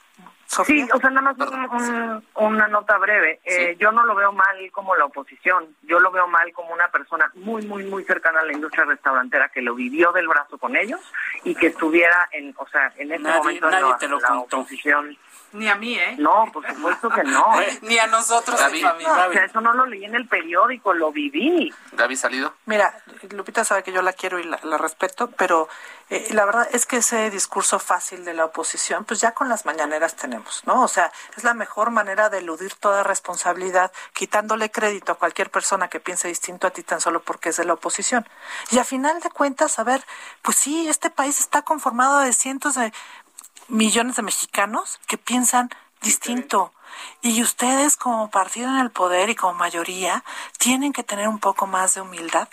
Sí, 0.66 0.86
o 0.94 1.00
sea, 1.00 1.10
nada 1.10 1.34
más 1.34 2.22
una 2.36 2.68
nota 2.68 2.98
breve. 2.98 3.40
Eh, 3.46 3.78
yo 3.80 3.92
no 3.94 4.06
lo 4.06 4.14
veo 4.16 4.34
mal 4.34 4.70
como 4.72 4.96
la 4.98 5.06
oposición. 5.06 5.76
Yo 5.84 6.00
lo 6.00 6.12
veo 6.12 6.28
mal 6.28 6.52
como 6.52 6.74
una 6.74 6.90
persona 6.90 7.32
muy, 7.36 7.66
muy, 7.66 7.86
muy 7.86 8.04
cercana 8.04 8.42
a 8.42 8.46
la 8.46 8.52
industria 8.52 8.84
restaurantera 8.84 9.48
que 9.48 9.62
lo 9.62 9.74
vivió 9.76 10.12
del 10.12 10.28
brazo 10.28 10.58
con 10.58 10.76
ellos 10.76 11.00
y 11.46 11.56
que 11.56 11.68
estuviera 11.68 12.28
en, 12.34 12.54
o 12.58 12.68
sea, 12.68 12.92
en 12.98 13.14
este 13.14 13.30
momento 13.30 13.68
en 13.68 13.72
la, 13.72 14.20
la 14.20 14.40
oposición 14.40 15.18
ni 15.54 15.68
a 15.68 15.76
mí, 15.76 15.96
¿eh? 15.96 16.16
No, 16.18 16.50
por 16.52 16.66
supuesto 16.66 17.10
que 17.10 17.24
no. 17.24 17.46
Ni 17.82 17.98
a 17.98 18.08
nosotros 18.08 18.60
familia. 18.60 19.28
o 19.28 19.34
sea, 19.34 19.46
eso 19.46 19.60
no 19.60 19.74
lo 19.74 19.86
leí 19.86 20.06
en 20.06 20.16
el 20.16 20.28
periódico, 20.28 20.94
lo 20.94 21.12
viví. 21.12 21.74
Gaby, 21.92 22.16
¿salido? 22.16 22.54
Mira, 22.66 22.98
Lupita 23.32 23.66
sabe 23.66 23.84
que 23.84 23.92
yo 23.92 24.02
la 24.02 24.14
quiero 24.14 24.40
y 24.40 24.44
la, 24.44 24.78
respeto, 24.78 25.30
pero 25.32 25.68
eh, 26.10 26.28
la 26.32 26.46
verdad 26.46 26.68
es 26.72 26.86
que 26.86 26.98
ese 26.98 27.30
discurso 27.30 27.80
fácil 27.80 28.24
de 28.24 28.34
la 28.34 28.46
oposición, 28.46 29.06
pues 29.06 29.20
ya 29.20 29.34
con 29.34 29.50
las 29.50 29.66
mañaneras 29.66 30.16
tenemos, 30.16 30.64
¿no? 30.66 30.84
O 30.84 30.88
sea, 30.88 31.12
es 31.36 31.44
la 31.44 31.54
mejor 31.54 31.92
manera 31.92 32.30
de 32.30 32.40
eludir 32.40 32.74
toda 32.76 33.04
responsabilidad, 33.04 33.92
quitándole 34.14 34.72
crédito 34.72 35.12
a 35.12 35.16
cualquier 35.16 35.52
persona 35.52 35.90
que 35.90 36.00
piense 36.00 36.28
distinto 36.28 36.68
a 36.68 36.72
ti 36.72 36.84
tan 36.84 37.02
solo 37.02 37.22
porque 37.22 37.50
es 37.50 37.58
de 37.58 37.66
la 37.66 37.74
oposición. 37.74 38.28
Y 38.72 38.80
a 38.80 38.84
final 38.84 39.20
de 39.20 39.30
cuentas, 39.30 39.80
a 39.80 39.84
ver, 39.84 40.04
pues 40.42 40.58
sí, 40.58 40.88
este 40.88 41.10
país 41.10 41.40
está 41.40 41.62
conformado 41.62 42.20
de 42.20 42.34
cientos 42.34 42.76
de 42.76 42.94
millones 43.72 44.18
de 44.18 44.22
mexicanos 44.22 45.00
que 45.08 45.18
piensan 45.18 45.70
distinto. 46.02 46.74
Y 47.22 47.42
ustedes 47.42 47.96
como 47.96 48.30
partido 48.30 48.68
en 48.68 48.78
el 48.78 48.92
poder 48.92 49.30
y 49.30 49.36
como 49.36 49.54
mayoría 49.54 50.24
tienen 50.58 50.94
que 50.94 51.04
tener 51.04 51.28
un 51.28 51.40
poco 51.40 51.68
más 51.68 51.96
de 51.96 52.02
humildad 52.02 52.50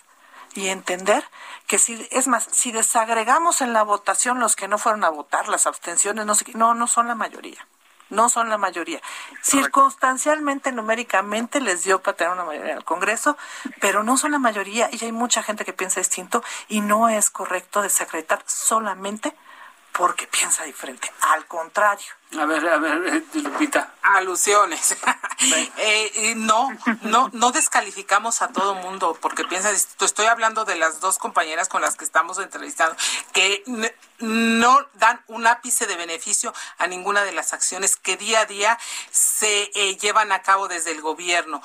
y 0.54 0.68
entender 0.68 1.24
que 1.66 1.78
si 1.78 2.08
es 2.10 2.28
más, 2.28 2.48
si 2.50 2.72
desagregamos 2.72 3.60
en 3.60 3.72
la 3.72 3.82
votación 3.82 4.40
los 4.40 4.56
que 4.56 4.68
no 4.68 4.78
fueron 4.78 5.04
a 5.04 5.10
votar, 5.10 5.48
las 5.48 5.66
abstenciones, 5.66 6.24
no 6.24 6.34
sé 6.34 6.46
no, 6.54 6.74
no 6.74 6.86
son 6.86 7.08
la 7.08 7.14
mayoría. 7.14 7.66
No 8.10 8.30
son 8.30 8.48
la 8.48 8.56
mayoría. 8.56 9.02
Circunstancialmente, 9.42 10.72
numéricamente, 10.72 11.60
les 11.60 11.84
dio 11.84 12.00
para 12.00 12.16
tener 12.16 12.32
una 12.32 12.44
mayoría 12.44 12.72
en 12.72 12.78
el 12.78 12.84
Congreso, 12.84 13.36
pero 13.80 14.02
no 14.02 14.16
son 14.16 14.30
la 14.30 14.38
mayoría 14.38 14.88
y 14.90 15.04
hay 15.04 15.12
mucha 15.12 15.42
gente 15.42 15.66
que 15.66 15.74
piensa 15.74 16.00
distinto 16.00 16.42
y 16.68 16.80
no 16.80 17.10
es 17.10 17.28
correcto 17.28 17.82
desacreditar 17.82 18.42
solamente 18.46 19.36
porque 19.98 20.28
piensa 20.28 20.62
diferente. 20.62 21.12
Al 21.22 21.44
contrario. 21.46 22.06
A 22.38 22.44
ver, 22.44 22.68
a 22.68 22.78
ver, 22.78 23.04
eh, 23.08 23.24
Lupita. 23.34 23.94
Alusiones. 24.02 24.96
Eh, 25.80 26.34
no, 26.36 26.68
no, 27.02 27.30
no 27.32 27.52
descalificamos 27.52 28.42
a 28.42 28.48
todo 28.48 28.74
mundo 28.74 29.16
porque 29.20 29.44
piensa 29.44 29.70
Estoy 29.70 30.26
hablando 30.26 30.64
de 30.64 30.74
las 30.74 30.98
dos 30.98 31.18
compañeras 31.18 31.68
con 31.68 31.80
las 31.80 31.94
que 31.94 32.04
estamos 32.04 32.38
entrevistando 32.38 32.96
que 33.32 33.62
no 34.18 34.80
dan 34.94 35.22
un 35.28 35.46
ápice 35.46 35.86
de 35.86 35.94
beneficio 35.94 36.52
a 36.78 36.88
ninguna 36.88 37.22
de 37.22 37.30
las 37.30 37.52
acciones 37.52 37.94
que 37.94 38.16
día 38.16 38.40
a 38.40 38.46
día 38.46 38.78
se 39.12 39.70
eh, 39.76 39.96
llevan 39.96 40.32
a 40.32 40.42
cabo 40.42 40.66
desde 40.66 40.90
el 40.90 41.00
gobierno. 41.00 41.62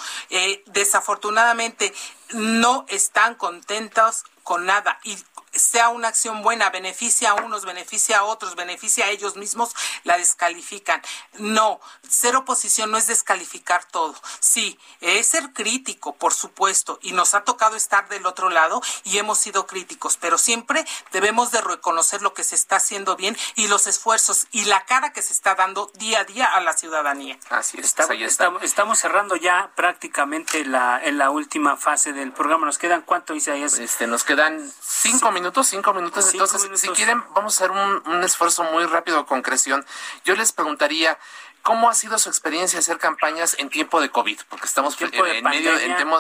desafortunadamente 0.67 1.95
no 2.33 2.85
están 2.89 3.33
contentos 3.33 4.23
con 4.43 4.67
nada 4.67 4.99
y 5.03 5.17
sea 5.53 5.89
una 5.89 6.07
acción 6.07 6.41
buena, 6.41 6.69
beneficia 6.69 7.31
a 7.31 7.33
unos, 7.35 7.65
beneficia 7.65 8.19
a 8.19 8.23
otros, 8.23 8.55
beneficia 8.55 9.05
a 9.05 9.09
ellos 9.09 9.35
mismos, 9.35 9.75
la 10.03 10.17
descalifican. 10.17 11.01
No, 11.33 11.79
ser 12.07 12.35
oposición 12.35 12.91
no 12.91 12.97
es 12.97 13.07
descalificar 13.07 13.85
todo. 13.85 14.15
Sí, 14.39 14.79
es 15.01 15.27
ser 15.27 15.53
crítico, 15.53 16.15
por 16.15 16.33
supuesto, 16.33 16.99
y 17.01 17.11
nos 17.11 17.33
ha 17.33 17.43
tocado 17.43 17.75
estar 17.75 18.09
del 18.09 18.25
otro 18.25 18.49
lado 18.49 18.81
y 19.03 19.17
hemos 19.17 19.37
sido 19.37 19.67
críticos, 19.67 20.17
pero 20.17 20.37
siempre 20.37 20.85
debemos 21.11 21.51
de 21.51 21.61
reconocer 21.61 22.21
lo 22.21 22.33
que 22.33 22.43
se 22.43 22.55
está 22.55 22.77
haciendo 22.77 23.15
bien 23.15 23.37
y 23.55 23.67
los 23.67 23.87
esfuerzos 23.87 24.47
y 24.51 24.65
la 24.65 24.85
cara 24.85 25.13
que 25.13 25.21
se 25.21 25.33
está 25.33 25.55
dando 25.55 25.91
día 25.95 26.21
a 26.21 26.23
día 26.23 26.45
a 26.47 26.61
la 26.61 26.73
ciudadanía. 26.73 27.37
Así 27.49 27.77
es, 27.79 27.95
estamos, 28.21 28.63
estamos, 28.63 28.99
cerrando 28.99 29.35
ya 29.35 29.71
prácticamente 29.75 30.65
la, 30.65 30.99
en 31.03 31.17
la 31.17 31.29
última 31.29 31.77
fase 31.77 32.13
del 32.13 32.31
programa. 32.31 32.65
¿Nos 32.65 32.77
quedan 32.77 33.01
cuánto, 33.01 33.33
Isaías? 33.33 33.77
Este, 33.79 34.07
nos 34.07 34.23
quedan 34.23 34.71
cinco 34.81 35.31
minutos 35.31 35.42
minutos, 35.43 35.67
cinco 35.67 35.93
minutos. 35.93 36.31
Entonces, 36.31 36.79
si 36.79 36.87
quieren, 36.89 37.21
vamos 37.35 37.59
a 37.59 37.65
hacer 37.65 37.71
un, 37.71 38.23
esfuerzo 38.23 38.63
muy 38.63 38.85
rápido 38.85 39.17
de 39.17 39.25
concreción. 39.25 39.85
Yo 40.23 40.35
les 40.35 40.51
preguntaría, 40.51 41.19
¿Cómo 41.61 41.89
ha 41.89 41.93
sido 41.93 42.17
su 42.17 42.27
experiencia 42.27 42.79
hacer 42.79 42.97
campañas 42.97 43.55
en 43.57 43.69
tiempo 43.69 44.01
de 44.01 44.09
COVID? 44.09 44.37
Porque 44.49 44.65
estamos 44.65 44.99
en, 44.99 45.45
medio 45.45 45.71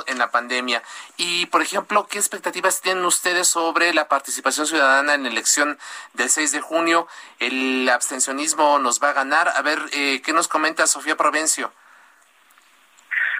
en, 0.07 0.17
la 0.17 0.31
pandemia. 0.31 0.81
Y, 1.17 1.47
por 1.47 1.61
ejemplo, 1.61 2.07
¿qué 2.07 2.17
expectativas 2.17 2.79
tienen 2.79 3.03
ustedes 3.03 3.49
sobre 3.49 3.93
la 3.93 4.07
participación 4.07 4.67
ciudadana 4.67 5.15
en 5.15 5.23
la 5.23 5.29
elección 5.29 5.77
del 6.13 6.29
6 6.29 6.53
de 6.53 6.61
junio? 6.61 7.09
¿El 7.39 7.89
abstencionismo 7.89 8.79
nos 8.79 9.03
va 9.03 9.09
a 9.09 9.13
ganar? 9.13 9.49
A 9.49 9.61
ver, 9.61 9.83
eh, 9.91 10.21
¿qué 10.23 10.31
nos 10.31 10.47
comenta 10.47 10.87
Sofía 10.87 11.17
Provencio? 11.17 11.73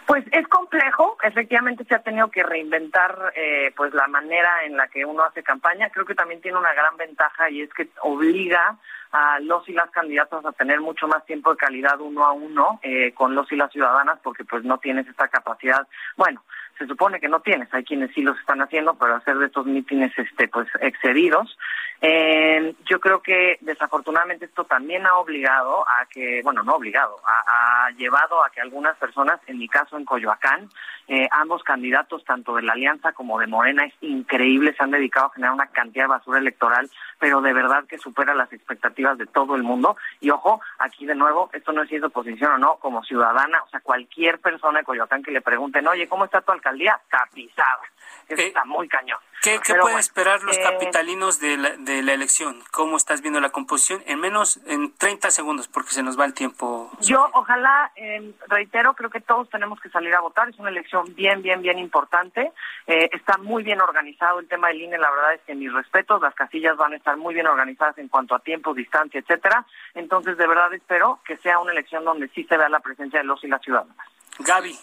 Pues 0.05 0.25
es 0.31 0.47
complejo, 0.47 1.17
efectivamente 1.23 1.85
se 1.85 1.95
ha 1.95 1.99
tenido 1.99 2.29
que 2.29 2.43
reinventar 2.43 3.33
eh, 3.35 3.71
pues 3.75 3.93
la 3.93 4.07
manera 4.07 4.65
en 4.65 4.75
la 4.75 4.87
que 4.87 5.05
uno 5.05 5.23
hace 5.23 5.43
campaña. 5.43 5.89
Creo 5.89 6.05
que 6.05 6.15
también 6.15 6.41
tiene 6.41 6.57
una 6.57 6.73
gran 6.73 6.97
ventaja 6.97 7.49
y 7.49 7.61
es 7.61 7.73
que 7.73 7.89
obliga 8.01 8.77
a 9.13 9.39
los 9.39 9.67
y 9.69 9.73
las 9.73 9.91
candidatos 9.91 10.43
a 10.45 10.51
tener 10.51 10.81
mucho 10.81 11.07
más 11.07 11.23
tiempo 11.25 11.51
de 11.51 11.57
calidad 11.57 12.01
uno 12.01 12.25
a 12.25 12.31
uno 12.31 12.79
eh, 12.81 13.13
con 13.13 13.35
los 13.35 13.49
y 13.51 13.55
las 13.55 13.71
ciudadanas 13.71 14.19
porque 14.23 14.43
pues 14.43 14.63
no 14.63 14.79
tienes 14.79 15.07
esta 15.07 15.27
capacidad. 15.27 15.87
Bueno, 16.17 16.43
se 16.77 16.87
supone 16.87 17.19
que 17.19 17.29
no 17.29 17.39
tienes, 17.41 17.71
hay 17.73 17.83
quienes 17.83 18.11
sí 18.13 18.23
los 18.23 18.37
están 18.39 18.61
haciendo, 18.61 18.95
pero 18.95 19.15
hacer 19.15 19.37
de 19.37 19.45
estos 19.45 19.67
mítines 19.67 20.11
este 20.17 20.47
pues 20.47 20.67
excedidos 20.81 21.57
eh, 22.05 22.75
yo 22.83 22.99
creo 22.99 23.21
que 23.21 23.57
desafortunadamente 23.61 24.43
esto 24.43 24.65
también 24.65 25.07
ha 25.07 25.15
obligado 25.15 25.87
a 25.87 26.05
que, 26.05 26.41
bueno, 26.43 26.61
no 26.61 26.75
obligado, 26.75 27.15
ha, 27.25 27.89
llevado 27.91 28.43
a 28.43 28.49
que 28.49 28.59
algunas 28.59 28.97
personas, 28.97 29.39
en 29.47 29.57
mi 29.57 29.69
caso 29.69 29.95
en 29.95 30.03
Coyoacán, 30.03 30.67
eh, 31.07 31.29
ambos 31.31 31.63
candidatos, 31.63 32.25
tanto 32.25 32.55
de 32.55 32.63
la 32.63 32.73
Alianza 32.73 33.13
como 33.13 33.39
de 33.39 33.47
Morena, 33.47 33.85
es 33.85 33.93
increíble, 34.01 34.75
se 34.75 34.83
han 34.83 34.91
dedicado 34.91 35.27
a 35.27 35.33
generar 35.33 35.53
una 35.53 35.67
cantidad 35.67 36.03
de 36.03 36.09
basura 36.09 36.39
electoral, 36.39 36.89
pero 37.19 37.39
de 37.39 37.53
verdad 37.53 37.85
que 37.87 37.97
supera 37.97 38.35
las 38.35 38.51
expectativas 38.51 39.17
de 39.17 39.25
todo 39.25 39.55
el 39.55 39.63
mundo. 39.63 39.95
Y 40.19 40.29
ojo, 40.29 40.59
aquí 40.79 41.05
de 41.05 41.15
nuevo, 41.15 41.49
esto 41.53 41.71
no 41.71 41.83
es 41.83 41.89
si 41.89 41.95
es 41.95 42.03
oposición 42.03 42.51
o 42.51 42.57
no, 42.57 42.75
como 42.79 43.01
ciudadana, 43.05 43.63
o 43.63 43.69
sea, 43.69 43.79
cualquier 43.79 44.39
persona 44.39 44.79
de 44.79 44.85
Coyoacán 44.85 45.23
que 45.23 45.31
le 45.31 45.39
pregunten, 45.39 45.87
oye, 45.87 46.09
¿cómo 46.09 46.25
está 46.25 46.41
tu 46.41 46.51
alcaldía? 46.51 46.99
Tapizada. 47.09 47.79
Eh, 48.27 48.35
está 48.37 48.65
muy 48.65 48.89
cañón. 48.89 49.19
¿Qué, 49.43 49.59
qué 49.61 49.75
pueden 49.75 49.99
esperar 49.99 50.41
los 50.41 50.55
eh, 50.57 50.61
capitalinos 50.63 51.41
de 51.41 51.57
la, 51.57 51.71
de 51.71 52.01
la 52.01 52.13
elección? 52.13 52.63
¿Cómo 52.71 52.95
estás 52.95 53.21
viendo 53.21 53.41
la 53.41 53.49
composición? 53.49 54.01
En 54.05 54.21
menos, 54.21 54.61
en 54.67 54.95
30 54.95 55.31
segundos, 55.31 55.67
porque 55.67 55.89
se 55.89 56.01
nos 56.01 56.17
va 56.17 56.23
el 56.23 56.33
tiempo. 56.33 56.89
Yo, 57.01 57.29
ojalá, 57.33 57.91
eh, 57.97 58.33
reitero, 58.47 58.93
creo 58.93 59.09
que 59.09 59.19
todos 59.19 59.49
tenemos 59.49 59.81
que 59.81 59.89
salir 59.89 60.15
a 60.15 60.21
votar. 60.21 60.47
Es 60.47 60.57
una 60.59 60.69
elección 60.69 61.13
bien, 61.13 61.41
bien, 61.41 61.61
bien 61.61 61.77
importante. 61.77 62.53
Eh, 62.87 63.09
está 63.11 63.37
muy 63.37 63.63
bien 63.63 63.81
organizado 63.81 64.39
el 64.39 64.47
tema 64.47 64.69
del 64.69 64.81
INE. 64.81 64.97
La 64.97 65.11
verdad 65.11 65.33
es 65.33 65.41
que 65.41 65.55
mis 65.55 65.73
respetos, 65.73 66.21
las 66.21 66.35
casillas 66.35 66.77
van 66.77 66.93
a 66.93 66.95
estar 66.95 67.17
muy 67.17 67.33
bien 67.33 67.47
organizadas 67.47 67.97
en 67.97 68.07
cuanto 68.07 68.35
a 68.35 68.39
tiempo, 68.39 68.73
distancia, 68.73 69.19
etcétera. 69.19 69.65
Entonces, 69.93 70.37
de 70.37 70.47
verdad 70.47 70.73
espero 70.73 71.19
que 71.25 71.35
sea 71.35 71.59
una 71.59 71.73
elección 71.73 72.05
donde 72.05 72.29
sí 72.29 72.45
se 72.45 72.55
vea 72.55 72.69
la 72.69 72.79
presencia 72.79 73.19
de 73.19 73.25
los 73.25 73.43
y 73.43 73.47
las 73.49 73.61
ciudadanas. 73.61 74.07
Gaby. 74.39 74.79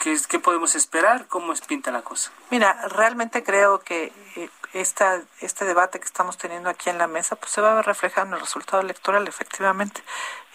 ¿Qué, 0.00 0.18
¿Qué, 0.28 0.38
podemos 0.38 0.74
esperar? 0.74 1.26
¿Cómo 1.28 1.52
es 1.52 1.60
pinta 1.60 1.90
la 1.90 2.02
cosa? 2.02 2.32
Mira, 2.50 2.88
realmente 2.88 3.44
creo 3.44 3.80
que 3.80 4.12
eh, 4.36 4.48
esta, 4.72 5.20
este 5.40 5.66
debate 5.66 6.00
que 6.00 6.06
estamos 6.06 6.38
teniendo 6.38 6.70
aquí 6.70 6.88
en 6.88 6.96
la 6.96 7.06
mesa 7.06 7.36
pues 7.36 7.52
se 7.52 7.60
va 7.60 7.72
a 7.72 7.74
ver 7.74 7.84
reflejado 7.84 8.26
en 8.28 8.34
el 8.34 8.40
resultado 8.40 8.80
electoral, 8.80 9.28
efectivamente. 9.28 10.02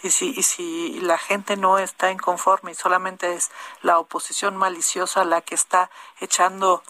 Y 0.02 0.10
si, 0.10 0.30
y 0.36 0.42
si 0.42 1.00
la 1.00 1.16
gente 1.16 1.56
no 1.56 1.78
está 1.78 2.10
inconforme 2.10 2.72
y 2.72 2.74
solamente 2.74 3.34
es 3.34 3.52
la 3.82 4.00
oposición 4.00 4.56
maliciosa 4.56 5.24
la 5.24 5.40
que 5.42 5.54
está 5.54 5.90
echando 6.20 6.82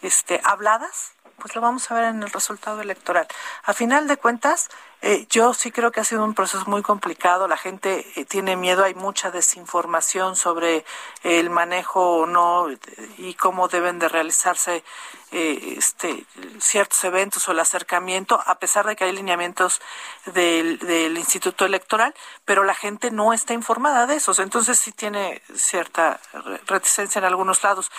este 0.00 0.40
habladas, 0.44 1.13
pues 1.38 1.54
lo 1.54 1.60
vamos 1.60 1.90
a 1.90 1.94
ver 1.94 2.04
en 2.04 2.22
el 2.22 2.30
resultado 2.30 2.80
electoral. 2.80 3.26
A 3.64 3.72
final 3.72 4.06
de 4.06 4.16
cuentas, 4.16 4.70
eh, 5.02 5.26
yo 5.28 5.52
sí 5.52 5.70
creo 5.70 5.92
que 5.92 6.00
ha 6.00 6.04
sido 6.04 6.24
un 6.24 6.34
proceso 6.34 6.64
muy 6.66 6.82
complicado. 6.82 7.46
La 7.48 7.56
gente 7.56 8.06
eh, 8.16 8.24
tiene 8.24 8.56
miedo, 8.56 8.84
hay 8.84 8.94
mucha 8.94 9.30
desinformación 9.30 10.36
sobre 10.36 10.84
el 11.22 11.50
manejo 11.50 12.18
o 12.18 12.26
no 12.26 12.68
y 13.18 13.34
cómo 13.34 13.68
deben 13.68 13.98
de 13.98 14.08
realizarse 14.08 14.82
eh, 15.32 15.74
este, 15.76 16.24
ciertos 16.60 17.02
eventos 17.04 17.46
o 17.48 17.52
el 17.52 17.60
acercamiento, 17.60 18.40
a 18.46 18.58
pesar 18.58 18.86
de 18.86 18.96
que 18.96 19.04
hay 19.04 19.12
lineamientos 19.12 19.82
del, 20.26 20.78
del 20.78 21.18
Instituto 21.18 21.66
Electoral, 21.66 22.14
pero 22.44 22.64
la 22.64 22.74
gente 22.74 23.10
no 23.10 23.32
está 23.32 23.52
informada 23.52 24.06
de 24.06 24.16
esos. 24.16 24.38
Entonces 24.38 24.78
sí 24.78 24.92
tiene 24.92 25.42
cierta 25.54 26.20
reticencia 26.66 27.18
en 27.18 27.26
algunos 27.26 27.62
lados 27.62 27.90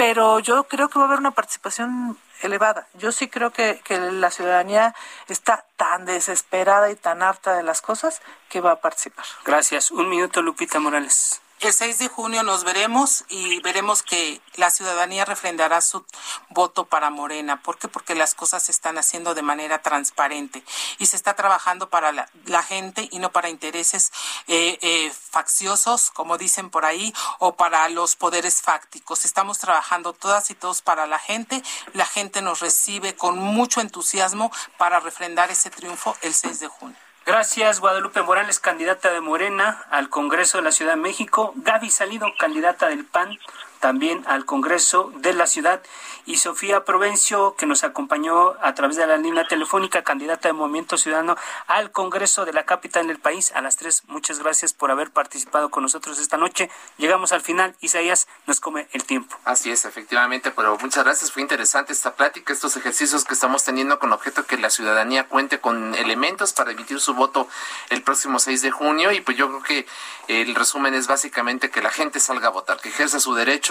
pero 0.00 0.38
yo 0.38 0.64
creo 0.64 0.88
que 0.88 0.98
va 0.98 1.04
a 1.04 1.08
haber 1.08 1.18
una 1.18 1.32
participación 1.32 2.16
elevada. 2.42 2.86
Yo 2.94 3.12
sí 3.12 3.28
creo 3.28 3.52
que, 3.52 3.80
que 3.84 3.98
la 3.98 4.30
ciudadanía 4.30 4.94
está 5.28 5.66
tan 5.76 6.04
desesperada 6.04 6.90
y 6.90 6.96
tan 6.96 7.22
harta 7.22 7.54
de 7.54 7.62
las 7.62 7.80
cosas 7.82 8.20
que 8.48 8.60
va 8.60 8.72
a 8.72 8.80
participar. 8.80 9.24
Gracias. 9.44 9.90
Un 9.90 10.08
minuto, 10.08 10.42
Lupita 10.42 10.80
Morales. 10.80 11.40
El 11.60 11.74
6 11.74 11.98
de 11.98 12.08
junio 12.08 12.42
nos 12.42 12.64
veremos 12.64 13.26
y 13.28 13.60
veremos 13.60 14.02
que 14.02 14.40
la 14.54 14.70
ciudadanía 14.70 15.26
refrendará 15.26 15.82
su 15.82 16.06
voto 16.48 16.86
para 16.86 17.10
Morena. 17.10 17.60
¿Por 17.60 17.76
qué? 17.76 17.86
Porque 17.86 18.14
las 18.14 18.34
cosas 18.34 18.62
se 18.62 18.72
están 18.72 18.96
haciendo 18.96 19.34
de 19.34 19.42
manera 19.42 19.82
transparente 19.82 20.64
y 20.96 21.04
se 21.04 21.16
está 21.16 21.36
trabajando 21.36 21.90
para 21.90 22.12
la, 22.12 22.62
gente 22.62 23.10
y 23.12 23.18
no 23.18 23.30
para 23.30 23.50
intereses 23.50 24.10
eh, 24.46 24.78
eh, 24.80 25.12
facciosos, 25.12 26.10
como 26.12 26.38
dicen 26.38 26.70
por 26.70 26.86
ahí, 26.86 27.12
o 27.40 27.54
para 27.56 27.86
los 27.90 28.16
poderes 28.16 28.62
fácticos. 28.62 29.26
Estamos 29.26 29.58
trabajando 29.58 30.14
todas 30.14 30.50
y 30.50 30.54
todos 30.54 30.80
para 30.80 31.06
la 31.06 31.18
gente. 31.18 31.62
La 31.92 32.06
gente 32.06 32.40
nos 32.40 32.60
recibe 32.60 33.16
con 33.16 33.38
mucho 33.38 33.82
entusiasmo 33.82 34.50
para 34.78 34.98
refrendar 34.98 35.50
ese 35.50 35.68
triunfo 35.68 36.16
el 36.22 36.32
6 36.32 36.60
de 36.60 36.68
junio. 36.68 37.09
Gracias, 37.26 37.80
Guadalupe 37.80 38.22
Morales, 38.22 38.58
candidata 38.58 39.12
de 39.12 39.20
Morena 39.20 39.84
al 39.90 40.08
Congreso 40.08 40.58
de 40.58 40.64
la 40.64 40.72
Ciudad 40.72 40.94
de 40.94 41.00
México. 41.00 41.52
Gaby 41.56 41.90
Salido, 41.90 42.26
candidata 42.38 42.88
del 42.88 43.04
PAN 43.04 43.38
también 43.80 44.22
al 44.26 44.44
Congreso 44.44 45.10
de 45.16 45.32
la 45.32 45.46
Ciudad. 45.46 45.82
Y 46.26 46.36
Sofía 46.36 46.84
Provencio, 46.84 47.56
que 47.56 47.66
nos 47.66 47.82
acompañó 47.82 48.54
a 48.62 48.74
través 48.74 48.96
de 48.96 49.06
la 49.06 49.16
línea 49.16 49.48
telefónica, 49.48 50.04
candidata 50.04 50.48
de 50.48 50.52
Movimiento 50.52 50.96
Ciudadano 50.96 51.36
al 51.66 51.90
Congreso 51.90 52.44
de 52.44 52.52
la 52.52 52.64
capital 52.64 53.08
del 53.08 53.18
país. 53.18 53.52
A 53.52 53.62
las 53.62 53.76
tres, 53.76 54.02
muchas 54.06 54.38
gracias 54.38 54.74
por 54.74 54.90
haber 54.90 55.10
participado 55.10 55.70
con 55.70 55.82
nosotros 55.82 56.18
esta 56.20 56.36
noche. 56.36 56.70
Llegamos 56.98 57.32
al 57.32 57.40
final. 57.40 57.74
Isaías 57.80 58.28
nos 58.46 58.60
come 58.60 58.86
el 58.92 59.04
tiempo. 59.04 59.36
Así 59.44 59.70
es, 59.70 59.84
efectivamente, 59.86 60.50
pero 60.50 60.76
muchas 60.78 61.02
gracias. 61.04 61.32
Fue 61.32 61.42
interesante 61.42 61.92
esta 61.92 62.14
plática, 62.14 62.52
estos 62.52 62.76
ejercicios 62.76 63.24
que 63.24 63.34
estamos 63.34 63.64
teniendo 63.64 63.98
con 63.98 64.12
objeto 64.12 64.44
que 64.44 64.58
la 64.58 64.70
ciudadanía 64.70 65.26
cuente 65.26 65.58
con 65.58 65.94
elementos 65.94 66.52
para 66.52 66.72
emitir 66.72 67.00
su 67.00 67.14
voto 67.14 67.48
el 67.88 68.02
próximo 68.02 68.38
6 68.38 68.62
de 68.62 68.70
junio. 68.70 69.10
Y 69.10 69.22
pues 69.22 69.36
yo 69.36 69.48
creo 69.48 69.62
que 69.62 69.86
el 70.28 70.54
resumen 70.54 70.94
es 70.94 71.06
básicamente 71.06 71.70
que 71.70 71.80
la 71.80 71.90
gente 71.90 72.20
salga 72.20 72.48
a 72.48 72.50
votar, 72.50 72.78
que 72.80 72.90
ejerza 72.90 73.18
su 73.20 73.34
derecho 73.34 73.69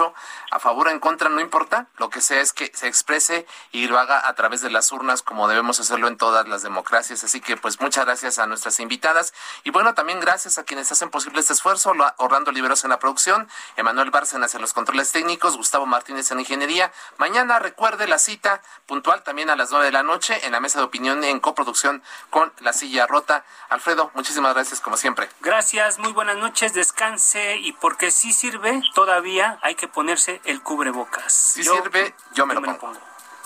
a 0.52 0.60
favor 0.60 0.88
o 0.88 0.91
en 0.91 1.00
contra, 1.00 1.30
no 1.30 1.41
importa, 1.41 1.88
lo 1.97 2.10
que 2.10 2.22
sea 2.22 2.41
es 2.41 2.54
que 2.54 2.72
se 2.74 2.88
exprese 2.88 3.45
y 3.72 3.88
lo 3.88 4.00
haga 4.00 4.28
a 4.28 4.34
través 4.36 4.62
de 4.62 4.70
las 4.70 4.91
urnas 4.91 5.22
como 5.22 5.47
debemos 5.47 5.80
hacerlo 5.80 6.08
en 6.08 6.18
todas 6.18 6.47
las 6.47 6.64
democracias. 6.64 7.24
Así 7.24 7.41
que 7.41 7.58
pues 7.58 7.80
muchas 7.80 8.06
gracias 8.06 8.39
a 8.39 8.47
nuestras 8.47 8.80
invitadas 8.80 9.34
y 9.64 9.72
bueno, 9.72 9.93
también 9.93 10.20
gracias 10.20 10.58
a 10.58 10.64
quienes 10.64 10.91
hacen 10.91 11.10
posible 11.10 11.39
este 11.39 11.54
esfuerzo, 11.54 11.93
Orlando 12.18 12.52
Liberos 12.52 12.84
en 12.84 12.89
la 12.89 13.00
producción, 13.00 13.47
Emanuel 13.76 14.12
Bárcenas 14.12 14.56
en 14.56 14.62
los 14.62 14.74
controles 14.74 15.12
técnicos, 15.12 15.58
Gustavo 15.58 15.86
Martínez 15.86 16.32
en 16.32 16.39
ingeniería. 16.39 16.91
Mañana 17.18 17.60
recuerde 17.60 18.08
la 18.08 18.18
cita 18.18 18.62
puntual 18.86 19.24
también 19.24 19.50
a 19.50 19.56
las 19.56 19.72
nueve 19.72 19.88
de 19.88 19.91
la 19.91 20.04
noche 20.04 20.45
en 20.45 20.52
la 20.52 20.60
mesa 20.60 20.80
de 20.80 20.86
opinión 20.86 21.24
en 21.24 21.39
coproducción 21.39 22.02
con 22.30 22.54
La 22.60 22.74
Silla 22.74 23.08
Rota. 23.08 23.43
Alfredo, 23.70 24.12
muchísimas 24.14 24.54
gracias 24.54 24.82
como 24.82 24.97
siempre. 24.97 25.30
Gracias, 25.41 26.00
muy 26.00 26.12
buenas 26.14 26.38
noches, 26.38 26.74
descanse 26.74 27.58
y 27.58 27.74
porque 27.74 28.12
sí 28.12 28.34
sirve, 28.34 28.82
todavía 28.93 29.60
hay 29.62 29.76
que 29.76 29.88
ponerse 29.91 30.41
el 30.45 30.61
cubrebocas. 30.61 31.31
Si 31.31 31.63
sirve, 31.63 32.15
yo 32.33 32.45
me, 32.45 32.53
lo, 32.53 32.61
pongo. 32.61 32.73
lo 32.73 32.79
pongo. 32.79 32.99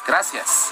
Gracias. 0.06 0.72